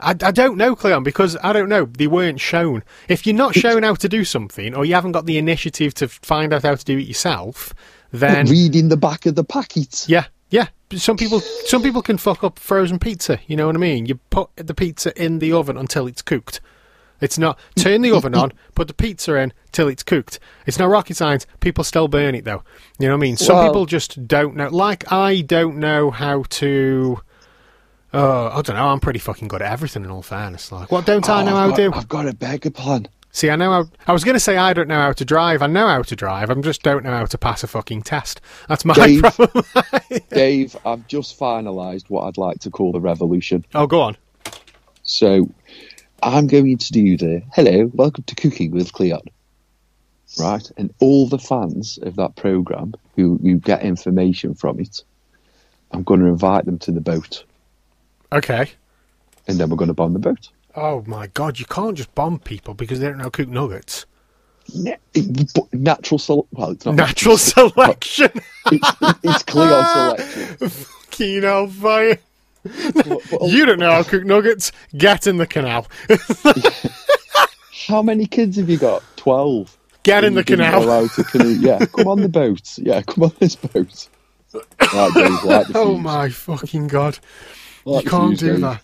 I, 0.00 0.12
I 0.12 0.30
don't 0.30 0.56
know, 0.56 0.74
Cleon, 0.74 1.02
because 1.02 1.36
I 1.42 1.52
don't 1.52 1.68
know. 1.68 1.84
They 1.84 2.06
weren't 2.06 2.40
shown. 2.40 2.82
If 3.08 3.26
you're 3.26 3.36
not 3.36 3.54
shown 3.54 3.82
how 3.82 3.94
to 3.96 4.08
do 4.08 4.24
something, 4.24 4.74
or 4.74 4.86
you 4.86 4.94
haven't 4.94 5.12
got 5.12 5.26
the 5.26 5.36
initiative 5.36 5.92
to 5.94 6.08
find 6.08 6.54
out 6.54 6.62
how 6.62 6.74
to 6.76 6.84
do 6.84 6.96
it 6.96 7.06
yourself, 7.06 7.74
then 8.10 8.46
Reading 8.46 8.88
the 8.88 8.96
back 8.96 9.26
of 9.26 9.34
the 9.34 9.44
packet. 9.44 10.08
yeah, 10.08 10.24
yeah. 10.48 10.68
Some 10.94 11.18
people, 11.18 11.40
some 11.40 11.82
people 11.82 12.00
can 12.00 12.16
fuck 12.16 12.42
up 12.42 12.58
frozen 12.58 12.98
pizza. 12.98 13.38
You 13.46 13.56
know 13.56 13.66
what 13.66 13.76
I 13.76 13.78
mean? 13.78 14.06
You 14.06 14.14
put 14.30 14.48
the 14.56 14.74
pizza 14.74 15.12
in 15.22 15.38
the 15.38 15.52
oven 15.52 15.76
until 15.76 16.06
it's 16.06 16.22
cooked. 16.22 16.60
It's 17.20 17.38
not 17.38 17.58
turn 17.76 18.02
the 18.02 18.12
oven 18.12 18.34
on, 18.34 18.52
put 18.74 18.88
the 18.88 18.94
pizza 18.94 19.34
in 19.34 19.52
till 19.72 19.88
it's 19.88 20.02
cooked. 20.02 20.38
It's 20.66 20.78
not 20.78 20.88
rocket 20.88 21.16
science. 21.16 21.46
People 21.60 21.84
still 21.84 22.08
burn 22.08 22.34
it 22.34 22.44
though. 22.44 22.62
You 22.98 23.08
know 23.08 23.14
what 23.14 23.18
I 23.18 23.20
mean? 23.20 23.36
Some 23.36 23.56
Well- 23.56 23.66
people 23.68 23.86
just 23.86 24.26
don't 24.26 24.56
know. 24.56 24.68
Like 24.68 25.10
I 25.12 25.42
don't 25.42 25.76
know 25.78 26.10
how 26.10 26.44
to. 26.48 27.20
Uh, 28.12 28.48
I 28.48 28.62
don't 28.62 28.74
know. 28.76 28.88
I'm 28.88 28.98
pretty 29.00 29.20
fucking 29.20 29.48
good 29.48 29.62
at 29.62 29.70
everything. 29.70 30.04
In 30.04 30.10
all 30.10 30.22
fairness, 30.22 30.72
like 30.72 30.90
what 30.90 31.06
don't 31.06 31.28
I 31.28 31.42
Oh, 31.42 31.44
know 31.44 31.56
I've 31.56 31.70
how 31.70 31.76
to 31.76 31.82
do? 31.90 31.92
I've 31.94 32.08
got 32.08 32.26
a 32.26 32.34
beggar 32.34 32.70
plan. 32.70 33.06
See, 33.32 33.48
I 33.48 33.54
know 33.54 33.70
how. 33.70 33.84
I 34.08 34.12
was 34.12 34.24
going 34.24 34.34
to 34.34 34.40
say 34.40 34.56
I 34.56 34.72
don't 34.72 34.88
know 34.88 35.00
how 35.00 35.12
to 35.12 35.24
drive. 35.24 35.62
I 35.62 35.68
know 35.68 35.86
how 35.86 36.02
to 36.02 36.16
drive. 36.16 36.50
I 36.50 36.54
just 36.54 36.82
don't 36.82 37.04
know 37.04 37.12
how 37.16 37.26
to 37.26 37.38
pass 37.38 37.62
a 37.62 37.68
fucking 37.68 38.02
test. 38.02 38.40
That's 38.68 38.84
my 38.84 38.94
Dave. 38.94 39.22
problem. 39.22 39.64
Dave, 40.30 40.76
I've 40.84 41.06
just 41.06 41.38
finalised 41.38 42.06
what 42.08 42.22
I'd 42.24 42.38
like 42.38 42.58
to 42.60 42.70
call 42.70 42.90
the 42.90 43.00
revolution. 43.00 43.64
oh, 43.76 43.86
go 43.86 44.00
on. 44.00 44.16
So 45.04 45.48
I'm 46.22 46.46
going 46.46 46.76
to 46.76 46.92
do 46.92 47.16
the 47.16 47.42
hello, 47.54 47.90
welcome 47.94 48.24
to 48.24 48.34
Cooking 48.34 48.72
with 48.72 48.92
Cleon. 48.92 49.22
Right? 50.38 50.70
And 50.76 50.92
all 51.00 51.26
the 51.26 51.38
fans 51.38 51.98
of 52.02 52.16
that 52.16 52.36
programme 52.36 52.94
who, 53.16 53.38
who 53.42 53.56
get 53.56 53.82
information 53.82 54.54
from 54.54 54.80
it, 54.80 55.02
I'm 55.92 56.02
going 56.02 56.20
to 56.20 56.26
invite 56.26 56.66
them 56.66 56.78
to 56.80 56.92
the 56.92 57.00
boat. 57.00 57.44
Okay. 58.32 58.70
And 59.48 59.58
then 59.58 59.70
we're 59.70 59.76
going 59.76 59.88
to 59.88 59.94
bomb 59.94 60.12
the 60.12 60.18
boat. 60.18 60.50
Oh 60.76 61.02
my 61.06 61.26
god, 61.28 61.58
you 61.58 61.64
can't 61.64 61.96
just 61.96 62.14
bomb 62.14 62.38
people 62.38 62.74
because 62.74 63.00
they 63.00 63.06
don't 63.06 63.18
know 63.18 63.24
how 63.24 63.30
to 63.30 63.36
cook 63.36 63.48
nuggets. 63.48 64.06
Na- 64.72 64.96
natural 65.72 66.18
sele- 66.18 66.46
well, 66.52 66.70
it's 66.70 66.84
not 66.86 66.94
Natural 66.94 67.38
selection. 67.38 68.30
It's, 68.66 68.90
it's 69.24 69.42
Cleon 69.44 69.84
selection. 69.84 70.68
Fucking 70.68 71.42
hellfire. 71.42 72.18
You 72.64 73.66
don't 73.66 73.78
know 73.78 73.90
how 73.90 74.02
to 74.02 74.10
cook 74.10 74.24
nuggets. 74.24 74.72
Get 74.96 75.26
in 75.26 75.38
the 75.38 75.46
canal. 75.46 75.86
how 77.88 78.02
many 78.02 78.26
kids 78.26 78.56
have 78.56 78.68
you 78.68 78.78
got? 78.78 79.02
Twelve. 79.16 79.76
Get 80.02 80.24
in 80.24 80.34
the 80.34 80.44
canal. 80.44 81.08
to 81.08 81.24
canoe. 81.24 81.50
Yeah, 81.50 81.84
come 81.86 82.08
on 82.08 82.20
the 82.20 82.28
boat. 82.28 82.78
Yeah, 82.78 83.02
come 83.02 83.24
on 83.24 83.32
this 83.38 83.56
boat. 83.56 84.08
Right, 84.52 85.14
Dave, 85.14 85.44
light 85.44 85.66
the 85.68 85.72
Oh 85.74 85.96
my 85.96 86.28
fucking 86.28 86.88
god. 86.88 87.18
You 87.86 88.02
can't 88.02 88.38
do 88.38 88.52
Dave. 88.52 88.60
that. 88.62 88.82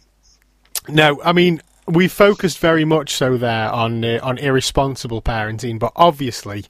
No, 0.88 1.20
I 1.22 1.32
mean 1.32 1.60
we 1.86 2.08
focused 2.08 2.58
very 2.58 2.84
much 2.84 3.14
so 3.14 3.36
there 3.36 3.70
on 3.70 4.04
uh, 4.04 4.18
on 4.22 4.38
irresponsible 4.38 5.22
parenting, 5.22 5.78
but 5.78 5.92
obviously 5.96 6.66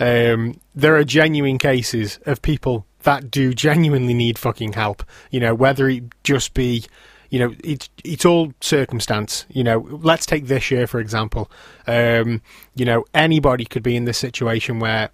um, 0.00 0.60
there 0.74 0.96
are 0.96 1.04
genuine 1.04 1.58
cases 1.58 2.18
of 2.26 2.42
people 2.42 2.86
that 3.04 3.30
do 3.30 3.54
genuinely 3.54 4.14
need 4.14 4.38
fucking 4.38 4.72
help. 4.72 5.02
You 5.30 5.40
know, 5.40 5.54
whether 5.54 5.88
it 5.88 6.04
just 6.24 6.54
be, 6.54 6.84
you 7.30 7.38
know, 7.38 7.54
it's 7.62 7.88
it's 8.04 8.24
all 8.24 8.52
circumstance. 8.60 9.46
You 9.48 9.64
know, 9.64 9.78
let's 10.02 10.26
take 10.26 10.46
this 10.46 10.70
year 10.70 10.86
for 10.86 11.00
example. 11.00 11.50
Um, 11.86 12.42
you 12.74 12.84
know, 12.84 13.04
anybody 13.14 13.64
could 13.64 13.82
be 13.82 13.96
in 13.96 14.04
this 14.04 14.18
situation 14.18 14.80
where 14.80 15.10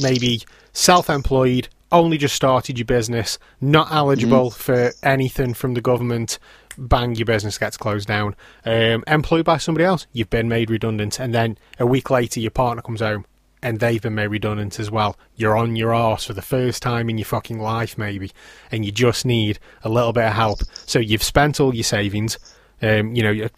maybe 0.00 0.42
self-employed, 0.72 1.68
only 1.92 2.18
just 2.18 2.34
started 2.34 2.78
your 2.78 2.86
business, 2.86 3.38
not 3.60 3.92
eligible 3.92 4.50
for 4.50 4.92
anything 5.02 5.54
from 5.54 5.74
the 5.74 5.80
government. 5.80 6.38
Bang, 6.76 7.14
your 7.14 7.26
business 7.26 7.56
gets 7.56 7.76
closed 7.76 8.08
down. 8.08 8.34
Um, 8.64 9.04
employed 9.06 9.44
by 9.44 9.58
somebody 9.58 9.84
else, 9.84 10.08
you've 10.12 10.30
been 10.30 10.48
made 10.48 10.70
redundant, 10.70 11.20
and 11.20 11.32
then 11.32 11.56
a 11.78 11.86
week 11.86 12.10
later, 12.10 12.40
your 12.40 12.50
partner 12.50 12.82
comes 12.82 13.00
home 13.00 13.26
and 13.64 13.80
they've 13.80 14.02
been 14.02 14.14
made 14.14 14.26
redundant 14.26 14.78
as 14.78 14.90
well. 14.90 15.16
You're 15.36 15.56
on 15.56 15.74
your 15.74 15.94
arse 15.94 16.26
for 16.26 16.34
the 16.34 16.42
first 16.42 16.82
time 16.82 17.08
in 17.08 17.16
your 17.16 17.24
fucking 17.24 17.58
life, 17.58 17.96
maybe, 17.96 18.30
and 18.70 18.84
you 18.84 18.92
just 18.92 19.24
need 19.24 19.58
a 19.82 19.88
little 19.88 20.12
bit 20.12 20.26
of 20.26 20.34
help. 20.34 20.60
So 20.84 20.98
you've 20.98 21.22
spent 21.22 21.58
all 21.58 21.74
your 21.74 21.82
savings. 21.82 22.38
Um, 22.82 23.14
you 23.14 23.22
know, 23.22 23.30
your, 23.30 23.50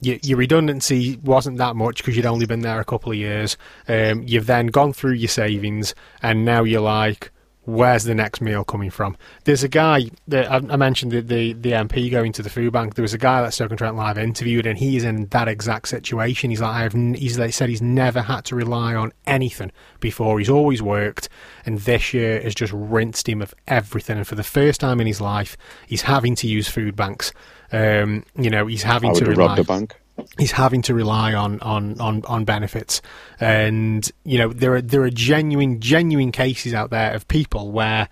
your, 0.00 0.36
redundancy 0.36 1.20
wasn't 1.22 1.58
that 1.58 1.76
much 1.76 1.98
because 1.98 2.16
you'd 2.16 2.26
only 2.26 2.46
been 2.46 2.60
there 2.60 2.80
a 2.80 2.84
couple 2.84 3.12
of 3.12 3.18
years. 3.18 3.56
Um, 3.86 4.24
you've 4.26 4.46
then 4.46 4.66
gone 4.66 4.92
through 4.92 5.12
your 5.12 5.28
savings, 5.28 5.94
and 6.22 6.44
now 6.44 6.64
you're 6.64 6.80
like, 6.80 7.30
where's 7.66 8.04
the 8.04 8.14
next 8.14 8.40
meal 8.40 8.64
coming 8.64 8.90
from? 8.90 9.16
There's 9.44 9.62
a 9.62 9.68
guy 9.68 10.10
that 10.28 10.50
I, 10.50 10.76
mentioned 10.76 11.12
the, 11.12 11.20
the 11.20 11.52
the 11.52 11.72
MP 11.72 12.10
going 12.10 12.32
to 12.32 12.42
the 12.42 12.48
food 12.48 12.72
bank. 12.72 12.94
There 12.94 13.02
was 13.02 13.12
a 13.12 13.18
guy 13.18 13.42
that 13.42 13.52
Stoke 13.52 13.72
on 13.72 13.76
Trent 13.76 13.96
Live 13.96 14.16
interviewed, 14.16 14.66
and 14.66 14.78
he's 14.78 15.04
in 15.04 15.26
that 15.26 15.48
exact 15.48 15.88
situation. 15.88 16.50
He's 16.50 16.60
like, 16.60 16.74
I've 16.74 16.92
he's 16.92 17.38
like, 17.38 17.52
said 17.52 17.68
he's 17.68 17.82
never 17.82 18.22
had 18.22 18.44
to 18.46 18.56
rely 18.56 18.94
on 18.94 19.12
anything 19.26 19.72
before. 20.00 20.38
He's 20.38 20.50
always 20.50 20.80
worked, 20.80 21.28
and 21.66 21.78
this 21.80 22.14
year 22.14 22.40
has 22.40 22.54
just 22.54 22.72
rinsed 22.72 23.28
him 23.28 23.42
of 23.42 23.54
everything. 23.66 24.16
And 24.16 24.26
for 24.26 24.36
the 24.36 24.44
first 24.44 24.80
time 24.80 25.00
in 25.00 25.06
his 25.06 25.20
life, 25.20 25.56
he's 25.86 26.02
having 26.02 26.34
to 26.36 26.46
use 26.46 26.68
food 26.68 26.96
banks. 26.96 27.32
Um, 27.72 28.24
you 28.36 28.48
know, 28.48 28.66
he's 28.66 28.84
having 28.84 29.14
to 29.14 29.24
rely 29.24 29.46
robbed 29.46 29.58
a 29.58 29.64
bank. 29.64 29.96
He's 30.38 30.52
having 30.52 30.82
to 30.82 30.94
rely 30.94 31.34
on, 31.34 31.60
on, 31.60 32.00
on, 32.00 32.24
on 32.26 32.44
benefits. 32.44 33.02
And, 33.40 34.10
you 34.24 34.38
know, 34.38 34.52
there 34.52 34.74
are 34.74 34.82
there 34.82 35.02
are 35.02 35.10
genuine 35.10 35.80
genuine 35.80 36.32
cases 36.32 36.74
out 36.74 36.90
there 36.90 37.14
of 37.14 37.28
people 37.28 37.70
where 37.72 38.08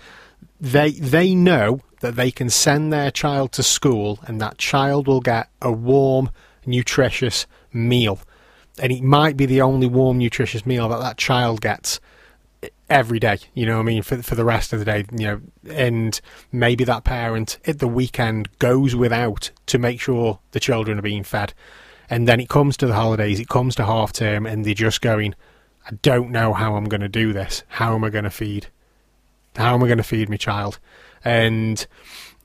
they 0.60 0.92
they 0.92 1.34
know 1.34 1.80
that 2.00 2.16
they 2.16 2.30
can 2.30 2.50
send 2.50 2.92
their 2.92 3.10
child 3.10 3.52
to 3.52 3.62
school 3.62 4.18
and 4.26 4.40
that 4.40 4.58
child 4.58 5.06
will 5.06 5.20
get 5.20 5.48
a 5.62 5.72
warm, 5.72 6.30
nutritious 6.66 7.46
meal. 7.72 8.20
And 8.80 8.92
it 8.92 9.02
might 9.02 9.36
be 9.36 9.46
the 9.46 9.60
only 9.60 9.86
warm, 9.86 10.18
nutritious 10.18 10.66
meal 10.66 10.88
that 10.88 11.00
that 11.00 11.16
child 11.16 11.60
gets 11.60 12.00
every 12.90 13.18
day. 13.18 13.38
You 13.54 13.66
know 13.66 13.80
I 13.80 13.82
mean? 13.82 14.02
For 14.02 14.22
for 14.22 14.34
the 14.34 14.44
rest 14.44 14.72
of 14.72 14.78
the 14.78 14.84
day, 14.84 15.04
you 15.12 15.26
know, 15.26 15.40
and 15.70 16.20
maybe 16.52 16.84
that 16.84 17.04
parent 17.04 17.58
at 17.66 17.78
the 17.78 17.88
weekend 17.88 18.48
goes 18.58 18.94
without 18.94 19.50
to 19.66 19.78
make 19.78 20.00
sure 20.00 20.40
the 20.52 20.60
children 20.60 20.98
are 20.98 21.02
being 21.02 21.24
fed. 21.24 21.54
And 22.10 22.28
then 22.28 22.40
it 22.40 22.48
comes 22.48 22.76
to 22.78 22.86
the 22.86 22.94
holidays, 22.94 23.40
it 23.40 23.48
comes 23.48 23.74
to 23.76 23.84
half 23.84 24.12
term, 24.12 24.46
and 24.46 24.64
they're 24.64 24.74
just 24.74 25.00
going, 25.00 25.34
I 25.86 25.94
don't 26.02 26.30
know 26.30 26.52
how 26.52 26.76
I'm 26.76 26.84
going 26.84 27.00
to 27.00 27.08
do 27.08 27.32
this. 27.32 27.62
How 27.68 27.94
am 27.94 28.04
I 28.04 28.10
going 28.10 28.24
to 28.24 28.30
feed? 28.30 28.68
How 29.56 29.74
am 29.74 29.82
I 29.82 29.86
going 29.86 29.98
to 29.98 30.04
feed 30.04 30.28
my 30.28 30.36
child? 30.36 30.78
And 31.24 31.86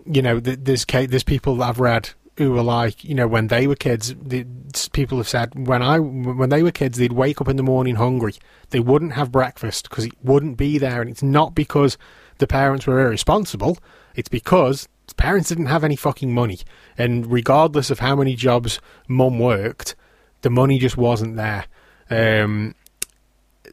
you 0.06 0.22
know, 0.22 0.40
there's 0.40 0.86
there's 0.86 1.24
people 1.24 1.58
that 1.58 1.70
I've 1.70 1.80
read 1.80 2.12
who 2.38 2.52
were 2.52 2.64
like, 2.64 3.04
you 3.04 3.14
know, 3.14 3.28
when 3.28 3.48
they 3.48 3.68
were 3.68 3.76
kids, 3.76 4.16
the, 4.16 4.46
people 4.94 5.18
have 5.18 5.28
said 5.28 5.68
when 5.68 5.82
I 5.82 6.00
when 6.00 6.50
they 6.50 6.64
were 6.64 6.72
kids, 6.72 6.98
they'd 6.98 7.12
wake 7.12 7.42
up 7.42 7.50
in 7.50 7.58
the 7.58 7.64
morning 7.64 7.96
hungry. 7.96 8.36
They 8.70 8.80
wouldn't 8.80 9.14
have 9.14 9.32
breakfast 9.32 9.90
because 9.90 10.06
it 10.06 10.14
wouldn't 10.24 10.58
be 10.58 10.78
there, 10.78 11.02
and 11.02 11.10
it's 11.10 11.24
not 11.24 11.54
because 11.54 11.98
the 12.38 12.48
parents 12.48 12.88
were 12.88 13.02
irresponsible. 13.02 13.78
It's 14.16 14.30
because 14.30 14.88
parents 15.14 15.50
didn't 15.50 15.68
have 15.68 15.84
any 15.84 15.96
fucking 15.96 16.34
money, 16.34 16.60
and 16.98 17.32
regardless 17.32 17.90
of 17.90 18.00
how 18.00 18.16
many 18.16 18.36
jobs 18.36 18.80
mum 19.08 19.40
worked, 19.40 19.96
the 20.42 20.50
money 20.50 20.80
just 20.80 20.98
wasn't 20.98 21.36
there. 21.36 21.66
Um, 22.10 22.76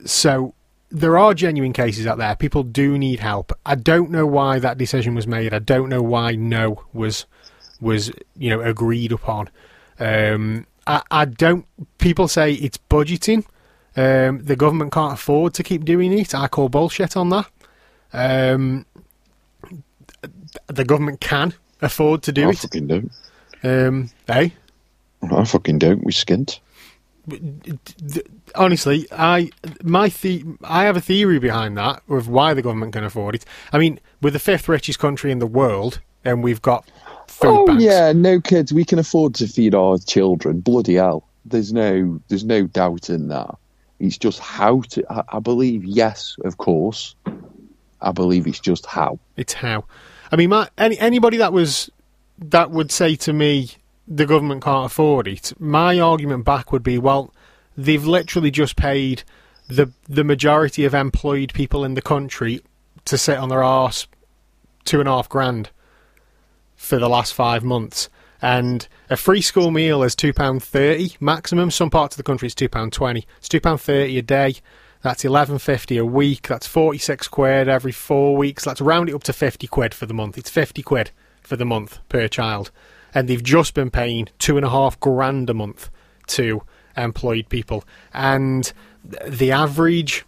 so 0.04 0.54
there 0.90 1.18
are 1.18 1.34
genuine 1.34 1.72
cases 1.72 2.06
out 2.06 2.18
there. 2.18 2.36
People 2.36 2.62
do 2.62 2.96
need 2.98 3.20
help. 3.20 3.52
I 3.64 3.74
don't 3.74 4.10
know 4.10 4.26
why 4.26 4.58
that 4.58 4.78
decision 4.78 5.14
was 5.14 5.26
made. 5.26 5.52
I 5.52 5.58
don't 5.58 5.88
know 5.88 6.02
why 6.02 6.34
no 6.36 6.84
was 6.92 7.26
was 7.80 8.10
you 8.36 8.50
know 8.50 8.60
agreed 8.60 9.12
upon. 9.12 9.50
Um, 9.98 10.66
I, 10.86 11.02
I 11.10 11.24
don't. 11.24 11.66
People 11.98 12.28
say 12.28 12.52
it's 12.52 12.78
budgeting. 12.90 13.44
Um, 13.96 14.44
the 14.44 14.56
government 14.56 14.92
can't 14.92 15.14
afford 15.14 15.54
to 15.54 15.62
keep 15.62 15.84
doing 15.84 16.12
it. 16.12 16.34
I 16.34 16.48
call 16.48 16.68
bullshit 16.68 17.16
on 17.16 17.30
that. 17.30 17.50
Um, 18.12 18.86
the 20.66 20.84
government 20.84 21.20
can 21.20 21.54
afford 21.82 22.22
to 22.24 22.32
do 22.32 22.46
I 22.48 22.50
it. 22.50 22.58
fucking 22.58 22.86
don't. 22.86 23.12
Um, 23.62 24.10
eh? 24.28 24.50
I 25.30 25.44
fucking 25.44 25.78
don't. 25.78 26.04
We 26.04 26.12
skint. 26.12 26.60
honestly, 28.54 29.06
I 29.12 29.50
my 29.82 30.08
the 30.08 30.44
I 30.62 30.84
have 30.84 30.96
a 30.96 31.00
theory 31.00 31.38
behind 31.38 31.76
that 31.76 32.02
of 32.08 32.28
why 32.28 32.54
the 32.54 32.62
government 32.62 32.92
can 32.92 33.04
afford 33.04 33.34
it. 33.34 33.44
I 33.72 33.78
mean, 33.78 33.98
we're 34.22 34.30
the 34.30 34.38
fifth 34.38 34.68
richest 34.68 34.98
country 34.98 35.32
in 35.32 35.38
the 35.38 35.46
world, 35.46 36.00
and 36.24 36.42
we've 36.42 36.62
got 36.62 36.86
food 37.26 37.48
Oh 37.48 37.66
banks. 37.66 37.82
yeah, 37.82 38.12
no 38.12 38.40
kids. 38.40 38.72
We 38.72 38.84
can 38.84 38.98
afford 38.98 39.34
to 39.36 39.48
feed 39.48 39.74
our 39.74 39.98
children. 39.98 40.60
Bloody 40.60 40.94
hell. 40.94 41.24
There's 41.44 41.72
no, 41.72 42.20
there's 42.28 42.44
no 42.44 42.64
doubt 42.66 43.08
in 43.08 43.28
that. 43.28 43.54
It's 44.00 44.18
just 44.18 44.38
how 44.40 44.82
to. 44.90 45.04
I, 45.12 45.22
I 45.36 45.38
believe 45.40 45.84
yes, 45.84 46.36
of 46.44 46.58
course. 46.58 47.14
I 48.00 48.12
believe 48.12 48.46
it's 48.46 48.60
just 48.60 48.84
how. 48.86 49.18
It's 49.36 49.52
how. 49.54 49.84
I 50.30 50.36
mean, 50.36 50.50
my, 50.50 50.68
any 50.76 50.98
anybody 50.98 51.36
that 51.38 51.52
was 51.52 51.90
that 52.38 52.70
would 52.70 52.90
say 52.90 53.16
to 53.16 53.32
me, 53.32 53.70
the 54.06 54.26
government 54.26 54.62
can't 54.62 54.86
afford 54.86 55.28
it, 55.28 55.52
my 55.58 55.98
argument 55.98 56.44
back 56.44 56.72
would 56.72 56.82
be, 56.82 56.98
well, 56.98 57.32
they've 57.76 58.04
literally 58.04 58.50
just 58.50 58.76
paid 58.76 59.22
the 59.68 59.92
the 60.08 60.24
majority 60.24 60.84
of 60.84 60.94
employed 60.94 61.52
people 61.52 61.84
in 61.84 61.94
the 61.94 62.02
country 62.02 62.60
to 63.04 63.18
sit 63.18 63.38
on 63.38 63.48
their 63.48 63.62
arse 63.62 64.06
two 64.84 65.00
and 65.00 65.08
a 65.08 65.12
half 65.12 65.28
grand 65.28 65.70
for 66.76 66.98
the 66.98 67.08
last 67.08 67.34
five 67.34 67.64
months. 67.64 68.08
And 68.40 68.86
a 69.10 69.16
free 69.16 69.40
school 69.40 69.70
meal 69.70 70.02
is 70.02 70.14
two 70.14 70.32
pound 70.32 70.62
thirty 70.62 71.16
maximum. 71.20 71.70
Some 71.70 71.90
parts 71.90 72.14
of 72.14 72.18
the 72.18 72.22
country 72.22 72.46
it's 72.46 72.54
two 72.54 72.68
pound 72.68 72.92
twenty. 72.92 73.26
It's 73.38 73.48
two 73.48 73.60
pound 73.60 73.80
thirty 73.80 74.18
a 74.18 74.22
day. 74.22 74.56
That's 75.06 75.24
eleven 75.24 75.60
fifty 75.60 75.98
a 75.98 76.04
week. 76.04 76.48
That's 76.48 76.66
forty 76.66 76.98
six 76.98 77.28
quid 77.28 77.68
every 77.68 77.92
four 77.92 78.36
weeks. 78.36 78.66
Let's 78.66 78.80
round 78.80 79.08
it 79.08 79.14
up 79.14 79.22
to 79.22 79.32
fifty 79.32 79.68
quid 79.68 79.94
for 79.94 80.04
the 80.04 80.12
month. 80.12 80.36
It's 80.36 80.50
fifty 80.50 80.82
quid 80.82 81.12
for 81.42 81.54
the 81.54 81.64
month 81.64 82.00
per 82.08 82.26
child, 82.26 82.72
and 83.14 83.28
they've 83.28 83.40
just 83.40 83.72
been 83.72 83.88
paying 83.88 84.28
two 84.40 84.56
and 84.56 84.66
a 84.66 84.68
half 84.68 84.98
grand 84.98 85.48
a 85.48 85.54
month 85.54 85.90
to 86.26 86.60
employed 86.96 87.48
people. 87.48 87.84
And 88.12 88.72
the 89.24 89.52
average 89.52 90.24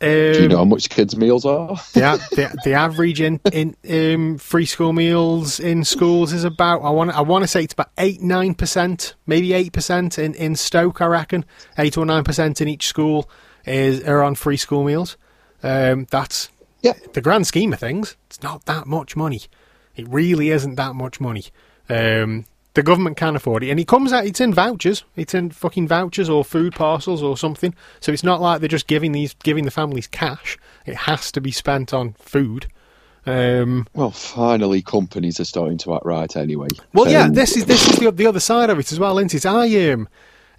um, 0.00 0.08
Do 0.08 0.42
you 0.44 0.48
know 0.48 0.56
how 0.56 0.64
much 0.64 0.88
kids' 0.88 1.14
meals 1.14 1.44
are? 1.44 1.76
the, 1.92 2.00
the 2.30 2.58
the 2.64 2.72
average 2.72 3.20
in 3.20 3.42
in 3.52 3.76
um, 3.90 4.38
free 4.38 4.64
school 4.64 4.94
meals 4.94 5.60
in 5.60 5.84
schools 5.84 6.32
is 6.32 6.44
about 6.44 6.80
I 6.80 6.88
want 6.88 7.10
I 7.10 7.20
want 7.20 7.42
to 7.44 7.48
say 7.48 7.62
it's 7.62 7.74
about 7.74 7.90
eight 7.98 8.22
nine 8.22 8.54
percent, 8.54 9.16
maybe 9.26 9.52
eight 9.52 9.74
percent 9.74 10.18
in 10.18 10.32
in 10.32 10.56
Stoke. 10.56 11.02
I 11.02 11.06
reckon 11.08 11.44
eight 11.76 11.98
or 11.98 12.06
nine 12.06 12.24
percent 12.24 12.62
in 12.62 12.68
each 12.68 12.86
school 12.86 13.28
is 13.66 14.02
are 14.04 14.22
on 14.22 14.34
free 14.34 14.56
school 14.56 14.84
meals. 14.84 15.16
Um, 15.62 16.06
that's 16.10 16.50
Yeah. 16.82 16.94
the 17.14 17.20
grand 17.20 17.46
scheme 17.46 17.72
of 17.72 17.78
things. 17.80 18.16
It's 18.26 18.42
not 18.42 18.64
that 18.66 18.86
much 18.86 19.16
money. 19.16 19.42
It 19.96 20.06
really 20.08 20.50
isn't 20.50 20.74
that 20.74 20.94
much 20.94 21.20
money. 21.20 21.44
Um, 21.88 22.44
the 22.74 22.82
government 22.82 23.16
can't 23.16 23.36
afford 23.36 23.62
it, 23.62 23.70
and 23.70 23.78
it 23.78 23.86
comes 23.86 24.12
out. 24.12 24.26
It's 24.26 24.40
in 24.40 24.52
vouchers. 24.52 25.04
It's 25.14 25.32
in 25.34 25.50
fucking 25.50 25.86
vouchers 25.86 26.28
or 26.28 26.44
food 26.44 26.74
parcels 26.74 27.22
or 27.22 27.36
something. 27.36 27.72
So 28.00 28.10
it's 28.12 28.24
not 28.24 28.40
like 28.40 28.58
they're 28.60 28.68
just 28.68 28.88
giving 28.88 29.12
these 29.12 29.34
giving 29.44 29.64
the 29.64 29.70
families 29.70 30.08
cash. 30.08 30.58
It 30.84 30.96
has 30.96 31.30
to 31.32 31.40
be 31.40 31.52
spent 31.52 31.94
on 31.94 32.14
food. 32.18 32.66
Um, 33.26 33.86
Well, 33.94 34.10
finally, 34.10 34.82
companies 34.82 35.40
are 35.40 35.44
starting 35.44 35.78
to 35.78 35.94
act 35.94 36.04
right 36.04 36.36
anyway. 36.36 36.68
well, 36.92 37.08
yeah, 37.10 37.28
this 37.30 37.56
is 37.56 37.64
this 37.64 37.88
is 37.88 37.96
the, 37.98 38.10
the 38.10 38.26
other 38.26 38.40
side 38.40 38.68
of 38.70 38.78
it 38.78 38.92
as 38.92 38.98
well, 39.00 39.18
isn't 39.18 39.34
it? 39.34 39.46
I 39.46 39.92
um, 39.92 40.08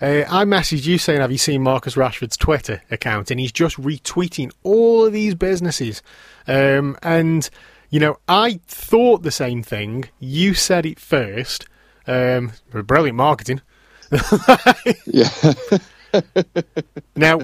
uh, 0.01 0.23
I 0.29 0.45
messaged 0.45 0.85
you 0.85 0.97
saying, 0.97 1.21
"Have 1.21 1.31
you 1.31 1.37
seen 1.37 1.61
Marcus 1.63 1.95
Rashford's 1.95 2.37
Twitter 2.37 2.81
account?" 2.91 3.31
And 3.31 3.39
he's 3.39 3.51
just 3.51 3.77
retweeting 3.77 4.51
all 4.63 5.05
of 5.05 5.13
these 5.13 5.35
businesses, 5.35 6.01
um, 6.47 6.97
and 7.01 7.49
you 7.89 7.99
know, 7.99 8.17
I 8.27 8.59
thought 8.67 9.23
the 9.23 9.31
same 9.31 9.63
thing. 9.63 10.05
You 10.19 10.53
said 10.53 10.85
it 10.85 10.99
first. 10.99 11.65
Um, 12.07 12.51
brilliant 12.71 13.17
marketing. 13.17 13.61
yeah. 15.05 15.29
Now, 17.17 17.41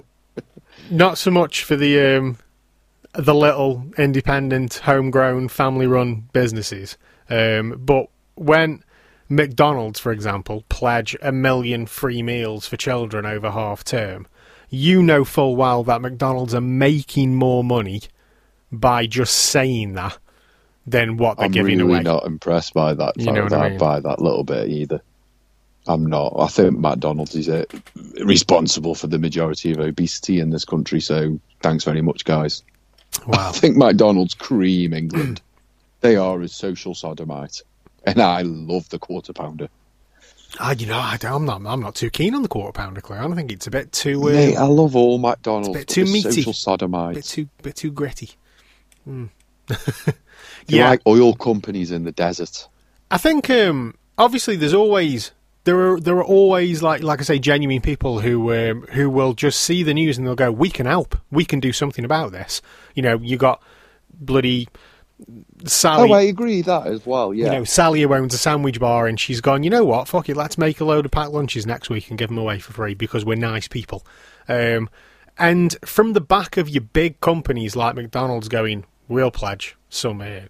not 0.90 1.18
so 1.18 1.30
much 1.30 1.64
for 1.64 1.76
the 1.76 2.18
um, 2.18 2.38
the 3.14 3.36
little 3.36 3.86
independent, 3.98 4.76
homegrown, 4.76 5.50
family-run 5.50 6.30
businesses, 6.32 6.98
um, 7.30 7.82
but 7.84 8.08
when 8.36 8.84
McDonald's, 9.32 10.00
for 10.00 10.12
example, 10.12 10.64
pledge 10.70 11.16
a 11.22 11.32
million 11.32 11.86
free 11.86 12.22
meals 12.22 12.68
for 12.68 12.78
children 12.78 13.26
over 13.26 13.50
half 13.50 13.84
term, 13.84 14.28
you 14.70 15.02
know 15.02 15.24
full 15.24 15.56
well 15.56 15.84
that 15.86 16.02
McDonald's 16.02 16.54
are 16.54 16.62
making 16.62 17.36
more 17.36 17.64
money 17.64 18.02
by 18.72 19.06
just 19.08 19.36
saying 19.36 19.94
that 19.94 20.18
than 20.86 21.18
what 21.18 21.38
they're 21.38 21.46
I'm 21.46 21.52
giving 21.52 21.78
really 21.78 21.94
away. 21.94 22.04
not 22.04 22.26
impressed 22.26 22.74
by 22.74 22.94
that. 22.94 23.18
You 23.18 23.32
know 23.32 23.44
what 23.44 23.54
I 23.54 23.70
mean? 23.70 23.78
By 23.78 24.00
that 24.02 24.22
little 24.22 24.44
bit 24.44 24.70
either. 24.70 25.02
I'm 25.88 26.06
not. 26.06 26.34
I 26.38 26.48
think 26.48 26.78
McDonald's 26.78 27.36
is 27.36 27.50
uh, 27.50 27.66
responsible 28.24 28.96
for 28.96 29.08
the 29.08 29.18
majority 29.18 29.72
of 29.72 29.80
obesity 29.80 30.40
in 30.40 30.50
this 30.50 30.66
country. 30.66 31.02
So 31.02 31.40
thanks 31.62 31.84
very 31.84 32.02
much, 32.02 32.24
guys. 32.24 32.64
Wow. 33.28 33.50
I 33.50 33.52
think 33.52 33.78
McDonald's 33.78 34.34
cream 34.34 34.94
England. 34.94 35.42
they 36.02 36.18
are 36.18 36.40
a 36.42 36.48
social 36.48 36.94
sodomite, 36.94 37.62
and 38.04 38.22
I 38.22 38.42
love 38.42 38.90
the 38.90 39.00
quarter 39.00 39.34
pounder. 39.34 39.70
Ah, 40.60 40.74
you 40.78 40.86
know, 40.86 40.98
I 40.98 41.18
I'm 41.24 41.46
not. 41.46 41.62
I'm 41.66 41.80
not 41.80 41.96
too 41.96 42.10
keen 42.10 42.36
on 42.36 42.42
the 42.42 42.50
quarter 42.50 42.74
pounder, 42.74 43.00
Claire. 43.00 43.22
I 43.22 43.24
don't 43.24 43.36
think 43.36 43.52
it's 43.52 43.68
a 43.68 43.72
bit 43.72 43.92
too. 43.92 44.28
Uh, 44.28 44.32
Mate, 44.32 44.58
I 44.58 44.66
love 44.66 44.96
all 44.96 45.18
McDonald's. 45.18 45.70
It's 45.70 45.76
a 45.76 45.80
bit 45.80 45.88
too 45.88 46.12
meaty. 46.12 46.42
Social 46.42 46.54
sodomites. 46.54 47.16
bit 47.16 47.26
too, 47.26 47.50
bit 47.64 47.76
too 47.76 47.92
gritty. 47.92 48.32
They're 49.06 49.78
yeah, 50.68 50.90
like 50.90 51.02
oil 51.08 51.34
companies 51.34 51.92
in 51.92 52.04
the 52.04 52.12
desert. 52.12 52.68
I 53.10 53.18
think 53.18 53.50
um, 53.50 53.96
obviously 54.18 54.56
there's 54.58 54.74
always 54.74 55.32
there 55.64 55.94
are 55.94 56.00
there 56.00 56.18
are 56.18 56.24
always 56.24 56.84
like 56.84 57.02
like 57.02 57.20
I 57.20 57.24
say 57.24 57.40
genuine 57.40 57.82
people 57.82 58.20
who 58.20 58.54
um, 58.54 58.82
who 58.92 59.10
will 59.10 59.34
just 59.34 59.62
see 59.62 59.84
the 59.84 59.94
news 59.94 60.18
and 60.18 60.28
they'll 60.28 60.36
go, 60.36 60.52
we 60.52 60.70
can 60.70 60.86
help, 60.86 61.18
we 61.32 61.46
can 61.46 61.60
do 61.60 61.72
something 61.72 62.04
about 62.04 62.32
this. 62.32 62.62
You 62.96 63.04
know, 63.04 63.18
you 63.20 63.38
got 63.38 63.62
bloody 64.14 64.68
Sally. 65.66 66.10
Oh, 66.10 66.14
I 66.14 66.22
agree 66.24 66.62
that 66.62 66.88
as 66.88 67.06
well. 67.06 67.34
Yeah. 67.34 67.46
You 67.46 67.52
know, 67.52 67.64
Sally 67.64 68.02
who 68.02 68.14
owns 68.14 68.34
a 68.34 68.38
sandwich 68.38 68.80
bar, 68.80 69.08
and 69.08 69.20
she's 69.20 69.42
gone. 69.42 69.64
You 69.64 69.70
know 69.70 69.86
what? 69.86 70.08
Fuck 70.08 70.30
it. 70.30 70.38
Let's 70.38 70.58
make 70.58 70.80
a 70.80 70.86
load 70.86 71.06
of 71.06 71.12
packed 71.12 71.32
lunches 71.32 71.66
next 71.66 71.90
week 71.90 72.10
and 72.10 72.18
give 72.18 72.30
them 72.30 72.38
away 72.38 72.60
for 72.60 72.74
free 72.74 72.94
because 72.94 73.24
we're 73.26 73.36
nice 73.36 73.68
people. 73.68 74.06
Um, 74.48 74.90
and 75.38 75.76
from 75.86 76.14
the 76.14 76.22
back 76.22 76.58
of 76.58 76.70
your 76.70 76.82
big 76.82 77.20
companies 77.22 77.76
like 77.76 77.96
McDonald's 77.96 78.48
going, 78.48 78.86
we'll 79.08 79.32
pledge 79.32 79.76
some 79.90 80.22
uh, 80.22 80.42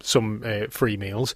some 0.00 0.42
uh, 0.44 0.66
free 0.70 0.96
meals. 0.96 1.34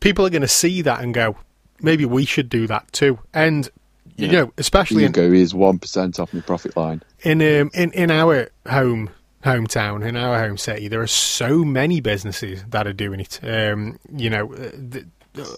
People 0.00 0.24
are 0.24 0.30
going 0.30 0.42
to 0.42 0.48
see 0.48 0.82
that 0.82 1.00
and 1.00 1.12
go, 1.12 1.36
maybe 1.82 2.04
we 2.04 2.24
should 2.24 2.48
do 2.48 2.66
that 2.66 2.90
too. 2.92 3.18
And 3.34 3.68
you 4.16 4.28
know, 4.28 4.52
especially 4.58 4.96
Here 4.96 5.02
you 5.02 5.06
in, 5.06 5.12
go. 5.12 5.30
Here's 5.30 5.54
one 5.54 5.78
percent 5.78 6.20
off 6.20 6.32
my 6.34 6.40
profit 6.40 6.76
line. 6.76 7.02
in 7.22 7.40
um, 7.40 7.70
in 7.74 7.92
in 7.92 8.10
our 8.10 8.50
home 8.68 9.10
hometown 9.44 10.06
in 10.06 10.16
our 10.16 10.38
home 10.38 10.58
city 10.58 10.88
there 10.88 11.00
are 11.00 11.06
so 11.06 11.64
many 11.64 12.00
businesses 12.00 12.62
that 12.68 12.86
are 12.86 12.92
doing 12.92 13.20
it 13.20 13.40
um 13.42 13.98
you 14.14 14.28
know 14.28 14.52
uh, 14.52 14.70
the, 14.72 15.06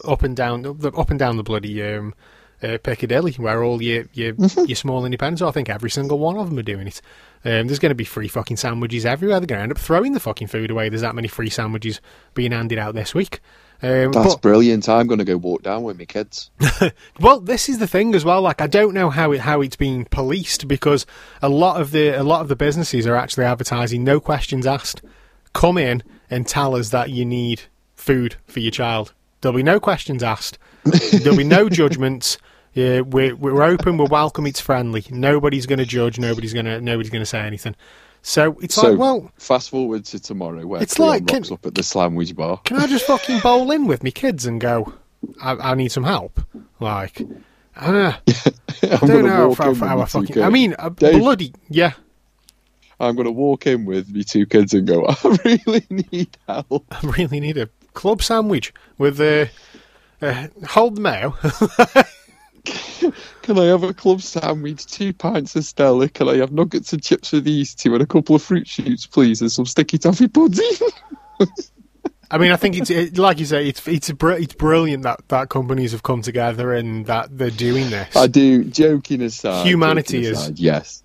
up 0.05 0.23
and 0.23 0.37
down 0.37 0.63
the, 0.63 0.93
up 0.97 1.11
and 1.11 1.19
down 1.19 1.37
the 1.37 1.43
bloody 1.43 1.83
um 1.83 2.15
uh, 2.63 2.79
Piccadilly, 2.79 3.33
where 3.33 3.63
all 3.63 3.83
your 3.83 4.05
your, 4.13 4.35
your 4.37 4.77
small 4.77 5.05
independents 5.05 5.43
are. 5.43 5.49
I 5.49 5.53
think 5.53 5.69
every 5.69 5.91
single 5.91 6.19
one 6.19 6.37
of 6.37 6.49
them 6.49 6.59
are 6.59 6.63
doing 6.63 6.87
it. 6.87 7.01
Um, 7.45 7.67
there's 7.67 7.79
going 7.79 7.91
to 7.91 7.97
be 7.97 8.05
free 8.05 8.29
fucking 8.29 8.57
sandwiches 8.57 9.05
everywhere. 9.05 9.41
They're 9.41 9.47
going 9.47 9.59
to 9.59 9.63
end 9.65 9.73
up 9.73 9.79
throwing 9.79 10.13
the 10.13 10.21
fucking 10.21 10.47
food 10.47 10.71
away. 10.71 10.89
There's 10.89 11.03
that 11.03 11.15
many 11.15 11.29
free 11.29 11.51
sandwiches 11.51 12.01
being 12.35 12.53
handed 12.53 12.79
out 12.79 12.95
this 12.95 13.15
week. 13.15 13.41
Um, 13.83 14.13
That's 14.13 14.35
but- 14.35 14.43
brilliant. 14.43 14.89
I'm 14.89 15.07
going 15.07 15.19
to 15.19 15.25
go 15.25 15.37
walk 15.37 15.63
down 15.63 15.83
with 15.83 15.99
my 15.99 16.05
kids. 16.05 16.51
well, 17.21 17.41
this 17.41 17.69
is 17.69 17.79
the 17.79 17.87
thing 17.89 18.15
as 18.15 18.25
well. 18.25 18.41
Like, 18.41 18.61
I 18.61 18.67
don't 18.69 18.95
know 18.95 19.11
how 19.11 19.33
it 19.33 19.41
how 19.41 19.61
it's 19.61 19.77
being 19.77 20.05
policed 20.05 20.69
because 20.69 21.05
a 21.43 21.49
lot 21.49 21.81
of 21.81 21.91
the 21.91 22.11
a 22.11 22.23
lot 22.23 22.43
of 22.43 22.49
the 22.49 22.57
businesses 22.57 23.07
are 23.07 23.17
actually 23.17 23.45
advertising 23.45 24.05
no 24.05 24.21
questions 24.21 24.67
asked. 24.67 25.03
Come 25.53 25.77
in 25.79 26.03
and 26.31 26.47
tell 26.47 26.77
us 26.77 26.91
that 26.91 27.11
you 27.11 27.25
need 27.25 27.63
food 27.97 28.37
for 28.47 28.61
your 28.61 28.71
child. 28.71 29.13
There'll 29.41 29.57
be 29.57 29.63
no 29.65 29.81
questions 29.81 30.23
asked. 30.23 30.59
There'll 30.85 31.37
be 31.37 31.45
no 31.45 31.69
judgments. 31.81 32.39
Yeah, 32.75 33.01
we're 33.01 33.35
we're 33.37 33.63
open. 33.63 33.99
We're 33.99 34.07
welcome. 34.07 34.47
It's 34.47 34.61
friendly. 34.61 35.05
Nobody's 35.11 35.67
going 35.67 35.81
to 35.81 35.85
judge. 35.85 36.19
Nobody's 36.19 36.55
going 36.55 36.67
to 36.67 36.81
nobody's 36.81 37.11
going 37.11 37.23
to 37.23 37.27
say 37.27 37.41
anything. 37.41 37.75
So 38.23 38.57
it's 38.63 38.77
So 38.77 38.91
like, 38.91 38.99
well, 38.99 39.31
fast 39.37 39.71
forward 39.71 40.05
to 40.07 40.21
tomorrow, 40.21 40.65
where 40.67 40.81
It's 40.83 40.99
like, 40.99 41.27
can- 41.27 41.45
up 41.53 41.67
at 41.67 41.75
the 41.75 41.83
sandwich 41.83 42.35
bar. 42.37 42.61
can 42.65 42.79
I 42.79 42.87
just 42.87 43.05
fucking 43.07 43.41
bowl 43.43 43.71
in 43.73 43.87
with 43.87 44.03
me 44.05 44.11
kids 44.13 44.47
and 44.47 44.61
go? 44.61 44.93
I, 45.41 45.53
I 45.53 45.75
need 45.75 45.91
some 45.93 46.05
help. 46.05 46.41
Like, 46.81 47.21
I 47.77 47.87
don't 47.87 47.95
know. 47.95 48.15
I'm 48.83 48.93
I 48.93 49.07
don't 49.07 49.25
know 49.25 49.49
walk 49.49 49.59
if, 49.61 49.65
in 49.67 49.73
if 49.73 49.81
with 49.81 49.83
our 49.91 50.07
fucking. 50.07 50.27
kids. 50.29 50.39
I 50.41 50.49
mean, 50.51 50.75
uh, 50.79 50.89
Dave. 50.91 51.19
bloody 51.21 51.53
yeah. 51.69 51.93
I'm 53.01 53.17
going 53.17 53.27
to 53.27 53.33
walk 53.33 53.67
in 53.67 53.85
with 53.85 54.09
me 54.11 54.23
two 54.23 54.47
kids 54.47 54.73
and 54.75 54.87
go. 54.87 55.05
I 55.09 55.39
really 55.45 55.85
need 55.91 56.37
help. 56.49 56.85
I 56.93 57.01
really 57.19 57.41
need 57.41 57.59
a 57.59 57.69
club 57.95 58.23
sandwich 58.23 58.73
with 58.99 59.21
uh, 59.21 59.47
uh, 60.25 60.47
hold 60.69 60.97
the 60.97 61.01
mayo. 61.01 61.35
Can 62.65 63.59
I 63.59 63.65
have 63.65 63.83
a 63.83 63.93
club 63.93 64.23
sandwich, 64.23 64.87
two 64.87 65.13
pints 65.13 65.57
of 65.57 65.65
Stella? 65.65 66.09
Can 66.09 66.29
I 66.29 66.37
have 66.37 66.53
nuggets 66.53 66.93
and 66.93 67.03
chips 67.03 67.33
with 67.33 67.45
these 67.45 67.75
two 67.75 67.93
and 67.95 68.03
a 68.03 68.07
couple 68.07 68.37
of 68.37 68.43
fruit 68.43 68.69
shoots, 68.69 69.07
please, 69.07 69.41
and 69.41 69.51
some 69.51 69.67
sticky 69.67 69.99
toffee 69.99 70.29
pudding? 70.29 70.63
I 72.31 72.39
mean, 72.39 72.51
I 72.53 72.57
think 72.57 72.77
it's 72.77 72.89
it, 72.89 73.19
like 73.19 73.39
you 73.41 73.45
say, 73.47 73.69
it's 73.69 73.87
it's 73.87 74.11
br- 74.13 74.33
it's 74.33 74.55
brilliant 74.55 75.03
that 75.03 75.21
that 75.29 75.49
companies 75.51 75.93
have 75.93 76.03
come 76.03 76.23
together 76.23 76.73
and 76.73 77.05
that 77.07 77.37
they're 77.37 77.51
doing 77.51 77.91
this. 77.91 78.15
I 78.17 78.27
do. 78.27 78.65
Joking 78.65 79.21
aside, 79.23 79.67
Humanity 79.67 80.23
joking 80.23 80.53
is- 80.55 80.61
yes. 80.61 81.03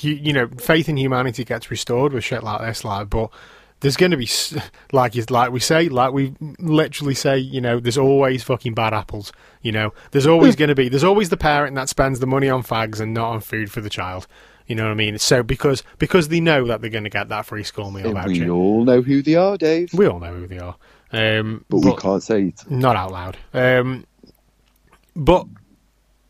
you, 0.00 0.14
you 0.14 0.32
know, 0.32 0.48
faith 0.48 0.88
in 0.88 0.96
humanity 0.96 1.44
gets 1.44 1.70
restored 1.70 2.12
with 2.12 2.24
shit 2.24 2.42
like 2.42 2.60
this, 2.62 2.84
like. 2.84 3.08
But 3.08 3.30
there's 3.84 3.98
going 3.98 4.12
to 4.12 4.16
be, 4.16 4.24
s- 4.24 4.56
like, 4.92 5.14
like 5.30 5.52
we 5.52 5.60
say, 5.60 5.90
like 5.90 6.14
we 6.14 6.34
literally 6.58 7.14
say, 7.14 7.36
you 7.36 7.60
know, 7.60 7.78
there's 7.78 7.98
always 7.98 8.42
fucking 8.42 8.72
bad 8.72 8.94
apples. 8.94 9.30
You 9.60 9.72
know, 9.72 9.92
there's 10.10 10.26
always 10.26 10.56
going 10.56 10.70
to 10.70 10.74
be, 10.74 10.88
there's 10.88 11.04
always 11.04 11.28
the 11.28 11.36
parent 11.36 11.74
that 11.76 11.90
spends 11.90 12.18
the 12.18 12.26
money 12.26 12.48
on 12.48 12.62
fags 12.62 12.98
and 12.98 13.12
not 13.12 13.28
on 13.28 13.40
food 13.42 13.70
for 13.70 13.82
the 13.82 13.90
child. 13.90 14.26
You 14.66 14.74
know 14.74 14.84
what 14.84 14.92
I 14.92 14.94
mean? 14.94 15.18
So 15.18 15.42
because 15.42 15.82
because 15.98 16.28
they 16.28 16.40
know 16.40 16.66
that 16.66 16.80
they're 16.80 16.88
going 16.88 17.04
to 17.04 17.10
get 17.10 17.28
that 17.28 17.44
free 17.44 17.62
school 17.62 17.90
meal 17.90 18.16
And 18.16 18.26
we 18.32 18.48
all 18.48 18.82
know 18.86 19.02
who 19.02 19.20
they 19.20 19.34
are, 19.34 19.58
Dave, 19.58 19.92
we 19.92 20.06
all 20.06 20.18
know 20.18 20.32
who 20.34 20.46
they 20.46 20.58
are, 20.58 20.76
um, 21.12 21.66
but, 21.68 21.80
we 21.80 21.94
can't 21.96 22.22
say 22.22 22.44
it. 22.44 22.62
not 22.70 22.96
out 22.96 23.12
loud. 23.12 23.36
Um, 23.52 24.06
but 25.14 25.46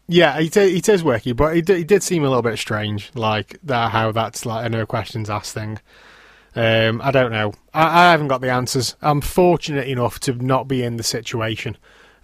yeah, 0.09 0.39
it, 0.41 0.57
it 0.57 0.89
is 0.89 1.05
wacky, 1.05 1.35
but 1.35 1.57
it, 1.57 1.71
it 1.71 1.87
did 1.87 2.03
seem 2.03 2.25
a 2.25 2.29
little 2.29 2.43
bit 2.43 2.59
strange, 2.59 3.13
like 3.15 3.57
that 3.63 3.93
how 3.93 4.11
that's 4.11 4.45
like 4.45 4.67
a 4.67 4.69
no 4.69 4.85
questions 4.85 5.31
asked 5.31 5.55
thing. 5.55 5.79
Um, 6.57 7.01
I 7.03 7.11
don't 7.11 7.33
know. 7.33 7.53
I, 7.73 8.09
I 8.09 8.11
haven't 8.11 8.29
got 8.29 8.41
the 8.41 8.51
answers. 8.51 8.97
I'm 9.03 9.21
fortunate 9.21 9.89
enough 9.89 10.21
to 10.21 10.33
not 10.35 10.69
be 10.69 10.83
in 10.83 10.97
the 10.97 11.03
situation. 11.03 11.77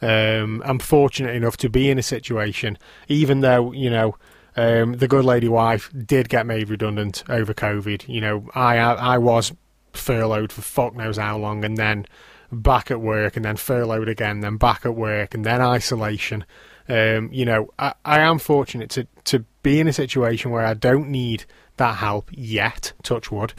Um, 0.03 0.63
I'm 0.65 0.79
fortunate 0.79 1.35
enough 1.35 1.57
to 1.59 1.69
be 1.69 1.91
in 1.91 1.99
a 1.99 2.03
situation, 2.03 2.79
even 3.09 3.41
though 3.41 3.73
you 3.73 3.91
know 3.91 4.17
um, 4.57 4.95
the 4.95 5.09
good 5.09 5.25
lady 5.25 5.49
wife 5.49 5.91
did 6.07 6.29
get 6.29 6.47
made 6.47 6.71
redundant 6.71 7.23
over 7.29 7.53
COVID. 7.53 8.09
You 8.09 8.21
know, 8.21 8.49
I 8.55 8.77
I 8.79 9.19
was 9.19 9.53
furloughed 9.93 10.53
for 10.53 10.63
fuck 10.63 10.95
knows 10.95 11.19
how 11.19 11.37
long, 11.37 11.65
and 11.65 11.77
then 11.77 12.07
back 12.53 12.91
at 12.91 13.01
work, 13.01 13.37
and 13.37 13.45
then 13.45 13.57
furloughed 13.57 14.09
again, 14.09 14.41
then 14.41 14.57
back 14.57 14.87
at 14.87 14.95
work, 14.95 15.35
and 15.35 15.45
then 15.45 15.61
isolation. 15.61 16.45
Um, 16.89 17.31
you 17.33 17.45
know, 17.45 17.71
I, 17.79 17.95
I 18.05 18.21
am 18.21 18.39
fortunate 18.39 18.91
to 18.91 19.07
to 19.25 19.45
be 19.63 19.81
in 19.81 19.89
a 19.89 19.93
situation 19.93 20.51
where 20.51 20.65
I 20.65 20.75
don't 20.75 21.11
need 21.11 21.45
that 21.77 21.97
help 21.97 22.31
yet. 22.33 22.93
Touch 23.03 23.31
wood. 23.31 23.53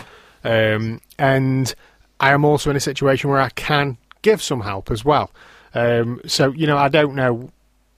Um, 0.44 1.02
and 1.18 1.74
I 2.20 2.32
am 2.32 2.46
also 2.46 2.70
in 2.70 2.76
a 2.76 2.82
situation 2.82 3.30
where 3.30 3.42
I 3.42 3.50
can 3.50 3.98
give 4.22 4.42
some 4.42 4.62
help 4.62 4.92
as 4.92 5.04
well. 5.04 5.32
Um, 5.74 6.22
so 6.26 6.52
you 6.52 6.68
know, 6.68 6.78
I 6.78 6.90
don't 6.90 7.16
know 7.16 7.50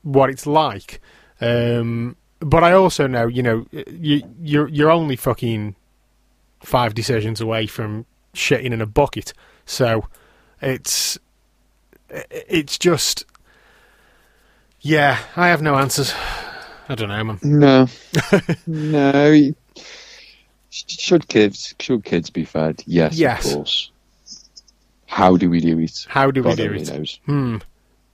what 0.04 0.30
it's 0.30 0.46
like, 0.46 1.02
um, 1.42 2.16
but 2.40 2.64
I 2.64 2.74
also 2.74 3.08
know, 3.08 3.28
you 3.28 3.44
know, 3.44 3.66
you 3.72 4.22
you're 4.42 4.68
you're 4.68 4.92
only 4.92 5.16
fucking 5.16 5.76
five 6.62 6.94
decisions 6.94 7.42
away 7.42 7.68
from 7.68 8.06
shitting 8.34 8.72
in 8.72 8.82
a 8.82 8.86
bucket. 8.86 9.34
So 9.66 10.08
it's 10.62 11.18
it's 12.10 12.78
just 12.78 13.26
yeah, 14.82 15.20
I 15.36 15.48
have 15.48 15.62
no 15.62 15.76
answers. 15.76 16.14
I 16.90 16.96
don't 16.96 17.08
know, 17.08 17.24
man. 17.24 17.40
No, 17.42 17.88
no. 18.68 19.52
Should 20.74 21.28
kids 21.28 21.76
should 21.80 22.04
kids 22.04 22.30
be 22.32 22.46
fed? 22.46 22.82
Yes, 22.88 23.16
Yes. 23.16 23.46
of 23.46 23.54
course. 23.58 23.92
How 25.06 25.38
do 25.38 25.50
we 25.50 25.60
do 25.60 25.78
it? 25.78 26.06
How 26.10 26.32
do 26.32 26.42
we 26.42 26.50
God 26.50 26.58
do 26.58 26.74
it? 26.74 26.90
knows. 26.92 27.20
Hmm. 27.28 27.58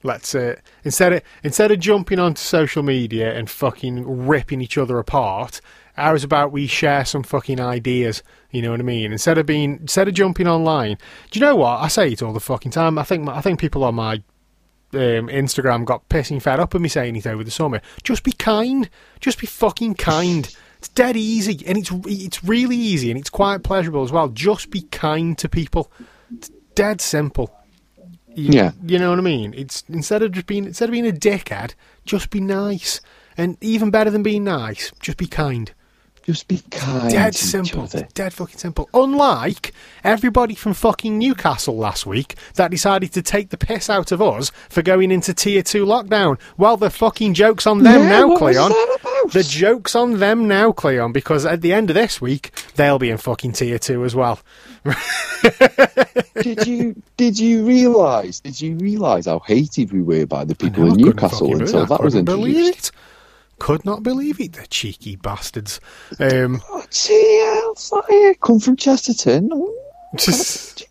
Let's 0.03 0.36
uh, 0.36 0.55
instead 0.84 1.14
of 1.14 1.22
instead 1.43 1.72
of 1.72 1.80
jumping 1.80 2.20
onto 2.20 2.39
social 2.41 2.84
media 2.84 3.34
and 3.34 3.49
fucking 3.49 4.28
ripping 4.28 4.62
each 4.62 4.78
other 4.78 4.97
apart, 4.99 5.62
how 5.95 6.14
is 6.16 6.24
about 6.24 6.51
we 6.51 6.68
share 6.68 7.05
some 7.05 7.24
fucking 7.24 7.60
ideas? 7.62 8.24
You 8.51 8.62
know 8.62 8.72
what 8.72 8.80
I 8.80 8.84
mean? 8.84 9.12
Instead 9.14 9.38
of 9.38 9.45
being 9.45 9.78
instead 9.82 10.07
of 10.10 10.14
jumping 10.14 10.47
online, 10.47 10.97
do 11.32 11.39
you 11.39 11.45
know 11.45 11.55
what 11.55 11.80
I 11.80 11.88
say 11.88 12.12
it 12.12 12.22
all 12.22 12.34
the 12.34 12.39
fucking 12.41 12.72
time? 12.72 12.97
I 12.97 13.03
think 13.03 13.28
I 13.30 13.39
think 13.41 13.60
people 13.60 13.84
on 13.86 13.95
my 13.95 14.16
um, 14.93 15.28
Instagram 15.28 15.86
got 15.86 16.07
pissing 16.10 16.41
fed 16.41 16.60
up 16.60 16.74
with 16.74 16.82
me 16.82 16.89
saying 16.89 17.16
it 17.16 17.28
over 17.28 17.43
the 17.43 17.51
summer. 17.51 17.82
Just 18.03 18.24
be 18.24 18.32
kind. 18.34 18.89
Just 19.22 19.39
be 19.39 19.47
fucking 19.47 19.95
kind. 19.95 20.53
It's 20.80 20.88
dead 20.89 21.17
easy, 21.17 21.63
and 21.67 21.77
it's 21.77 21.91
it's 22.05 22.43
really 22.43 22.77
easy, 22.77 23.11
and 23.11 23.19
it's 23.19 23.30
quite 23.30 23.63
pleasurable 23.63 24.03
as 24.03 24.11
well. 24.11 24.30
Just 24.30 24.71
be 24.71 24.82
kind 24.84 25.38
to 25.38 25.49
people. 25.49 25.91
It's 26.34 26.49
dead 26.73 27.01
simple. 27.01 27.53
You, 28.34 28.51
Yeah. 28.53 28.71
you 28.86 28.97
know 28.97 29.09
what 29.09 29.19
I 29.19 29.23
mean. 29.23 29.53
It's 29.57 29.84
instead 29.89 30.21
of 30.21 30.32
just 30.32 30.45
being 30.45 30.65
instead 30.65 30.88
of 30.88 30.93
being 30.93 31.07
a 31.07 31.11
dickhead, 31.11 31.73
just 32.05 32.30
be 32.30 32.39
nice, 32.39 33.01
and 33.38 33.57
even 33.61 33.91
better 33.91 34.09
than 34.09 34.23
being 34.23 34.45
nice, 34.45 34.91
just 35.01 35.17
be 35.17 35.27
kind. 35.27 35.71
Just 36.30 36.47
be 36.47 36.61
kind 36.69 37.09
Dead 37.09 37.34
simple. 37.34 37.88
Dead 38.13 38.32
fucking 38.34 38.59
simple. 38.59 38.88
Unlike 38.93 39.73
everybody 40.03 40.53
from 40.53 40.75
fucking 40.75 41.17
Newcastle 41.17 41.75
last 41.75 42.05
week 42.05 42.36
that 42.53 42.69
decided 42.69 43.11
to 43.13 43.23
take 43.23 43.49
the 43.49 43.57
piss 43.57 43.89
out 43.89 44.11
of 44.11 44.21
us 44.21 44.51
for 44.69 44.84
going 44.84 45.09
into 45.09 45.34
tier 45.34 45.63
two 45.63 45.88
lockdown. 45.88 46.39
Well, 46.55 46.77
the 46.77 46.91
fucking 46.91 47.34
joke's 47.34 47.65
on 47.65 47.82
them 47.82 48.03
Yeah, 48.03 48.09
now, 48.09 48.38
Cleon. 48.38 48.69
that? 48.69 49.30
The 49.34 49.41
joke's 49.41 49.95
on 49.95 50.19
them 50.19 50.47
now, 50.47 50.71
Cleon, 50.71 51.11
because 51.13 51.47
at 51.47 51.61
the 51.61 51.73
end 51.73 51.89
of 51.89 51.95
this 51.95 52.21
week, 52.21 52.51
they'll 52.75 52.99
be 52.99 53.09
in 53.09 53.17
fucking 53.17 53.53
tier 53.53 53.80
two 53.80 54.05
as 54.05 54.13
well. 54.13 54.39
did 56.43 56.67
you 56.67 57.01
did 57.17 57.39
you 57.39 57.65
realise? 57.65 58.39
Did 58.39 58.61
you 58.61 58.75
realise 58.75 59.25
how 59.25 59.39
hated 59.39 59.91
we 59.91 60.03
were 60.03 60.27
by 60.27 60.45
the 60.45 60.53
people 60.53 60.86
in 60.91 60.93
Newcastle 60.93 61.51
until 61.53 61.71
believe- 61.88 61.89
that 61.89 62.03
was 62.03 62.13
introduced? 62.13 62.91
Could 63.60 63.86
not 63.86 64.03
believe 64.03 64.39
it, 64.39 64.53
the 64.53 64.68
cheeky 64.68 65.16
bastards. 65.16 65.80
Um, 66.20 66.62
Oh, 66.70 66.86
gee, 66.89 67.39
hellfire! 67.45 68.34
Come 68.36 68.60
from 68.60 68.76
Chesterton. 68.76 69.49
Just, 70.16 70.88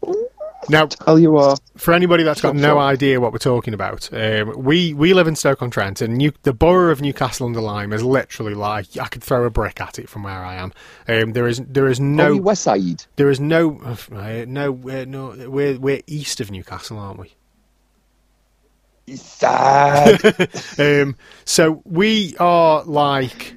now, 0.68 0.86
Tell 0.86 1.18
you 1.18 1.30
what, 1.30 1.60
for 1.76 1.94
anybody 1.94 2.24
that's 2.24 2.40
got 2.40 2.54
no 2.54 2.78
idea 2.78 3.20
what 3.20 3.32
we're 3.32 3.38
talking 3.38 3.74
about, 3.74 4.12
um, 4.12 4.62
we 4.62 4.92
we 4.92 5.14
live 5.14 5.26
in 5.26 5.34
Stoke 5.34 5.62
on 5.62 5.70
Trent, 5.70 6.02
and 6.02 6.16
New, 6.16 6.32
the 6.42 6.52
borough 6.52 6.90
of 6.90 7.00
Newcastle 7.00 7.46
under 7.46 7.60
Lyme 7.60 7.92
is 7.92 8.02
literally 8.02 8.54
like 8.54 8.96
I 8.98 9.06
could 9.06 9.22
throw 9.22 9.44
a 9.44 9.50
brick 9.50 9.80
at 9.80 9.98
it 9.98 10.08
from 10.08 10.24
where 10.24 10.44
I 10.44 10.56
am. 10.56 10.72
Um, 11.08 11.32
there 11.32 11.46
is 11.46 11.62
there 11.66 11.86
is 11.86 12.00
no. 12.00 12.34
no 12.34 12.42
West 12.42 12.62
Side. 12.62 13.04
there 13.16 13.30
is 13.30 13.40
no 13.40 13.80
uh, 13.80 14.44
no 14.46 14.78
uh, 14.88 15.04
no 15.06 15.48
we're 15.48 15.78
we're 15.78 16.02
east 16.06 16.40
of 16.40 16.50
Newcastle, 16.50 16.98
aren't 16.98 17.18
we? 17.18 17.34
Sad. 19.16 20.48
Um, 20.78 21.16
so 21.44 21.82
we 21.84 22.36
are 22.38 22.84
like 22.84 23.54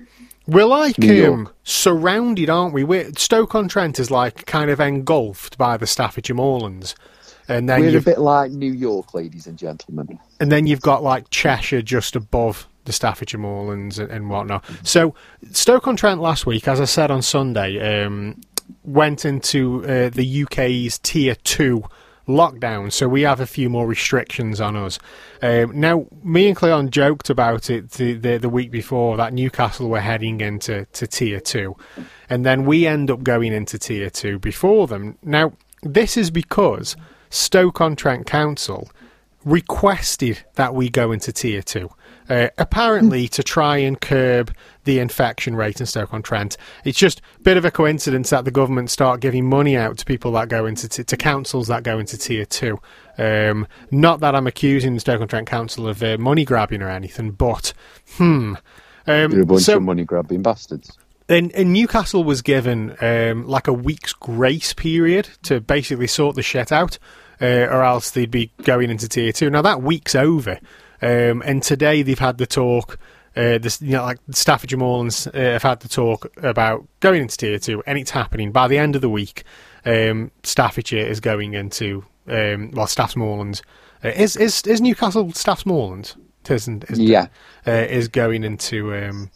we're 0.48 0.66
like 0.66 1.04
um, 1.04 1.50
surrounded, 1.64 2.50
aren't 2.50 2.74
we? 2.74 2.84
We're, 2.84 3.12
Stoke 3.14 3.54
on 3.56 3.68
Trent 3.68 4.00
is 4.00 4.10
like 4.10 4.46
kind 4.46 4.72
of 4.72 4.80
engulfed 4.80 5.58
by 5.58 5.78
the 5.78 5.86
Staffordshire 5.88 6.36
Moorlands, 6.36 6.96
and 7.48 7.70
then 7.70 7.82
We're 7.82 7.98
a 7.98 8.02
bit 8.02 8.20
like 8.20 8.52
New 8.52 8.72
York, 8.74 9.14
ladies 9.14 9.48
and 9.48 9.58
gentlemen. 9.58 10.20
and 10.40 10.52
then 10.52 10.68
you've 10.68 10.82
got 10.82 11.04
like 11.04 11.30
Cheshire 11.30 11.82
just 11.82 12.16
above 12.16 12.68
the 12.86 12.92
Staffordshire 12.92 13.40
Moorlands 13.40 14.00
and, 14.00 14.12
and 14.12 14.30
whatnot. 14.30 14.66
So 14.84 15.14
Stoke 15.52 15.88
on 15.88 15.96
Trent 15.96 16.22
last 16.22 16.46
week, 16.46 16.68
as 16.68 16.82
I 16.82 16.86
said 16.86 17.12
on 17.12 17.22
Sunday, 17.22 18.04
um, 18.06 18.42
went 18.84 19.26
into 19.26 19.86
uh, 19.86 20.10
the 20.10 20.44
UK's 20.44 21.00
tier 21.00 21.36
two 21.36 21.84
lockdown. 22.28 22.92
So 22.92 23.08
we 23.08 23.22
have 23.22 23.40
a 23.40 23.46
few 23.46 23.70
more 23.70 23.88
restrictions 23.88 24.62
on 24.62 24.76
us. 24.76 25.00
Um, 25.42 25.80
now, 25.80 26.06
me 26.24 26.48
and 26.48 26.56
Cleon 26.56 26.90
joked 26.90 27.30
about 27.30 27.70
it 27.70 27.92
the, 27.92 28.14
the 28.14 28.38
the 28.38 28.50
week 28.50 28.72
before 28.72 29.18
that 29.18 29.34
Newcastle 29.34 29.90
were 29.90 30.00
heading 30.00 30.42
into 30.42 30.86
to 30.94 31.08
tier 31.08 31.40
two, 31.40 31.76
and 32.30 32.46
then 32.46 32.66
we 32.66 32.88
end 32.88 33.10
up 33.12 33.24
going 33.24 33.54
into 33.54 33.78
tier 33.78 34.10
two 34.10 34.40
before 34.40 34.88
them. 34.88 35.18
Now, 35.24 35.54
this 35.84 36.18
is 36.18 36.32
because 36.32 36.96
Stoke 37.30 37.82
on 37.82 37.96
Trent 37.96 38.28
Council 38.28 38.90
requested 39.44 40.46
that 40.56 40.76
we 40.76 40.90
go 40.90 41.12
into 41.12 41.32
tier 41.32 41.64
two. 41.64 41.90
Uh, 42.30 42.50
apparently, 42.58 43.28
to 43.28 43.44
try 43.44 43.78
and 43.78 44.00
curb 44.00 44.54
the 44.84 45.00
infection 45.00 45.56
rate 45.56 45.80
in 45.80 45.86
Stoke 45.86 46.14
on 46.14 46.22
Trent. 46.22 46.58
It's 46.86 46.98
just 46.98 47.22
a 47.40 47.42
bit 47.42 47.58
of 47.58 47.66
a 47.66 47.72
coincidence 47.72 48.30
that 48.32 48.46
the 48.46 48.52
government 48.52 48.90
start 48.90 49.20
giving 49.20 49.48
money 49.48 49.78
out 49.78 49.98
to 50.00 50.06
people 50.06 50.32
that 50.34 50.50
go 50.50 50.66
into 50.66 50.90
t- 50.90 51.04
to 51.04 51.18
councils 51.18 51.68
that 51.68 51.84
go 51.84 52.00
into 52.00 52.18
tier 52.18 52.46
two. 52.46 52.80
Um, 53.18 53.68
not 53.92 54.20
that 54.22 54.36
I'm 54.36 54.48
accusing 54.48 54.94
the 54.94 55.00
Stoke 55.00 55.22
on 55.22 55.28
Trent 55.28 55.48
Council 55.48 55.88
of 55.88 56.02
uh, 56.02 56.18
money 56.18 56.46
grabbing 56.46 56.82
or 56.82 56.90
anything, 56.90 57.32
but 57.32 57.74
hmm. 58.18 58.56
Um, 59.08 59.32
You're 59.32 59.42
a 59.42 59.46
bunch 59.46 59.64
so- 59.64 59.78
of 59.78 59.84
money 59.84 60.04
grabbing 60.04 60.42
bastards. 60.44 60.98
and, 61.28 61.52
and 61.54 61.74
Newcastle 61.74 62.24
was 62.24 62.42
given 62.42 62.96
um, 63.02 63.48
like 63.48 63.68
a 63.68 63.74
week's 63.74 64.14
grace 64.14 64.74
period 64.74 65.28
to 65.44 65.60
basically 65.60 66.08
sort 66.08 66.36
the 66.36 66.44
shit 66.44 66.72
out, 66.72 67.00
uh, 67.42 67.46
or 67.46 67.84
else 67.84 68.12
they'd 68.12 68.30
be 68.30 68.52
going 68.64 68.90
into 68.92 69.08
tier 69.10 69.32
two. 69.32 69.50
Now 69.50 69.64
that 69.64 69.82
week's 69.82 70.14
over, 70.14 70.60
um, 71.02 71.42
and 71.46 71.64
today 71.64 72.04
they've 72.04 72.20
had 72.20 72.38
the 72.38 72.46
talk. 72.46 73.00
Uh, 73.36 73.58
this, 73.58 73.82
you 73.82 73.92
know, 73.92 74.04
like 74.04 74.20
Staffordshire 74.32 74.78
Moorlands 74.78 75.28
uh, 75.28 75.32
have 75.34 75.64
had 75.64 75.80
the 75.80 75.88
talk 75.88 76.32
about 76.44 76.86
going 77.00 77.22
into 77.22 77.38
tier 77.38 77.60
two, 77.60 77.82
and 77.86 77.98
it's 77.98 78.12
happening 78.12 78.52
by 78.52 78.68
the 78.68 78.78
end 78.78 78.96
of 78.96 79.02
the 79.02 79.10
week. 79.10 79.44
Um, 79.86 80.32
Staffordshire 80.44 81.06
is 81.06 81.20
going 81.20 81.54
into 81.54 82.04
um, 82.28 82.72
well, 82.72 82.88
Staffs 82.88 83.16
Moorlands. 83.16 83.62
Uh, 84.04 84.10
is 84.10 84.36
is 84.36 84.62
is 84.64 84.82
Newcastle 84.82 85.32
Staffs 85.32 85.66
Moorlands? 85.66 86.16
It 86.44 86.52
isn't. 86.52 86.86
isn't? 86.90 87.06
Yeah. 87.06 87.28
uh, 87.68 87.72
is 87.72 88.08
going 88.08 88.44
into 88.44 88.94
um, 88.96 89.32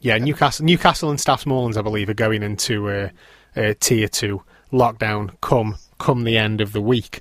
yeah 0.00 0.18
Newcastle 0.18 0.64
Newcastle 0.64 1.10
and 1.10 1.20
Staffs 1.20 1.46
Moorlands 1.46 1.76
I 1.76 1.82
believe 1.82 2.08
are 2.08 2.14
going 2.14 2.42
into 2.42 2.88
uh, 2.90 3.08
uh, 3.54 3.74
tier 3.80 4.08
two 4.08 4.42
lockdown 4.72 5.40
come 5.40 5.76
come 5.98 6.24
the 6.24 6.38
end 6.38 6.60
of 6.60 6.72
the 6.72 6.82
week. 6.82 7.20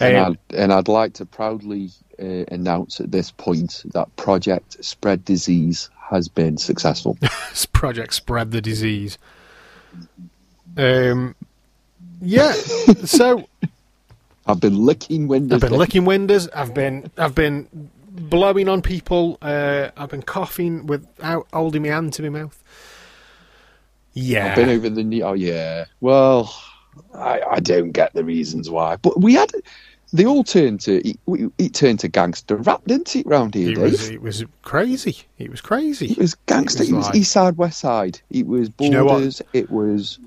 And, 0.00 0.16
Um, 0.16 0.38
I'd, 0.50 0.56
and 0.56 0.72
I'd 0.72 0.88
like 0.88 1.12
to 1.14 1.26
proudly 1.26 1.90
uh, 2.20 2.44
announce 2.48 3.00
at 3.00 3.10
this 3.12 3.30
point 3.30 3.82
that 3.92 4.14
Project 4.16 4.82
Spread 4.84 5.24
Disease 5.24 5.90
has 6.10 6.28
been 6.28 6.56
successful. 6.56 7.16
project 7.72 8.12
spread 8.12 8.50
the 8.50 8.60
disease. 8.60 9.16
Um, 10.76 11.34
yeah, 12.20 12.52
so 12.52 13.48
I've 14.46 14.60
been 14.60 14.84
licking 14.84 15.28
windows. 15.28 15.62
I've 15.62 15.70
been 15.70 15.78
licking 15.78 16.04
windows. 16.04 16.48
I've 16.48 16.74
been 16.74 17.10
I've 17.16 17.34
been 17.34 17.90
blowing 18.10 18.68
on 18.68 18.82
people. 18.82 19.38
Uh, 19.40 19.90
I've 19.96 20.10
been 20.10 20.22
coughing 20.22 20.86
without 20.86 21.46
holding 21.52 21.82
my 21.82 21.88
hand 21.88 22.12
to 22.14 22.22
my 22.22 22.28
mouth. 22.40 22.62
Yeah, 24.12 24.50
I've 24.50 24.56
been 24.56 24.68
over 24.68 24.90
the 24.90 25.04
knee. 25.04 25.22
Oh 25.22 25.34
yeah. 25.34 25.84
Well, 26.00 26.54
I, 27.14 27.40
I 27.52 27.60
don't 27.60 27.92
get 27.92 28.12
the 28.12 28.24
reasons 28.24 28.68
why, 28.68 28.96
but 28.96 29.20
we 29.20 29.34
had 29.34 29.50
they 30.12 30.26
all 30.26 30.42
turned 30.44 30.80
to 30.82 31.06
it, 31.08 31.16
it 31.58 31.74
turned 31.74 32.00
to 32.00 32.08
gangster 32.08 32.56
rap, 32.56 32.82
didn't 32.86 33.14
it? 33.16 33.26
Round 33.26 33.54
here, 33.54 33.70
It 33.70 33.74
Dave. 33.76 33.82
was, 33.92 34.08
it 34.10 34.22
was 34.22 34.44
crazy. 34.62 35.18
It 35.38 35.50
was 35.50 35.60
crazy. 35.60 36.12
It 36.12 36.18
was 36.18 36.34
gangster. 36.46 36.82
It 36.82 36.90
It 36.90 36.92
was 36.92 36.98
was, 36.98 37.06
like- 37.08 37.16
East 37.16 37.32
Side, 37.32 37.56
West 37.56 37.78
Side. 37.80 38.20
It 38.30 38.46
was 38.46 38.70
you 38.78 38.90
know. 38.90 39.30
It 39.52 39.70
was 39.70 40.18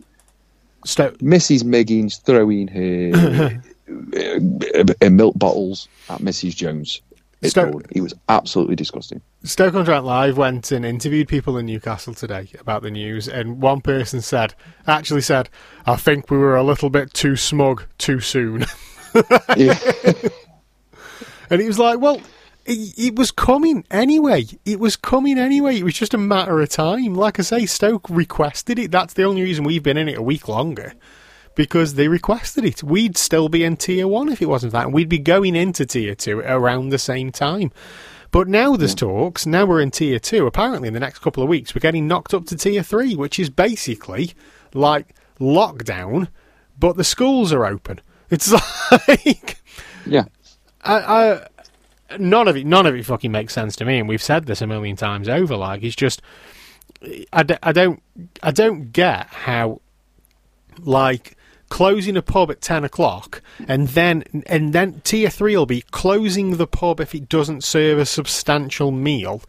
Sto- 0.86 1.12
Mrs. 1.12 1.64
Miggins 1.64 2.18
throwing 2.18 2.68
her 2.68 3.62
uh, 5.02 5.10
milk 5.10 5.38
bottles 5.38 5.88
at 6.10 6.20
Mrs. 6.22 6.56
Jones. 6.56 7.02
It, 7.42 7.50
Sto- 7.50 7.82
it 7.92 8.00
was 8.02 8.14
absolutely 8.30 8.76
disgusting. 8.78 9.22
Stoke 9.44 9.74
on 9.76 9.84
Trent 9.84 10.06
Live 10.06 10.38
went 10.38 10.72
and 10.72 10.86
interviewed 10.86 11.28
people 11.28 11.58
in 11.58 11.66
Newcastle 11.66 12.14
today 12.14 12.48
about 12.60 12.84
the 12.84 12.92
news, 12.92 13.28
and 13.28 13.62
one 13.62 13.82
person 13.82 14.22
said, 14.22 14.54
actually 14.88 15.20
said, 15.22 15.50
I 15.86 15.98
think 15.98 16.32
we 16.32 16.38
were 16.38 16.56
a 16.56 16.64
little 16.64 16.90
bit 16.90 17.14
too 17.14 17.36
smug 17.36 17.84
too 17.98 18.22
soon. 18.22 18.66
Yeah. 19.58 19.80
And 21.50 21.62
he 21.62 21.68
was 21.68 21.78
like, 21.78 22.00
well, 22.00 22.20
it, 22.66 22.98
it 22.98 23.16
was 23.16 23.30
coming 23.30 23.86
anyway. 23.92 24.46
It 24.66 24.80
was 24.80 24.96
coming 24.96 25.38
anyway. 25.38 25.78
It 25.78 25.84
was 25.84 25.94
just 25.94 26.14
a 26.14 26.18
matter 26.18 26.60
of 26.62 26.70
time. 26.70 27.14
Like 27.14 27.40
I 27.40 27.44
say, 27.44 27.66
Stoke 27.68 28.10
requested 28.10 28.80
it. 28.80 28.92
That's 28.92 29.14
the 29.14 29.24
only 29.24 29.44
reason 29.44 29.64
we've 29.64 29.84
been 29.84 29.98
in 29.98 30.10
it 30.10 30.18
a 30.18 30.24
week 30.24 30.48
longer. 30.48 30.94
Because 31.54 31.94
they 31.94 32.08
requested 32.08 32.66
it. 32.66 32.82
We'd 32.82 33.18
still 33.18 33.50
be 33.50 33.64
in 33.64 33.78
tier 33.78 34.08
one 34.08 34.30
if 34.30 34.42
it 34.42 34.50
wasn't 34.50 34.74
that. 34.74 34.86
And 34.86 34.94
we'd 34.94 35.10
be 35.10 35.20
going 35.20 35.56
into 35.56 35.86
tier 35.86 36.16
two 36.16 36.40
around 36.40 36.90
the 36.90 36.98
same 36.98 37.32
time. 37.32 37.72
But 38.32 38.48
now 38.48 38.76
there's 38.76 38.96
talks. 38.96 39.46
Now 39.46 39.66
we're 39.66 39.82
in 39.82 39.92
tier 39.92 40.18
two. 40.18 40.48
Apparently, 40.48 40.88
in 40.88 40.96
the 40.96 41.00
next 41.00 41.20
couple 41.20 41.44
of 41.44 41.50
weeks, 41.50 41.76
we're 41.76 41.82
getting 41.82 42.08
knocked 42.08 42.34
up 42.34 42.46
to 42.48 42.56
tier 42.56 42.82
three, 42.82 43.16
which 43.16 43.38
is 43.38 43.52
basically 43.52 44.34
like 44.74 45.14
lockdown, 45.40 46.30
but 46.80 46.98
the 46.98 47.04
schools 47.04 47.54
are 47.54 47.66
open. 47.68 48.02
It's 48.34 48.52
like. 49.08 49.58
yeah. 50.06 50.26
I, 50.82 50.98
I, 52.12 52.18
none 52.18 52.48
of 52.48 52.58
it, 52.58 52.66
none 52.66 52.86
of 52.86 52.96
it 52.96 53.06
fucking 53.06 53.32
makes 53.32 53.54
sense 53.54 53.76
to 53.78 53.86
me, 53.86 54.00
and 54.00 54.10
we've 54.10 54.22
said 54.22 54.46
this 54.46 54.62
a 54.62 54.68
million 54.68 54.96
times 54.96 55.30
over. 55.30 55.56
Like, 55.56 55.84
it's 55.84 55.96
just, 55.96 56.22
I, 57.32 57.44
d- 57.44 57.56
I 57.64 57.72
don't, 57.72 58.02
I 58.42 58.52
don't 58.52 58.92
get 58.92 59.28
how, 59.28 59.82
like, 60.80 61.38
closing 61.70 62.18
a 62.18 62.22
pub 62.22 62.52
at 62.52 62.60
ten 62.62 62.84
o'clock, 62.84 63.42
and 63.68 63.88
then, 63.90 64.24
and 64.48 64.74
then 64.74 65.02
tier 65.04 65.30
three 65.30 65.56
will 65.56 65.66
be 65.66 65.82
closing 65.92 66.58
the 66.58 66.68
pub 66.68 67.00
if 67.00 67.16
it 67.16 67.30
doesn't 67.30 67.64
serve 67.64 67.98
a 68.00 68.06
substantial 68.06 68.92
meal, 68.92 69.42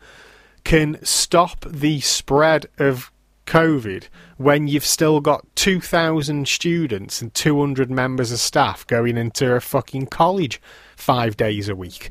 can 0.62 0.98
stop 1.04 1.64
the 1.68 2.00
spread 2.00 2.66
of 2.78 3.10
COVID 3.46 4.08
when 4.36 4.66
you've 4.68 4.84
still 4.86 5.20
got 5.20 5.44
2,000 5.56 6.48
students 6.48 7.20
and 7.22 7.32
200 7.34 7.90
members 7.90 8.32
of 8.32 8.38
staff 8.38 8.86
going 8.86 9.16
into 9.16 9.52
a 9.54 9.60
fucking 9.60 10.06
college 10.06 10.60
five 10.96 11.36
days 11.36 11.68
a 11.68 11.76
week. 11.76 12.10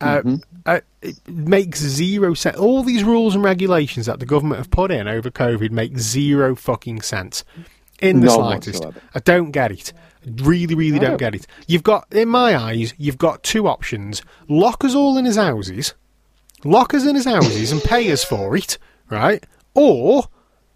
Uh, 0.00 0.22
uh, 0.66 0.80
it 1.00 1.16
makes 1.28 1.78
zero 1.78 2.34
sense. 2.34 2.56
All 2.56 2.82
these 2.82 3.04
rules 3.04 3.34
and 3.36 3.44
regulations 3.44 4.06
that 4.06 4.18
the 4.18 4.26
government 4.26 4.58
have 4.58 4.70
put 4.70 4.90
in 4.90 5.06
over 5.06 5.30
COVID 5.30 5.70
make 5.70 5.96
zero 5.98 6.56
fucking 6.56 7.02
sense 7.02 7.44
in 8.00 8.18
the 8.20 8.26
None 8.26 8.34
slightest. 8.34 8.84
whatsoever. 8.84 9.00
I 9.14 9.20
don't 9.20 9.52
get 9.52 9.70
it. 9.70 9.92
Really, 10.26 10.74
really 10.74 10.98
don't 10.98 11.12
No. 11.12 11.16
get 11.18 11.36
it. 11.36 11.46
You've 11.68 11.84
got, 11.84 12.06
in 12.12 12.28
my 12.28 12.56
eyes, 12.56 12.94
you've 12.98 13.18
got 13.18 13.44
two 13.44 13.68
options: 13.68 14.22
lock 14.48 14.84
us 14.84 14.94
all 14.94 15.16
in 15.18 15.24
his 15.24 15.36
houses, 15.36 15.94
lock 16.64 16.94
us 16.94 17.06
in 17.06 17.14
his 17.14 17.24
houses 17.24 17.70
and 17.70 17.80
pay 17.82 18.10
us 18.10 18.24
for 18.24 18.56
it, 18.56 18.78
right? 19.08 19.44
Or 19.74 20.24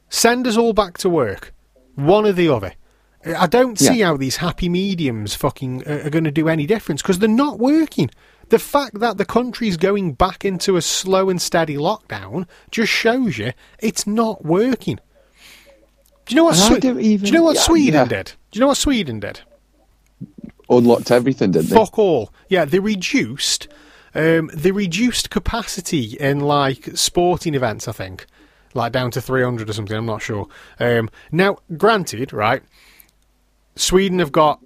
send 0.08 0.46
us 0.46 0.56
all 0.56 0.72
back 0.72 0.98
to 0.98 1.08
work. 1.10 1.52
One 1.94 2.26
or 2.26 2.32
the 2.32 2.48
other. 2.48 2.74
I 3.24 3.46
don't 3.46 3.78
see 3.78 3.98
Yeah. 3.98 4.06
how 4.06 4.16
these 4.16 4.36
happy 4.36 4.68
mediums 4.68 5.34
fucking 5.34 5.82
uh, 5.86 6.02
are 6.04 6.10
going 6.10 6.24
to 6.24 6.30
do 6.30 6.48
any 6.48 6.66
difference 6.66 7.02
because 7.02 7.18
they're 7.18 7.28
not 7.28 7.58
working. 7.58 8.10
The 8.50 8.58
fact 8.60 9.00
that 9.00 9.18
the 9.18 9.24
country's 9.24 9.76
going 9.76 10.12
back 10.12 10.44
into 10.44 10.76
a 10.76 10.82
slow 10.82 11.28
and 11.28 11.42
steady 11.42 11.74
lockdown 11.76 12.46
just 12.70 12.92
shows 12.92 13.38
you 13.38 13.52
it's 13.80 14.06
not 14.06 14.44
working. 14.44 15.00
Do 16.26 16.34
you 16.34 16.36
know 16.36 16.44
what? 16.44 16.56
And 16.56 16.64
Swe- 16.66 16.80
don't 16.80 17.00
even- 17.00 17.24
do 17.24 17.32
you 17.32 17.38
know 17.38 17.42
what 17.44 17.56
yeah, 17.56 17.62
Sweden 17.62 17.94
yeah. 17.94 18.04
did? 18.04 18.26
Do 18.52 18.58
you 18.58 18.60
know 18.60 18.68
what 18.68 18.76
Sweden 18.76 19.18
did? 19.20 19.40
Unlocked 20.68 21.10
everything, 21.10 21.52
didn't 21.52 21.70
they? 21.70 21.76
Fuck 21.76 21.98
all. 21.98 22.32
Yeah, 22.48 22.64
they 22.64 22.78
reduced. 22.80 23.68
Um, 24.14 24.50
they 24.54 24.70
reduced 24.72 25.30
capacity 25.30 26.16
in 26.18 26.40
like 26.40 26.88
sporting 26.94 27.54
events. 27.54 27.86
I 27.86 27.92
think, 27.92 28.26
like 28.76 28.92
down 28.92 29.10
to 29.12 29.20
three 29.20 29.42
hundred 29.42 29.68
or 29.68 29.72
something. 29.72 29.96
I'm 29.96 30.06
not 30.06 30.22
sure. 30.22 30.46
Um, 30.78 31.10
now, 31.32 31.58
granted, 31.76 32.32
right? 32.32 32.62
Sweden 33.74 34.18
have 34.20 34.32
got 34.32 34.60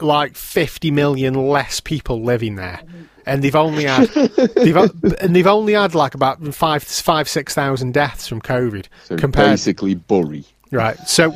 like 0.00 0.34
50 0.34 0.90
million 0.90 1.34
less 1.34 1.80
people 1.80 2.22
living 2.22 2.56
there, 2.56 2.80
and 3.24 3.42
they've 3.42 3.54
only 3.54 3.84
had 3.84 4.08
they've 4.56 4.76
and 4.76 5.34
they've 5.36 5.46
only 5.46 5.74
had 5.74 5.94
like 5.94 6.14
about 6.14 6.42
five 6.54 6.82
five 6.82 7.28
six 7.28 7.54
thousand 7.54 7.94
deaths 7.94 8.26
from 8.26 8.40
COVID 8.40 8.86
So 9.04 9.16
compared 9.16 9.50
basically, 9.50 9.94
Bury. 9.94 10.44
Right. 10.70 10.96
So, 11.06 11.34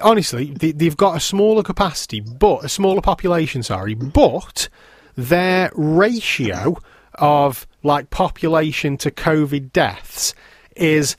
honestly, 0.00 0.52
they, 0.52 0.72
they've 0.72 0.96
got 0.96 1.16
a 1.16 1.20
smaller 1.20 1.62
capacity, 1.62 2.20
but 2.20 2.64
a 2.64 2.68
smaller 2.68 3.00
population. 3.00 3.62
Sorry, 3.62 3.94
but 3.94 4.68
their 5.16 5.70
ratio 5.74 6.76
of 7.14 7.66
like 7.82 8.10
population 8.10 8.96
to 8.98 9.10
COVID 9.10 9.72
deaths 9.72 10.34
is 10.76 11.16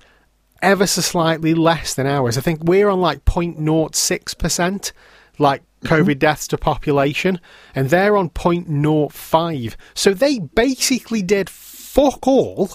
ever 0.67 0.85
so 0.85 0.99
slightly 0.99 1.53
less 1.53 1.93
than 1.93 2.05
ours. 2.05 2.37
I 2.37 2.41
think 2.41 2.61
we're 2.61 2.89
on 2.89 2.99
like 2.99 3.23
0.06 3.23 4.37
percent, 4.37 4.91
like 5.39 5.61
mm-hmm. 5.81 5.93
COVID 5.93 6.19
deaths 6.19 6.47
to 6.49 6.57
population, 6.57 7.39
and 7.73 7.89
they're 7.89 8.17
on 8.17 8.29
0.05. 8.29 9.75
So 9.93 10.13
they 10.13 10.39
basically 10.39 11.21
did 11.21 11.49
fuck 11.49 12.27
all 12.27 12.71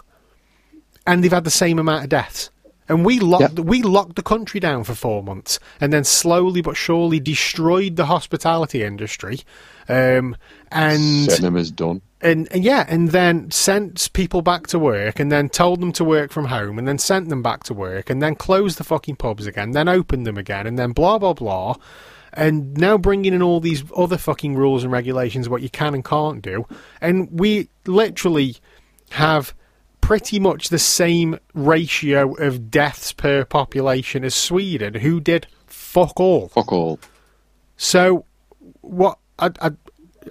and 1.07 1.23
they've 1.23 1.33
had 1.33 1.45
the 1.45 1.51
same 1.51 1.79
amount 1.79 2.05
of 2.05 2.09
deaths. 2.09 2.51
And 2.93 3.07
we 3.07 3.19
locked 3.21 3.57
Yep. 3.57 3.67
we 3.67 3.81
locked 3.81 4.17
the 4.17 4.23
country 4.23 4.61
down 4.61 4.85
for 4.85 4.95
four 4.95 5.23
months, 5.23 5.59
and 5.81 5.93
then 5.95 6.05
slowly 6.05 6.61
but 6.61 6.77
surely 6.77 7.19
destroyed 7.21 7.97
the 7.97 8.05
hospitality 8.05 8.83
industry, 8.83 9.41
um, 9.89 10.37
and 10.71 11.01
Cinema's 11.01 11.71
done. 11.71 12.03
and, 12.21 12.49
and 12.53 12.63
yeah, 12.63 12.85
and 12.89 13.09
then 13.09 13.51
sent 13.51 14.11
people 14.13 14.43
back 14.43 14.67
to 14.67 14.79
work, 14.79 15.19
and 15.19 15.33
then 15.33 15.49
told 15.49 15.81
them 15.81 15.91
to 15.93 16.05
work 16.05 16.31
from 16.31 16.45
home, 16.45 16.79
and 16.79 16.87
then 16.87 16.99
sent 16.99 17.31
them 17.31 17.43
back 17.43 17.65
to 17.65 17.73
work, 17.73 18.11
and 18.11 18.23
then 18.23 18.35
closed 18.35 18.77
the 18.77 18.85
fucking 18.85 19.17
pubs 19.17 19.47
again, 19.47 19.71
then 19.71 19.89
opened 19.89 20.27
them 20.27 20.37
again, 20.37 20.67
and 20.67 20.79
then 20.79 20.93
blah 20.93 21.17
blah 21.19 21.33
blah, 21.33 21.75
and 22.35 22.77
now 22.77 22.99
bringing 22.99 23.33
in 23.33 23.41
all 23.41 23.59
these 23.59 23.85
other 23.97 24.19
fucking 24.19 24.55
rules 24.55 24.85
and 24.85 24.93
regulations 24.93 25.49
what 25.49 25.63
you 25.63 25.71
can 25.71 25.95
and 25.95 26.05
can't 26.05 26.43
do, 26.43 26.67
and 27.01 27.29
we 27.33 27.71
literally 27.87 28.57
have 29.13 29.55
pretty 30.13 30.39
much 30.39 30.69
the 30.69 30.79
same 30.79 31.39
ratio 31.55 32.35
of 32.35 32.71
deaths 32.71 33.15
per 33.15 33.47
population 33.47 34.25
as 34.25 34.35
Sweden, 34.35 34.93
who 34.93 35.19
did 35.19 35.47
fuck 35.67 36.21
all. 36.21 36.49
Fuck 36.49 36.71
all. 36.71 37.01
So, 37.79 38.27
what? 38.83 39.19
I, 39.39 39.53
I, 39.63 39.71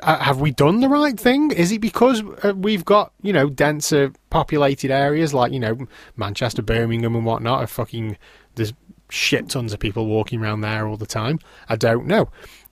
I, 0.04 0.24
have 0.24 0.40
we 0.40 0.52
done 0.52 0.82
the 0.82 0.88
right 0.88 1.20
thing? 1.20 1.50
Is 1.50 1.72
it 1.72 1.82
because 1.82 2.22
uh, 2.44 2.54
we've 2.56 2.86
got 2.86 3.12
you 3.24 3.34
know 3.34 3.50
denser 3.50 4.14
populated 4.30 4.92
areas 4.92 5.34
like 5.34 5.52
you 5.52 5.60
know 5.60 5.88
Manchester, 6.16 6.62
Birmingham, 6.62 7.16
and 7.16 7.26
whatnot? 7.26 7.64
Are 7.64 7.66
fucking 7.66 8.20
there's 8.54 8.74
shit 9.10 9.50
tons 9.50 9.74
of 9.74 9.80
people 9.80 10.06
walking 10.06 10.44
around 10.44 10.62
there 10.62 10.88
all 10.88 10.98
the 10.98 11.08
time. 11.08 11.40
I 11.70 11.76
don't 11.76 12.06
know. 12.06 12.30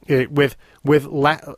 Uh, 0.07 0.26
with 0.30 0.55
with 0.84 1.05
le- 1.05 1.55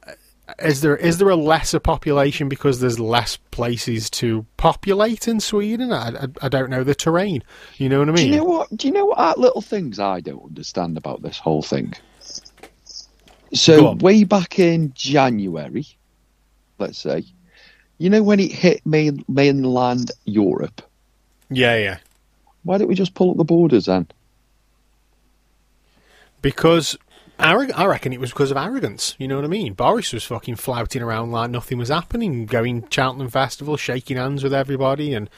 is 0.60 0.82
there 0.82 0.96
is 0.96 1.18
there 1.18 1.30
a 1.30 1.36
lesser 1.36 1.80
population 1.80 2.50
because 2.50 2.80
there's 2.80 3.00
less 3.00 3.38
places 3.52 4.10
to 4.10 4.46
populate 4.58 5.28
in 5.28 5.40
Sweden? 5.40 5.92
I, 5.92 6.10
I, 6.10 6.28
I 6.44 6.50
don't 6.50 6.70
know 6.70 6.84
the 6.84 6.96
terrain. 6.96 7.44
You 7.78 7.90
know 7.90 8.00
what 8.00 8.10
I 8.10 8.12
mean? 8.12 8.28
Do 8.28 8.32
you 8.32 8.38
know 8.38 8.44
what? 8.44 8.78
Do 8.78 8.88
you 8.88 8.94
know 8.94 9.06
what 9.06 9.20
are 9.20 9.36
little 9.38 9.62
things 9.62 10.00
I 10.00 10.20
don't 10.20 10.44
understand 10.44 10.98
about 10.98 11.22
this 11.22 11.38
whole 11.38 11.62
thing? 11.62 11.94
So 13.54 13.94
way 13.96 14.24
back 14.24 14.60
in 14.60 14.94
January, 14.94 15.86
let's 16.80 16.98
say, 16.98 17.26
you 17.98 18.10
know 18.10 18.24
when 18.24 18.40
it 18.40 18.52
hit 18.52 18.86
main, 18.86 19.26
mainland 19.28 20.12
Europe, 20.26 20.82
yeah, 21.50 21.76
yeah. 21.76 21.98
why 22.64 22.78
don't 22.78 22.88
we 22.88 22.96
just 22.96 23.14
pull 23.14 23.32
up 23.32 23.38
the 23.38 23.44
borders 23.44 23.86
then? 23.86 24.08
Because 26.42 26.98
arrog- 27.42 27.74
I 27.76 27.86
reckon 27.86 28.14
it 28.14 28.20
was 28.20 28.32
because 28.32 28.52
of 28.52 28.58
arrogance. 28.58 29.16
You 29.18 29.28
know 29.28 29.36
what 29.36 29.46
I 29.46 29.50
mean? 29.50 29.74
Boris 29.74 30.14
was 30.14 30.24
fucking 30.24 30.56
flouting 30.56 31.02
around 31.02 31.32
like 31.32 31.50
nothing 31.50 31.78
was 31.78 31.90
happening, 31.90 32.46
going 32.46 32.88
Cheltenham 32.90 33.30
Festival, 33.30 33.78
shaking 33.78 34.18
hands 34.18 34.44
with 34.44 34.54
everybody, 34.54 35.14
and 35.14 35.30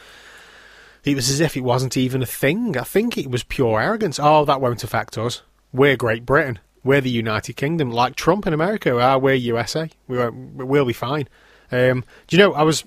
it 1.04 1.16
was 1.16 1.30
as 1.30 1.39
if 1.39 1.58
it 1.58 1.62
wasn't 1.62 1.97
even 1.97 2.22
a 2.22 2.26
thing. 2.28 2.78
I 2.78 2.84
think 2.84 3.18
it 3.18 3.30
was 3.30 3.43
pure 3.43 3.80
arrogance. 3.82 4.20
Oh, 4.22 4.45
that 4.45 4.62
won't 4.62 4.84
affect 4.84 5.18
us. 5.18 5.41
We're 5.74 5.97
Great 5.97 6.26
Britain. 6.26 6.60
We're 6.84 7.01
the 7.01 7.10
United 7.10 7.54
Kingdom, 7.56 7.91
like 7.91 8.16
Trump 8.16 8.45
in 8.45 8.54
America. 8.54 8.97
Ah, 8.99 9.18
we're 9.18 9.36
USA. 9.36 9.89
We 10.08 10.18
won't, 10.18 10.36
we'll 10.56 10.86
be 10.86 10.93
fine. 10.93 11.28
Um, 11.72 12.04
do 12.28 12.36
you 12.36 12.43
know? 12.43 12.54
I 12.54 12.64
was 12.64 12.84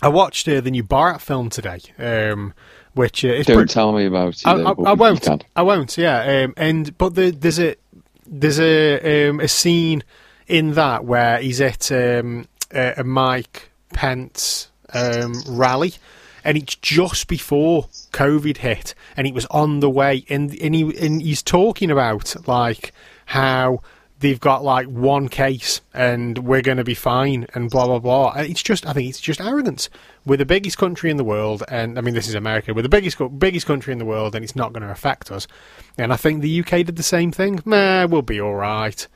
I 0.00 0.08
watched 0.08 0.46
uh, 0.48 0.60
the 0.60 0.70
new 0.70 0.84
Borat 0.84 1.20
film 1.20 1.48
today, 1.50 1.80
um, 1.98 2.54
which 2.94 3.24
uh, 3.24 3.42
Don't 3.42 3.56
pretty- 3.56 3.72
tell 3.72 3.92
me 3.92 4.04
about 4.06 4.34
it. 4.34 4.46
I, 4.46 4.52
I, 4.52 4.70
I 4.72 4.92
won't. 4.92 5.44
I 5.56 5.62
won't. 5.62 5.98
Yeah. 5.98 6.44
Um, 6.44 6.54
and 6.56 6.96
but 6.98 7.14
the, 7.14 7.30
there's 7.30 7.58
a 7.58 7.74
there's 8.28 8.60
a 8.60 9.28
um, 9.28 9.40
a 9.40 9.48
scene 9.48 10.04
in 10.46 10.74
that 10.74 11.04
where 11.04 11.38
he's 11.38 11.60
at 11.60 11.90
um, 11.90 12.46
a, 12.70 13.02
Mike 13.04 13.70
Pence 13.92 14.70
um, 14.92 15.34
rally, 15.46 15.94
and 16.44 16.56
it's 16.56 16.76
just 16.76 17.28
before 17.28 17.88
COVID 18.12 18.58
hit, 18.58 18.94
and 19.16 19.26
he 19.26 19.32
was 19.32 19.46
on 19.46 19.80
the 19.80 19.90
way, 19.90 20.24
and 20.28 20.54
and 20.60 20.74
he 20.74 20.82
and 20.98 21.22
he's 21.22 21.42
talking 21.42 21.90
about 21.90 22.34
like 22.46 22.92
how 23.26 23.80
they've 24.20 24.40
got 24.40 24.64
like 24.64 24.86
one 24.88 25.28
case 25.28 25.80
and 25.94 26.38
we're 26.38 26.62
going 26.62 26.78
to 26.78 26.84
be 26.84 26.94
fine 26.94 27.46
and 27.54 27.70
blah 27.70 27.86
blah 27.86 27.98
blah. 27.98 28.32
It's 28.36 28.62
just 28.62 28.86
I 28.86 28.92
think 28.92 29.08
it's 29.10 29.20
just 29.20 29.40
arrogance. 29.40 29.88
We're 30.26 30.36
the 30.36 30.44
biggest 30.46 30.76
country 30.78 31.10
in 31.10 31.16
the 31.16 31.24
world, 31.24 31.62
and 31.68 31.98
I 31.98 32.02
mean 32.02 32.14
this 32.14 32.28
is 32.28 32.34
America. 32.34 32.74
We're 32.74 32.82
the 32.82 32.88
biggest 32.88 33.16
biggest 33.38 33.66
country 33.66 33.92
in 33.92 33.98
the 33.98 34.04
world, 34.04 34.34
and 34.34 34.44
it's 34.44 34.56
not 34.56 34.72
going 34.72 34.82
to 34.82 34.90
affect 34.90 35.30
us. 35.30 35.46
And 35.96 36.12
I 36.12 36.16
think 36.16 36.42
the 36.42 36.60
UK 36.60 36.84
did 36.86 36.96
the 36.96 37.02
same 37.02 37.30
thing. 37.32 37.60
Nah, 37.64 38.06
we'll 38.06 38.22
be 38.22 38.40
all 38.40 38.54
right. 38.54 39.06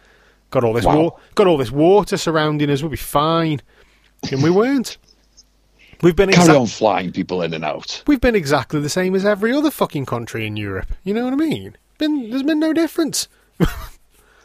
Got 0.50 0.64
all 0.64 0.72
this 0.74 0.84
Wow. 0.84 1.00
wa- 1.00 1.10
got 1.34 1.46
all 1.46 1.56
this 1.56 1.70
water 1.72 2.16
surrounding 2.16 2.70
us. 2.70 2.82
We'll 2.82 2.90
be 2.90 2.96
fine. 2.96 3.60
And 4.30 4.42
we 4.42 4.50
weren't. 4.50 4.98
We've 6.02 6.16
been 6.16 6.30
Carry 6.32 6.56
on 6.56 6.66
flying 6.66 7.12
people 7.12 7.42
in 7.42 7.54
and 7.54 7.64
out. 7.64 8.02
We've 8.08 8.20
been 8.20 8.34
exactly 8.34 8.80
the 8.80 8.88
same 8.88 9.14
as 9.14 9.24
every 9.24 9.52
other 9.52 9.70
fucking 9.70 10.06
country 10.06 10.46
in 10.46 10.56
Europe. 10.56 10.92
You 11.04 11.14
know 11.14 11.24
what 11.24 11.32
I 11.32 11.36
mean? 11.36 11.76
Been 11.98 12.28
there's 12.30 12.42
been 12.42 12.58
no 12.58 12.72
difference. 12.72 13.28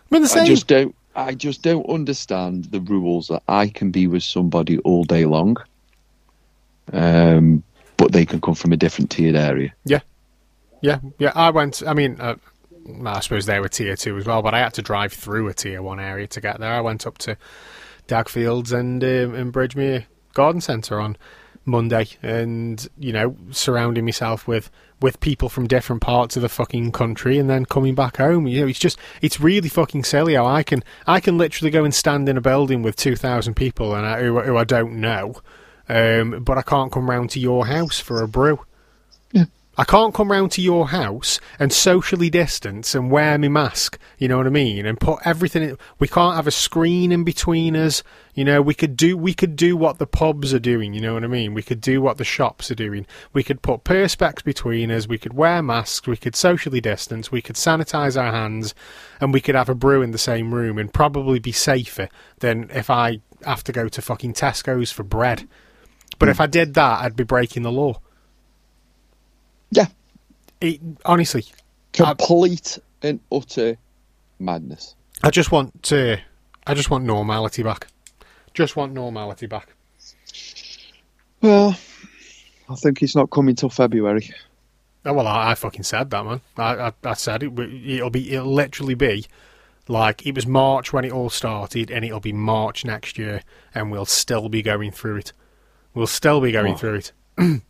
the 0.10 0.28
same. 0.28 0.44
I 0.44 0.48
just 0.48 0.68
don't. 0.68 0.96
I 1.16 1.34
just 1.34 1.64
don't 1.64 1.90
understand 1.90 2.66
the 2.66 2.80
rules 2.80 3.28
that 3.30 3.42
I 3.48 3.70
can 3.70 3.90
be 3.92 4.06
with 4.06 4.24
somebody 4.24 4.78
all 4.80 5.04
day 5.04 5.26
long, 5.26 5.58
um, 6.94 7.64
but 7.98 8.12
they 8.12 8.26
can 8.26 8.40
come 8.40 8.54
from 8.54 8.72
a 8.72 8.78
different 8.78 9.10
tiered 9.10 9.36
area. 9.36 9.74
Yeah, 9.84 10.02
yeah, 10.82 11.00
yeah. 11.18 11.32
I 11.34 11.50
went. 11.50 11.82
I 11.86 11.94
mean, 11.94 12.22
uh, 12.22 12.36
I 13.06 13.20
suppose 13.20 13.46
they 13.46 13.60
were 13.60 13.70
tier 13.70 13.96
two 13.96 14.18
as 14.18 14.26
well, 14.26 14.42
but 14.42 14.54
I 14.54 14.60
had 14.60 14.74
to 14.76 14.82
drive 14.82 15.12
through 15.12 15.48
a 15.48 15.54
tier 15.54 15.82
one 15.82 16.00
area 16.00 16.28
to 16.28 16.42
get 16.42 16.60
there. 16.60 16.74
I 16.74 16.82
went 16.82 17.08
up 17.08 17.18
to 17.20 17.38
Dagfields 18.08 18.72
and 18.72 19.04
um, 19.04 19.36
and 19.36 19.52
Bridgemere 19.52 20.06
Garden 20.34 20.62
Centre 20.62 21.00
on 21.00 21.18
Monday, 21.66 22.08
and 22.22 22.88
you 22.98 23.12
know, 23.12 23.36
surrounding 23.52 24.06
myself 24.06 24.48
with 24.48 24.70
with 25.02 25.20
people 25.20 25.50
from 25.50 25.68
different 25.68 26.02
parts 26.02 26.36
of 26.36 26.42
the 26.42 26.50
fucking 26.50 26.92
country, 26.92 27.38
and 27.38 27.50
then 27.50 27.66
coming 27.66 27.96
back 27.96 28.18
home. 28.18 28.48
You 28.48 28.62
know, 28.62 28.68
it's 28.68 28.80
just 28.80 28.98
it's 29.22 29.40
really 29.40 29.70
fucking 29.70 30.04
silly 30.04 30.36
how 30.36 30.46
I 30.46 30.64
can 30.64 30.84
I 31.06 31.20
can 31.20 31.38
literally 31.38 31.72
go 31.72 31.84
and 31.84 31.94
stand 31.94 32.28
in 32.30 32.38
a 32.38 32.42
building 32.42 32.82
with 32.82 32.96
two 32.96 33.16
thousand 33.16 33.56
people 33.56 33.96
and 33.96 34.06
I, 34.06 34.22
who, 34.22 34.40
who 34.40 34.58
I 34.58 34.64
don't 34.64 35.00
know, 35.00 35.36
um, 35.90 36.44
but 36.44 36.58
I 36.58 36.62
can't 36.62 36.92
come 36.92 37.10
round 37.10 37.30
to 37.32 37.40
your 37.40 37.68
house 37.68 38.00
for 38.00 38.22
a 38.22 38.28
brew. 38.28 38.60
I 39.80 39.84
can't 39.84 40.16
come 40.16 40.32
round 40.32 40.52
to 40.54 40.62
your 40.62 40.88
house 40.88 41.40
and 41.60 41.72
socially 41.72 42.32
distance 42.32 42.96
and 42.96 43.12
wear 43.12 43.38
my 43.38 43.48
mask, 43.48 44.00
you 44.18 44.28
know 44.28 44.38
what 44.38 44.48
I 44.48 44.50
mean, 44.50 44.88
and 44.88 45.00
put 45.00 45.20
everything 45.24 45.62
in. 45.62 45.78
We 46.00 46.08
can't 46.08 46.36
have 46.36 46.48
a 46.48 46.52
screen 46.52 47.12
in 47.12 47.24
between 47.24 47.76
us, 47.76 48.02
you 48.34 48.44
know. 48.44 48.60
We 48.60 48.74
could 48.74 48.98
do 48.98 49.16
we 49.16 49.36
could 49.36 49.56
do 49.56 49.78
what 49.78 50.00
the 50.00 50.08
pubs 50.08 50.52
are 50.52 50.60
doing, 50.60 50.96
you 50.96 51.02
know 51.02 51.14
what 51.14 51.24
I 51.24 51.28
mean. 51.28 51.54
We 51.54 51.62
could 51.62 51.80
do 51.80 52.02
what 52.02 52.18
the 52.18 52.24
shops 52.24 52.72
are 52.72 52.76
doing. 52.76 53.06
We 53.34 53.44
could 53.44 53.62
put 53.62 53.84
perspex 53.84 54.44
between 54.44 54.90
us. 54.90 55.08
We 55.08 55.20
could 55.20 55.34
wear 55.34 55.62
masks. 55.62 56.08
We 56.08 56.18
could 56.18 56.36
socially 56.36 56.82
distance. 56.82 57.32
We 57.32 57.44
could 57.44 57.56
sanitize 57.56 58.20
our 58.20 58.32
hands, 58.32 58.74
and 59.22 59.32
we 59.32 59.42
could 59.42 59.54
have 59.54 59.70
a 59.70 59.76
brew 59.76 60.02
in 60.02 60.10
the 60.10 60.18
same 60.18 60.56
room 60.56 60.80
and 60.80 60.92
probably 60.92 61.38
be 61.38 61.52
safer 61.52 62.10
than 62.40 62.72
if 62.74 62.90
I 62.90 63.22
have 63.46 63.64
to 63.66 63.72
go 63.72 63.90
to 63.90 64.02
fucking 64.02 64.34
Tesco's 64.34 64.92
for 64.92 65.04
bread. 65.04 65.48
But 66.18 66.30
if 66.30 66.38
hmm. 66.38 66.44
I 66.44 66.48
did 66.48 66.74
that, 66.74 67.02
I'd 67.02 67.16
be 67.16 67.24
breaking 67.24 67.62
the 67.62 67.72
law. 67.72 68.02
Yeah, 69.72 69.88
It, 70.62 70.80
honestly, 71.06 71.46
complete 71.94 72.80
and 73.02 73.20
utter 73.32 73.78
madness. 74.40 74.96
I 75.24 75.30
just 75.30 75.52
want 75.52 75.84
to, 75.84 76.18
I 76.66 76.74
just 76.74 76.90
want 76.90 77.04
normality 77.06 77.64
back. 77.64 77.88
Just 78.54 78.76
want 78.76 78.94
normality 78.94 79.46
back. 79.48 79.70
Well, 81.42 81.78
I 82.70 82.76
think 82.76 83.02
it's 83.04 83.16
not 83.16 83.30
coming 83.30 83.56
till 83.56 83.70
February. 83.70 84.32
Oh, 85.06 85.14
well, 85.14 85.28
I, 85.28 85.52
I 85.52 85.56
fucking 85.56 85.84
said 85.84 86.10
that, 86.10 86.26
man. 86.26 86.42
I, 86.58 86.88
I, 86.88 86.94
I 87.04 87.14
said 87.14 87.44
it. 87.44 87.58
It'll 87.60 88.10
be, 88.10 88.34
it'll 88.34 88.52
literally 88.54 88.96
be 88.96 89.26
like 89.88 90.26
it 90.26 90.36
was 90.36 90.46
March 90.48 90.92
when 90.92 91.06
it 91.06 91.12
all 91.12 91.30
started, 91.30 91.92
and 91.92 92.04
it'll 92.04 92.20
be 92.20 92.34
March 92.34 92.84
next 92.84 93.18
year, 93.18 93.42
and 93.76 93.92
we'll 93.92 94.06
still 94.06 94.50
be 94.50 94.62
going 94.62 94.92
through 94.92 95.18
it. 95.18 95.34
We'll 95.94 96.08
still 96.08 96.42
be 96.42 96.52
going 96.52 96.74
Oh. 96.74 96.78
through 96.78 96.96
it. 96.96 97.12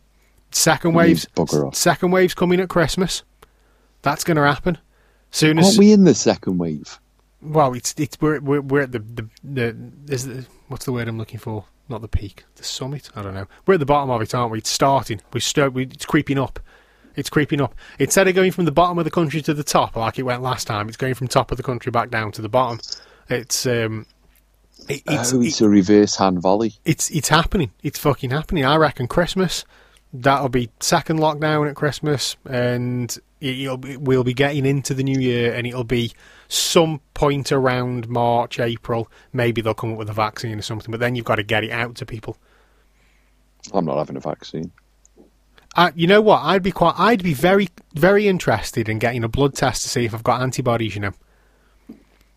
second 0.50 0.94
waves, 0.94 1.26
second 1.72 2.10
waves 2.10 2.34
coming 2.34 2.60
at 2.60 2.68
Christmas. 2.68 3.22
That's 4.02 4.24
going 4.24 4.36
to 4.36 4.44
happen. 4.44 4.78
Soon 5.30 5.58
as 5.58 5.66
Aren't 5.66 5.78
we 5.78 5.92
in 5.92 6.04
the 6.04 6.14
second 6.14 6.58
wave? 6.58 6.98
Well, 7.40 7.74
it's 7.74 7.94
it's 7.98 8.20
we're 8.20 8.40
we're, 8.40 8.60
we're 8.60 8.82
at 8.82 8.92
the 8.92 8.98
the, 9.00 9.28
the 9.44 9.76
is 10.12 10.26
the 10.26 10.46
what's 10.68 10.84
the 10.84 10.92
word 10.92 11.08
I'm 11.08 11.18
looking 11.18 11.38
for? 11.38 11.64
Not 11.88 12.02
the 12.02 12.08
peak, 12.08 12.44
the 12.56 12.64
summit. 12.64 13.10
I 13.14 13.22
don't 13.22 13.34
know. 13.34 13.46
We're 13.66 13.74
at 13.74 13.80
the 13.80 13.86
bottom 13.86 14.10
of 14.10 14.20
it, 14.20 14.34
aren't 14.34 14.52
we? 14.52 14.58
It's 14.58 14.70
starting. 14.70 15.20
We 15.32 15.40
start. 15.40 15.72
We, 15.72 15.84
it's 15.84 16.04
creeping 16.04 16.38
up. 16.38 16.58
It's 17.16 17.30
creeping 17.30 17.60
up. 17.60 17.74
Instead 17.98 18.28
of 18.28 18.34
going 18.34 18.52
from 18.52 18.64
the 18.64 18.72
bottom 18.72 18.98
of 18.98 19.04
the 19.04 19.10
country 19.10 19.40
to 19.42 19.54
the 19.54 19.64
top, 19.64 19.96
like 19.96 20.18
it 20.18 20.22
went 20.22 20.42
last 20.42 20.66
time, 20.66 20.88
it's 20.88 20.96
going 20.96 21.14
from 21.14 21.28
top 21.28 21.50
of 21.50 21.56
the 21.56 21.62
country 21.62 21.90
back 21.90 22.10
down 22.10 22.32
to 22.32 22.42
the 22.42 22.48
bottom. 22.48 22.80
It's 23.28 23.66
um, 23.66 24.06
it, 24.88 25.02
it's 25.06 25.32
oh, 25.32 25.42
it's 25.42 25.60
a 25.60 25.68
reverse 25.68 26.16
hand 26.16 26.40
volley. 26.40 26.74
it's 26.84 27.10
it's 27.10 27.28
happening. 27.28 27.72
It's 27.82 27.98
fucking 27.98 28.30
happening. 28.30 28.64
I 28.64 28.76
reckon 28.76 29.06
Christmas. 29.06 29.64
That'll 30.12 30.48
be 30.48 30.70
second 30.80 31.18
lockdown 31.18 31.68
at 31.68 31.76
Christmas, 31.76 32.36
and 32.48 33.16
it- 33.40 34.00
we'll 34.00 34.24
be 34.24 34.34
getting 34.34 34.64
into 34.64 34.94
the 34.94 35.02
new 35.04 35.18
year, 35.20 35.52
and 35.52 35.66
it'll 35.66 35.84
be 35.84 36.12
some 36.48 37.00
point 37.14 37.52
around 37.52 38.08
March, 38.08 38.58
April. 38.58 39.10
Maybe 39.32 39.60
they'll 39.60 39.74
come 39.74 39.92
up 39.92 39.98
with 39.98 40.08
a 40.08 40.14
vaccine 40.14 40.58
or 40.58 40.62
something, 40.62 40.90
but 40.90 41.00
then 41.00 41.14
you've 41.14 41.26
got 41.26 41.36
to 41.36 41.42
get 41.42 41.62
it 41.64 41.70
out 41.70 41.94
to 41.96 42.06
people. 42.06 42.36
I'm 43.72 43.84
not 43.84 43.98
having 43.98 44.16
a 44.16 44.20
vaccine. 44.20 44.72
I, 45.76 45.92
you 45.94 46.06
know 46.06 46.22
what? 46.22 46.42
I'd 46.42 46.62
be 46.62 46.72
quite. 46.72 46.94
I'd 46.98 47.22
be 47.22 47.34
very, 47.34 47.68
very 47.94 48.26
interested 48.26 48.88
in 48.88 48.98
getting 48.98 49.22
a 49.22 49.28
blood 49.28 49.54
test 49.54 49.82
to 49.82 49.88
see 49.88 50.04
if 50.06 50.14
I've 50.14 50.24
got 50.24 50.40
antibodies. 50.40 50.94
You 50.94 51.02
know. 51.02 51.12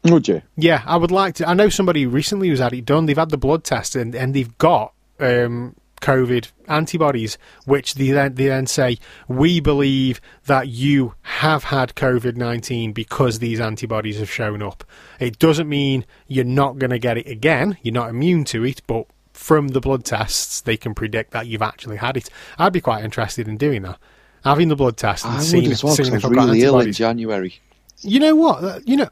Would 0.04 0.28
you? 0.28 0.42
Yeah, 0.58 0.84
I 0.86 0.98
would 0.98 1.12
like 1.12 1.36
to. 1.36 1.48
I 1.48 1.54
know 1.54 1.70
somebody 1.70 2.06
recently 2.06 2.50
who's 2.50 2.60
had 2.60 2.74
it 2.74 2.86
done. 2.86 3.06
They've 3.06 3.18
had 3.18 3.30
the 3.30 3.38
blood 3.38 3.64
test 3.64 3.96
and, 3.96 4.14
and 4.14 4.34
they've 4.34 4.56
got 4.58 4.94
um, 5.20 5.76
COVID 6.02 6.52
antibodies, 6.68 7.38
which 7.66 7.96
they 7.96 8.12
then, 8.12 8.36
they 8.36 8.48
then 8.48 8.68
say, 8.68 8.98
we 9.28 9.60
believe 9.60 10.20
that 10.46 10.68
you 10.68 11.14
have 11.22 11.66
had 11.66 11.96
COVID 11.96 12.36
19 12.36 12.92
because 12.92 13.40
these 13.40 13.60
antibodies 13.60 14.20
have 14.20 14.30
shown 14.30 14.62
up. 14.62 14.84
It 15.20 15.40
doesn't 15.40 15.70
mean 15.70 16.06
you're 16.28 16.44
not 16.44 16.80
going 16.80 16.90
to 16.90 17.00
get 17.00 17.18
it 17.18 17.28
again, 17.28 17.78
you're 17.82 17.94
not 17.94 18.10
immune 18.10 18.44
to 18.46 18.66
it, 18.66 18.82
but 18.88 19.06
from 19.34 19.70
the 19.70 19.80
blood 19.80 20.06
tests, 20.06 20.62
they 20.62 20.78
can 20.78 20.94
predict 20.94 21.32
that 21.32 21.48
you've 21.48 21.62
actually 21.62 21.98
had 21.98 22.18
it. 22.18 22.30
I'd 22.58 22.74
be 22.74 22.82
quite 22.82 23.04
interested 23.04 23.48
in 23.48 23.58
doing 23.58 23.82
that. 23.84 23.98
Having 24.44 24.70
the 24.70 24.76
blood 24.76 24.98
test 24.98 25.26
and 25.26 25.36
I 25.36 25.40
seeing, 25.40 25.64
would 25.64 25.68
if, 25.68 25.74
as 25.74 25.84
well, 25.84 25.96
seeing 25.96 26.14
if 26.14 26.26
I've 26.26 26.32
really 26.32 26.62
ill 26.62 26.80
in. 26.80 26.92
January. 26.92 27.60
You 28.00 28.20
know 28.20 28.36
what? 28.36 28.88
You 28.88 28.98
know, 28.98 29.10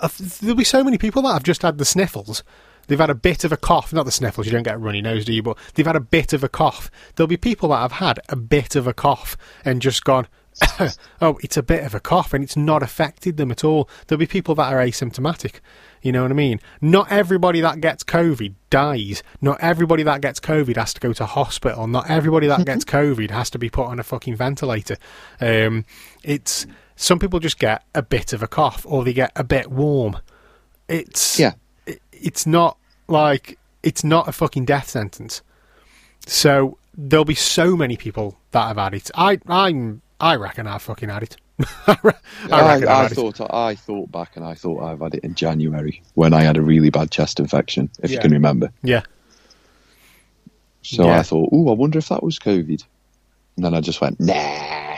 uh, 0.00 0.08
there'll 0.40 0.56
be 0.56 0.64
so 0.64 0.84
many 0.84 0.98
people 0.98 1.22
that 1.22 1.32
have 1.32 1.42
just 1.42 1.62
had 1.62 1.78
the 1.78 1.84
sniffles. 1.84 2.42
They've 2.92 3.00
had 3.00 3.08
a 3.08 3.14
bit 3.14 3.42
of 3.44 3.52
a 3.52 3.56
cough. 3.56 3.90
Not 3.90 4.04
the 4.04 4.12
sniffles, 4.12 4.44
you 4.44 4.52
don't 4.52 4.64
get 4.64 4.74
a 4.74 4.78
runny 4.78 5.00
nose, 5.00 5.24
do 5.24 5.32
you? 5.32 5.42
But 5.42 5.56
they've 5.72 5.86
had 5.86 5.96
a 5.96 6.00
bit 6.00 6.34
of 6.34 6.44
a 6.44 6.48
cough. 6.50 6.90
There'll 7.16 7.26
be 7.26 7.38
people 7.38 7.70
that 7.70 7.78
have 7.78 7.92
had 7.92 8.20
a 8.28 8.36
bit 8.36 8.76
of 8.76 8.86
a 8.86 8.92
cough 8.92 9.34
and 9.64 9.80
just 9.80 10.04
gone, 10.04 10.28
oh, 11.22 11.38
it's 11.42 11.56
a 11.56 11.62
bit 11.62 11.84
of 11.84 11.94
a 11.94 12.00
cough 12.00 12.34
and 12.34 12.44
it's 12.44 12.54
not 12.54 12.82
affected 12.82 13.38
them 13.38 13.50
at 13.50 13.64
all. 13.64 13.88
There'll 14.06 14.18
be 14.18 14.26
people 14.26 14.54
that 14.56 14.70
are 14.70 14.76
asymptomatic. 14.78 15.60
You 16.02 16.12
know 16.12 16.20
what 16.20 16.30
I 16.30 16.34
mean? 16.34 16.60
Not 16.82 17.10
everybody 17.10 17.62
that 17.62 17.80
gets 17.80 18.04
COVID 18.04 18.52
dies. 18.68 19.22
Not 19.40 19.58
everybody 19.62 20.02
that 20.02 20.20
gets 20.20 20.38
COVID 20.38 20.76
has 20.76 20.92
to 20.92 21.00
go 21.00 21.14
to 21.14 21.24
hospital. 21.24 21.86
Not 21.86 22.10
everybody 22.10 22.46
that 22.48 22.66
gets 22.66 22.84
COVID 22.84 23.30
has 23.30 23.48
to 23.50 23.58
be 23.58 23.70
put 23.70 23.86
on 23.86 24.00
a 24.00 24.02
fucking 24.02 24.36
ventilator. 24.36 24.98
Um, 25.40 25.86
it's 26.22 26.66
some 26.96 27.18
people 27.18 27.40
just 27.40 27.58
get 27.58 27.84
a 27.94 28.02
bit 28.02 28.34
of 28.34 28.42
a 28.42 28.48
cough 28.48 28.84
or 28.86 29.02
they 29.02 29.14
get 29.14 29.32
a 29.34 29.44
bit 29.44 29.70
warm. 29.70 30.18
It's 30.88 31.38
Yeah. 31.38 31.52
it- 31.86 32.02
it's 32.12 32.46
not 32.46 32.76
like 33.12 33.58
it's 33.84 34.02
not 34.02 34.26
a 34.28 34.32
fucking 34.32 34.64
death 34.64 34.88
sentence. 34.88 35.42
So 36.26 36.78
there'll 36.96 37.24
be 37.24 37.34
so 37.34 37.76
many 37.76 37.96
people 37.96 38.38
that 38.50 38.66
have 38.66 38.76
had 38.78 38.94
it. 38.94 39.10
I 39.14 39.38
I'm 39.46 40.02
I 40.20 40.34
reckon 40.36 40.66
I've 40.66 40.82
fucking 40.82 41.08
had 41.08 41.22
it. 41.22 41.36
I 41.86 41.96
I 42.50 42.58
I, 42.58 42.78
I, 42.84 43.06
it. 43.06 43.12
thought 43.12 43.40
I 43.52 43.74
thought 43.74 44.10
back 44.10 44.36
and 44.36 44.44
I 44.44 44.54
thought 44.54 44.82
I've 44.82 45.00
had 45.00 45.14
it 45.14 45.24
in 45.24 45.34
January 45.34 46.02
when 46.14 46.32
I 46.34 46.42
had 46.42 46.56
a 46.56 46.62
really 46.62 46.90
bad 46.90 47.10
chest 47.10 47.38
infection, 47.40 47.88
if 48.02 48.10
Yeah. 48.10 48.16
you 48.16 48.20
can 48.22 48.32
remember. 48.32 48.70
Yeah. 48.82 49.02
So 50.82 51.04
Yeah. 51.06 51.18
I 51.20 51.22
thought, 51.22 51.48
oh, 51.52 51.68
I 51.68 51.74
wonder 51.74 51.98
if 51.98 52.08
that 52.08 52.22
was 52.22 52.38
COVID. 52.38 52.84
And 53.56 53.64
then 53.64 53.74
I 53.74 53.80
just 53.80 54.00
went, 54.00 54.18
nah. 54.18 54.96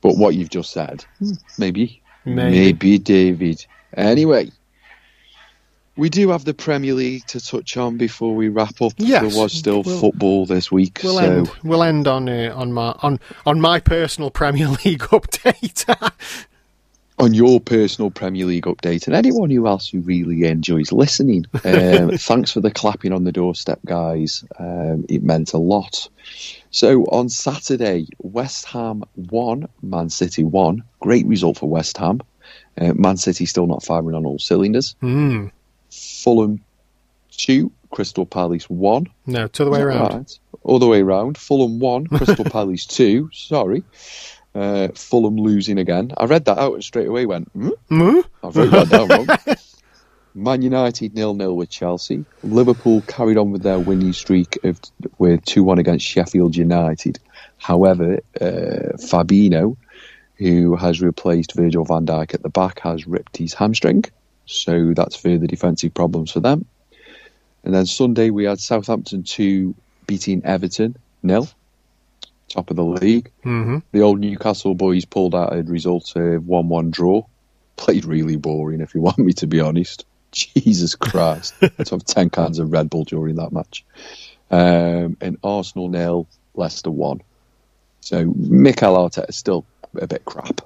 But 0.00 0.16
what 0.16 0.34
you've 0.34 0.50
just 0.50 0.72
said, 0.72 1.04
hmm, 1.20 1.32
maybe, 1.58 2.02
Maybe. 2.24 2.50
maybe, 2.50 2.98
David. 2.98 3.64
Anyway, 3.96 4.50
we 5.96 6.08
do 6.08 6.30
have 6.30 6.44
the 6.44 6.54
Premier 6.54 6.94
League 6.94 7.26
to 7.26 7.40
touch 7.40 7.76
on 7.76 7.96
before 7.98 8.34
we 8.34 8.48
wrap 8.48 8.80
up. 8.80 8.92
Yes, 8.96 9.32
there 9.32 9.42
was 9.42 9.52
still 9.52 9.82
we'll- 9.82 10.00
football 10.00 10.46
this 10.46 10.70
week, 10.72 11.00
We'll 11.02 11.18
so 11.18 11.24
end. 11.24 11.50
We'll 11.62 11.82
end 11.82 12.06
on 12.08 12.28
uh, 12.28 12.52
on 12.54 12.72
my 12.72 12.94
on 13.02 13.20
on 13.46 13.60
my 13.60 13.80
personal 13.80 14.30
Premier 14.30 14.68
League 14.84 15.00
update. 15.00 15.84
on 17.18 17.34
your 17.34 17.60
personal 17.60 18.10
Premier 18.10 18.46
League 18.46 18.64
update 18.64 19.06
and 19.06 19.14
anyone 19.14 19.50
who 19.50 19.66
else 19.66 19.88
who 19.88 20.00
really 20.00 20.44
enjoys 20.44 20.90
listening. 20.90 21.44
Um, 21.64 22.10
thanks 22.18 22.50
for 22.50 22.60
the 22.60 22.70
clapping 22.70 23.12
on 23.12 23.24
the 23.24 23.30
doorstep, 23.32 23.78
guys. 23.84 24.44
Um, 24.58 25.04
it 25.08 25.22
meant 25.22 25.52
a 25.52 25.58
lot. 25.58 26.08
So 26.70 27.02
on 27.04 27.28
Saturday, 27.28 28.08
West 28.18 28.64
Ham 28.66 29.04
won, 29.14 29.68
Man 29.82 30.08
City 30.08 30.42
won. 30.42 30.82
Great 31.00 31.26
result 31.26 31.58
for 31.58 31.68
West 31.68 31.98
Ham. 31.98 32.22
Uh, 32.80 32.94
Man 32.94 33.18
City 33.18 33.44
still 33.46 33.66
not 33.66 33.84
firing 33.84 34.16
on 34.16 34.24
all 34.24 34.38
cylinders. 34.38 34.96
Mm. 35.02 35.52
Fulham 35.92 36.64
two, 37.30 37.70
Crystal 37.90 38.26
Palace 38.26 38.68
one. 38.70 39.06
No, 39.26 39.48
to 39.48 39.64
the 39.64 39.70
way 39.70 39.82
around. 39.82 40.14
Right. 40.14 40.38
All 40.62 40.78
the 40.78 40.88
way 40.88 41.00
around. 41.02 41.36
Fulham 41.36 41.78
one, 41.78 42.06
Crystal 42.06 42.44
Palace 42.50 42.86
two. 42.86 43.30
Sorry. 43.32 43.84
Uh, 44.54 44.88
Fulham 44.94 45.36
losing 45.36 45.78
again. 45.78 46.12
I 46.16 46.24
read 46.26 46.44
that 46.46 46.58
out 46.58 46.74
and 46.74 46.84
straight 46.84 47.08
away 47.08 47.26
went, 47.26 47.48
hmm? 47.52 47.70
Mm? 47.90 48.24
I've 48.42 48.56
written 48.56 48.72
that 48.72 48.88
down 48.90 49.08
wrong. 49.08 49.56
Man 50.34 50.62
United 50.62 51.14
nil 51.14 51.34
nil 51.34 51.54
with 51.54 51.68
Chelsea. 51.68 52.24
Liverpool 52.42 53.02
carried 53.02 53.36
on 53.36 53.50
with 53.50 53.62
their 53.62 53.78
winning 53.78 54.14
streak 54.14 54.58
of 54.64 54.80
with 55.18 55.44
two 55.44 55.62
one 55.62 55.78
against 55.78 56.06
Sheffield 56.06 56.56
United. 56.56 57.18
However, 57.58 58.20
uh, 58.40 58.96
Fabinho, 58.96 59.76
who 60.36 60.76
has 60.76 61.02
replaced 61.02 61.54
Virgil 61.54 61.84
van 61.84 62.06
Dijk 62.06 62.32
at 62.32 62.42
the 62.42 62.48
back, 62.48 62.80
has 62.80 63.06
ripped 63.06 63.36
his 63.36 63.52
hamstring, 63.52 64.04
so 64.46 64.92
that's 64.94 65.16
further 65.16 65.46
defensive 65.46 65.94
problems 65.94 66.32
for 66.32 66.40
them. 66.40 66.66
And 67.64 67.74
then 67.74 67.86
Sunday 67.86 68.30
we 68.30 68.44
had 68.44 68.60
Southampton 68.60 69.22
two 69.22 69.74
beating 70.06 70.44
Everton 70.44 70.96
nil, 71.22 71.48
top 72.48 72.70
of 72.70 72.76
the 72.76 72.84
league. 72.84 73.30
hmm 73.42 73.78
The 73.92 74.00
old 74.02 74.20
Newcastle 74.20 74.74
boys 74.74 75.04
pulled 75.04 75.34
out 75.34 75.54
a 75.56 75.62
result 75.62 76.16
of 76.16 76.46
one 76.46 76.68
one 76.68 76.90
draw. 76.90 77.24
Played 77.76 78.04
really 78.04 78.36
boring, 78.36 78.80
if 78.80 78.94
you 78.94 79.00
want 79.08 79.18
me 79.18 79.32
to 79.34 79.46
be 79.46 79.60
honest. 79.60 80.04
Jesus 80.32 80.94
Christ. 80.94 81.54
I'd 81.62 81.88
have 81.90 82.04
10 82.04 82.30
cans 82.30 82.58
of 82.58 82.72
Red 82.72 82.88
Bull 82.90 83.04
during 83.04 83.36
that 83.36 83.52
match. 83.52 83.84
Um, 84.50 85.16
and 85.20 85.38
Arsenal 85.42 85.88
nil, 85.88 86.26
Leicester 86.54 86.90
1. 86.90 87.20
So 88.00 88.24
Mikel 88.34 88.94
Arteta 88.96 89.28
is 89.28 89.36
still 89.36 89.64
a 89.94 90.06
bit 90.06 90.24
crap. 90.24 90.62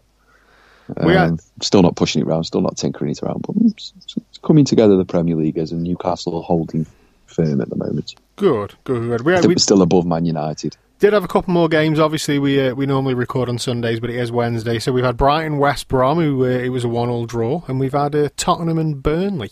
Um, 0.96 1.06
We 1.06 1.14
had- 1.14 1.40
Still 1.62 1.82
not 1.82 1.96
pushing 1.96 2.22
it 2.22 2.28
around, 2.28 2.44
still 2.44 2.60
not 2.60 2.76
tinkering 2.76 3.10
it 3.10 3.22
around. 3.22 3.42
But 3.46 3.56
it's, 3.64 3.92
it's 4.16 4.38
coming 4.38 4.64
together, 4.64 4.96
the 4.96 5.04
Premier 5.04 5.34
League 5.36 5.56
is, 5.58 5.72
and 5.72 5.82
Newcastle 5.82 6.42
holding 6.42 6.86
firm 7.26 7.60
at 7.60 7.68
the 7.70 7.76
moment. 7.76 8.14
Good, 8.36 8.74
good, 8.84 9.02
good. 9.02 9.20
We, 9.22 9.32
had, 9.32 9.44
we're 9.46 9.56
still 9.58 9.82
above 9.82 10.04
Man 10.06 10.24
United. 10.26 10.76
did 10.98 11.12
have 11.14 11.24
a 11.24 11.28
couple 11.28 11.52
more 11.54 11.68
games. 11.68 11.98
Obviously, 11.98 12.38
we 12.38 12.60
uh, 12.60 12.74
we 12.74 12.84
normally 12.86 13.14
record 13.14 13.48
on 13.48 13.58
Sundays, 13.58 14.00
but 14.00 14.10
it 14.10 14.16
is 14.16 14.30
Wednesday. 14.30 14.78
So 14.78 14.92
we've 14.92 15.04
had 15.04 15.16
Brighton 15.16 15.58
West 15.58 15.88
Brom, 15.88 16.18
who 16.18 16.44
uh, 16.44 16.48
it 16.48 16.68
was 16.68 16.84
a 16.84 16.88
one-all 16.88 17.24
draw, 17.26 17.62
and 17.68 17.80
we've 17.80 17.92
had 17.94 18.14
uh, 18.14 18.28
Tottenham 18.36 18.78
and 18.78 19.02
Burnley. 19.02 19.50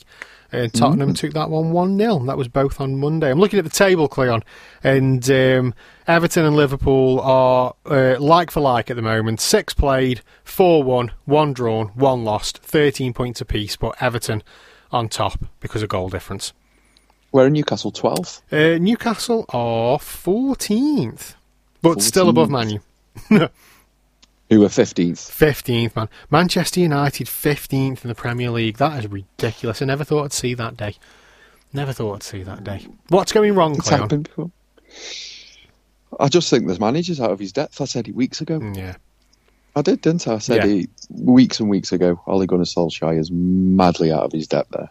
Uh, 0.53 0.69
Tottenham 0.69 1.15
took 1.15 1.33
that 1.33 1.51
one 1.51 1.73
1 1.73 1.99
0. 1.99 2.25
That 2.27 2.39
was 2.39 2.49
both 2.49 2.81
on 2.81 2.97
Monday. 2.97 3.31
I'm 3.31 3.41
looking 3.41 3.59
at 3.59 3.65
the 3.65 3.71
table, 3.71 4.09
Cleon, 4.09 4.45
and 4.83 5.29
um, 5.31 5.75
Everton 6.07 6.45
and 6.45 6.55
Liverpool 6.55 7.21
are 7.21 7.75
uh, 7.87 8.17
like 8.21 8.51
for 8.51 8.61
like 8.61 8.91
at 8.91 8.97
the 8.97 9.03
moment. 9.03 9.41
Six 9.41 9.75
played, 9.75 10.21
4 10.45 10.83
1, 10.83 11.13
1 11.25 11.53
drawn, 11.53 11.89
1 11.89 12.25
lost, 12.25 12.59
13 12.59 13.13
points 13.13 13.41
apiece, 13.41 13.77
but 13.77 14.01
Everton 14.01 14.43
on 14.93 15.09
top 15.09 15.45
because 15.61 15.83
of 15.83 15.89
goal 15.89 16.09
difference. 16.09 16.53
We're 17.33 17.49
in 17.49 17.55
Newcastle 17.55 17.91
12th. 17.91 18.43
Uh, 18.53 18.79
Newcastle 18.79 19.45
are 19.49 19.99
14th, 19.99 21.35
but 21.83 22.01
still 22.01 22.29
above 22.29 22.49
Manu. 22.49 22.79
Who 24.51 24.63
are 24.65 24.69
15th? 24.69 25.31
15th, 25.31 25.97
man. 25.97 26.09
Manchester 26.31 26.81
United 26.81 27.27
15th 27.27 28.05
in 28.05 28.09
the 28.09 28.15
Premier 28.15 28.51
League. 28.51 28.77
That 28.77 29.03
is 29.05 29.11
ridiculous. 29.11 29.81
I 29.81 29.87
never 29.87 30.05
thought 30.05 30.25
I'd 30.25 30.33
see 30.33 30.55
that 30.55 30.77
day. 30.77 30.97
Never 31.73 31.93
thought 31.93 32.15
I'd 32.17 32.23
see 32.23 32.43
that 32.43 32.63
day. 32.63 32.87
What's 33.09 33.33
going 33.33 33.55
wrong, 33.55 33.75
It's 33.77 33.89
Cleon? 33.89 34.03
happened 34.03 34.25
before. 34.25 34.51
I 36.21 36.29
just 36.29 36.49
think 36.51 36.67
there's 36.67 36.79
managers 36.79 37.21
out 37.21 37.31
of 37.33 37.39
his 37.39 37.53
depth. 37.53 37.81
I 37.81 37.87
said 37.87 38.07
it 38.07 38.15
weeks 38.15 38.41
ago. 38.41 38.61
Yeah. 38.75 38.95
I 39.75 39.83
did, 39.83 40.01
didn't 40.03 40.29
I? 40.29 40.35
I 40.35 40.39
said 40.39 40.61
Mm. 40.63 40.69
Yeah. 40.77 40.83
it 40.85 40.91
weeks 41.11 41.59
and 41.59 41.69
weeks 41.69 41.91
ago. 41.93 42.21
Ole 42.27 42.47
Gunnar 42.47 42.65
Solskjaer 42.65 43.19
is 43.19 43.31
madly 43.33 44.13
out 44.13 44.23
of 44.23 44.33
his 44.33 44.47
depth 44.47 44.71
there. 44.71 44.91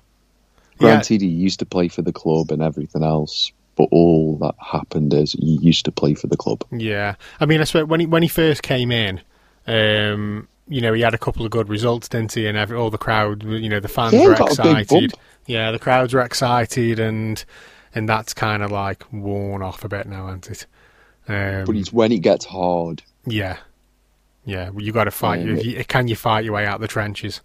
Granted, 0.80 1.22
he 1.22 1.28
used 1.28 1.60
to 1.60 1.66
play 1.66 1.88
for 1.88 2.02
the 2.02 2.12
club 2.12 2.52
and 2.52 2.62
everything 2.62 3.04
else, 3.04 3.52
but 3.78 3.88
all 3.92 4.36
that 4.38 4.56
happened 4.60 5.14
is 5.14 5.32
he 5.34 5.58
used 5.62 5.86
to 5.86 5.92
play 5.92 6.16
for 6.16 6.28
the 6.28 6.36
club. 6.36 6.66
Yeah. 6.72 7.16
I 7.40 7.46
mean, 7.46 7.62
I 7.62 7.64
swear, 7.64 7.86
when 7.86 8.02
he, 8.02 8.06
when 8.08 8.24
he 8.24 8.28
first 8.28 8.64
came 8.64 8.92
in, 8.92 9.22
um, 9.68 10.48
you 10.68 10.82
know, 10.82 10.94
he 10.94 11.02
had 11.02 11.14
a 11.14 11.18
couple 11.18 11.46
of 11.46 11.52
good 11.52 11.70
results, 11.70 12.08
didn't 12.10 12.34
he? 12.34 12.48
And 12.48 12.58
every, 12.58 12.78
all 12.78 12.90
the 12.90 12.98
crowd, 12.98 13.44
you 13.44 13.70
know, 13.70 13.80
the 13.80 13.88
fans 13.88 14.14
Yeah, 14.14 14.28
were 14.28 14.36
got 14.36 14.58
a 14.60 14.64
big 14.64 14.78
excited. 14.78 15.14
Yeah, 15.46 15.72
the 15.72 15.80
crowds 15.80 16.14
were 16.14 16.22
excited, 16.22 17.00
and 17.00 17.44
and 17.94 18.08
that's 18.08 18.34
kind 18.34 18.64
of 18.64 18.72
like 18.72 19.04
worn 19.12 19.62
off 19.62 19.84
a 19.84 19.90
bit 19.90 20.08
now, 20.08 20.28
isn't 20.30 20.50
it? 20.50 20.66
Um, 21.28 21.66
But 21.66 21.76
it's 21.76 21.94
when 21.94 22.12
it 22.12 22.20
gets 22.20 22.46
hard. 22.46 23.04
Yeah, 23.26 23.58
yeah. 24.46 24.70
Well, 24.70 24.84
you 24.84 24.92
got 24.92 25.06
to 25.06 25.12
fight. 25.12 25.46
Yeah, 25.46 25.54
you, 25.56 25.78
you, 25.78 25.86
can 25.86 26.08
you 26.08 26.16
fight 26.16 26.44
your 26.46 26.54
way 26.54 26.66
out 26.66 26.80
the 26.80 26.88
trenches? 26.88 27.42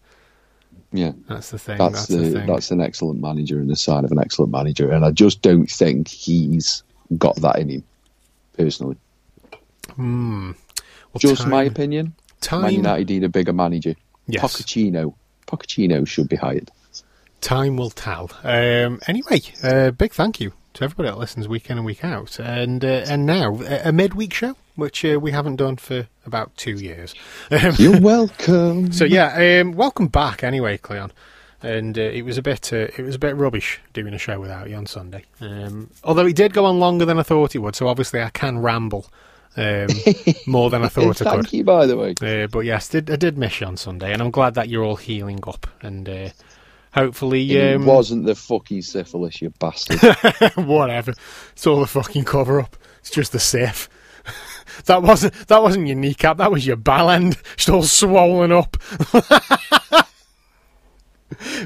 Yeah, 0.90 1.12
That's 1.28 1.50
the 1.50 1.58
thing. 1.58 1.76
that's, 1.76 1.92
That's, 1.92 2.06
the, 2.06 2.16
the, 2.16 2.30
thing. 2.30 2.46
that's 2.46 2.70
an 2.70 2.80
excellent 2.80 3.20
manager 3.20 3.60
and 3.60 3.68
the 3.68 3.76
sign 3.76 4.06
of 4.06 4.12
an 4.12 4.18
excellent 4.18 4.50
manager. 4.52 4.90
And 4.90 5.04
I 5.04 5.10
just 5.10 5.42
don't 5.42 5.70
think 5.70 6.08
he's 6.08 6.82
got 7.18 7.36
that 7.36 7.58
in 7.58 7.68
him, 7.68 7.84
personally. 8.56 8.96
Hmm. 9.96 10.52
Well, 11.12 11.20
Just 11.20 11.42
time, 11.42 11.50
my 11.50 11.62
opinion. 11.64 12.06
Man 12.06 12.14
Time, 12.40 12.70
United 12.70 13.08
need 13.08 13.24
a 13.24 13.28
bigger 13.28 13.52
manager. 13.52 13.94
yes, 14.26 14.42
Pochettino. 14.42 15.14
Pochettino 15.46 16.06
should 16.06 16.28
be 16.28 16.36
hired. 16.36 16.70
time 17.40 17.76
will 17.76 17.90
tell. 17.90 18.30
Um, 18.44 19.00
anyway, 19.06 19.40
uh, 19.62 19.90
big 19.90 20.12
thank 20.12 20.40
you 20.40 20.52
to 20.74 20.84
everybody 20.84 21.08
that 21.08 21.18
listens 21.18 21.48
week 21.48 21.70
in 21.70 21.78
and 21.78 21.86
week 21.86 22.04
out, 22.04 22.38
and 22.38 22.84
uh, 22.84 23.04
and 23.08 23.26
now 23.26 23.60
a, 23.62 23.88
a 23.88 23.92
midweek 23.92 24.32
show, 24.34 24.54
which 24.76 25.04
uh, 25.04 25.18
we 25.20 25.32
haven't 25.32 25.56
done 25.56 25.76
for 25.76 26.06
about 26.26 26.56
two 26.56 26.74
years. 26.76 27.14
Um, 27.50 27.74
You're 27.78 28.00
welcome. 28.12 28.92
So 28.92 29.04
yeah, 29.04 29.60
um, 29.60 29.72
welcome 29.72 30.06
back 30.08 30.44
anyway, 30.44 30.76
Cleon. 30.78 31.10
And 31.60 31.98
uh, 31.98 32.02
it 32.02 32.22
was 32.22 32.38
a 32.38 32.42
bit, 32.42 32.72
uh, 32.72 32.86
it 32.96 33.00
was 33.00 33.16
a 33.16 33.18
bit 33.18 33.34
rubbish 33.34 33.80
doing 33.92 34.14
a 34.14 34.18
show 34.18 34.38
without 34.38 34.70
you 34.70 34.76
on 34.76 34.86
Sunday. 34.86 35.24
Um, 35.40 35.90
although 36.04 36.24
it 36.26 36.36
did 36.36 36.52
go 36.52 36.64
on 36.64 36.78
longer 36.78 37.04
than 37.04 37.18
I 37.18 37.24
thought 37.24 37.56
it 37.56 37.58
would, 37.58 37.74
so 37.74 37.88
obviously 37.88 38.22
I 38.22 38.30
can 38.30 38.60
ramble 38.60 39.06
um, 39.56 39.88
more 40.46 40.70
than 40.70 40.84
I 40.84 40.88
thought 40.88 41.22
I 41.22 41.24
Thank 41.24 41.52
you, 41.52 41.64
by 41.64 41.86
the 41.86 41.96
way. 41.96 42.14
Uh, 42.20 42.46
but 42.46 42.60
yes, 42.60 42.88
did, 42.88 43.10
I 43.10 43.16
did 43.16 43.38
miss 43.38 43.60
you 43.60 43.66
on 43.66 43.76
Sunday, 43.76 44.12
and 44.12 44.22
I'm 44.22 44.30
glad 44.30 44.54
that 44.54 44.68
you're 44.68 44.84
all 44.84 44.96
healing 44.96 45.40
up, 45.46 45.66
and 45.80 46.08
uh, 46.08 46.28
hopefully, 46.92 47.56
it 47.56 47.76
um, 47.76 47.86
wasn't 47.86 48.26
the 48.26 48.34
fucking 48.34 48.82
syphilis, 48.82 49.40
you 49.40 49.50
bastard. 49.58 50.00
whatever. 50.56 51.14
It's 51.52 51.66
all 51.66 51.82
a 51.82 51.86
fucking 51.86 52.24
cover 52.24 52.60
up. 52.60 52.76
It's 53.00 53.10
just 53.10 53.32
the 53.32 53.40
sif. 53.40 53.88
that 54.84 55.02
wasn't 55.02 55.34
that 55.48 55.62
wasn't 55.62 55.86
your 55.86 55.96
kneecap. 55.96 56.36
That 56.36 56.52
was 56.52 56.66
your 56.66 56.76
ball 56.76 57.10
end. 57.10 57.36
Just 57.56 57.70
all 57.70 57.82
swollen 57.82 58.52
up. 58.52 58.76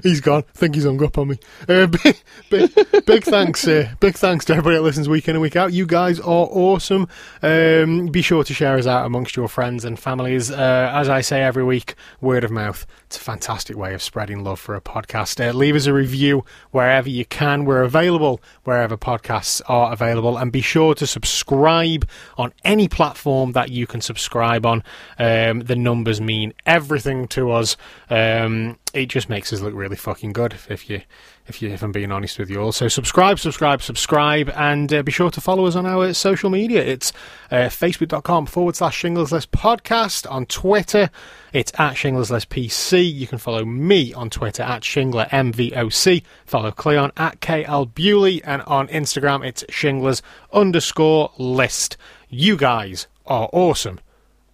He's 0.03 0.21
gone. 0.21 0.45
I 0.49 0.59
think 0.59 0.75
he's 0.75 0.85
hung 0.85 1.03
up 1.03 1.19
on 1.19 1.29
me. 1.29 1.39
Uh, 1.69 1.87
big, 2.05 2.23
big, 2.51 3.05
big 3.07 3.25
thanks, 3.25 3.67
uh, 3.67 3.91
big 4.01 4.17
thanks 4.17 4.45
to 4.47 4.53
everybody 4.53 4.77
that 4.77 4.83
listens 4.83 5.09
week 5.09 5.29
in 5.29 5.37
and 5.37 5.43
week 5.43 5.57
out. 5.57 5.73
You 5.73 5.87
guys 5.87 6.21
are 6.21 6.25
awesome. 6.51 7.09
Um, 7.43 8.07
be 8.07 8.23
sure 8.23 8.45
to 8.45 8.55
share 8.55 8.77
us 8.77 8.87
out 8.87 9.07
amongst 9.07 9.37
your 9.37 9.49
friends 9.49 9.85
and 9.85 9.99
families. 9.99 10.51
Uh, 10.51 10.91
as 10.95 11.09
I 11.09 11.21
say 11.21 11.43
every 11.43 11.65
week, 11.65 11.95
word 12.21 12.45
of 12.45 12.51
mouth. 12.51 12.87
It's 13.07 13.17
a 13.17 13.21
fantastic 13.21 13.77
way 13.77 13.95
of 13.95 14.03
spreading 14.03 14.45
love 14.45 14.61
for 14.61 14.75
a 14.75 14.81
podcast. 14.81 15.45
Uh, 15.45 15.53
leave 15.53 15.77
us 15.77 15.87
a 15.87 15.93
review 15.93 16.45
wherever 16.71 17.09
you 17.09 17.25
can. 17.25 17.65
We're 17.65 17.83
available 17.83 18.41
wherever 18.65 18.97
podcasts 18.97 19.61
are 19.67 19.93
available, 19.93 20.37
and 20.37 20.53
be 20.53 20.61
sure 20.61 20.95
to 20.95 21.07
subscribe 21.07 22.09
on 22.39 22.53
any 22.65 22.89
platform 22.89 23.53
that 23.53 23.71
you 23.71 23.87
can 23.87 24.01
subscribe 24.01 24.65
on. 24.65 24.83
Um, 25.19 25.61
the 25.61 25.77
numbers 25.77 26.21
mean 26.21 26.53
everything 26.67 27.29
to 27.29 27.51
us. 27.51 27.77
Um, 28.11 28.79
it 28.95 29.07
just 29.07 29.29
makes 29.29 29.53
us 29.53 29.61
look 29.63 29.75
really 29.75 29.97
fucking 29.97 30.33
good 30.33 30.55
if 30.69 30.89
you 30.91 31.03
if 31.47 31.61
you 31.63 31.71
if 31.71 31.83
I'm 31.83 31.93
being 31.93 32.13
honest 32.13 32.39
with 32.39 32.51
you 32.51 32.61
all. 32.61 32.73
So 32.73 32.89
subscribe, 32.89 33.39
subscribe, 33.39 33.83
subscribe, 33.83 34.51
and 34.51 34.93
uh, 34.93 35.03
be 35.03 35.13
sure 35.13 35.31
to 35.31 35.41
follow 35.41 35.67
us 35.67 35.75
on 35.75 35.87
our 35.87 36.13
social 36.13 36.51
media. 36.51 36.83
It's 36.85 37.13
uh, 37.51 37.69
facebook.com 37.69 38.47
forward 38.47 38.77
slash 38.77 38.97
Shingles 38.97 39.33
List 39.33 39.51
Podcast. 39.51 40.31
On 40.31 40.47
Twitter, 40.47 41.11
it's 41.53 41.73
at 41.79 41.95
Shingles 41.95 42.31
List 42.31 42.49
PC. 42.49 43.13
You 43.13 43.27
can 43.27 43.39
follow 43.39 43.65
me 43.65 44.13
on 44.15 44.31
Twitter 44.31 44.63
at 44.63 44.83
Shingler 44.83 45.29
MVOC. 45.31 46.23
Follow 46.45 46.71
Cleon 46.71 47.13
at 47.17 47.41
KL 47.41 47.93
Bewley, 47.95 48.43
and 48.45 48.63
on 48.63 48.89
Instagram 48.89 49.47
it's 49.47 49.65
Shinglers 49.65 50.23
underscore 50.53 51.33
list. 51.39 51.97
You 52.29 52.57
guys 52.57 53.07
are 53.27 53.49
awesome, 53.53 54.01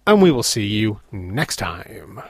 and 0.07 0.21
we 0.21 0.31
will 0.31 0.43
see 0.43 0.65
you 0.65 1.01
next 1.11 1.57
time. 1.57 2.21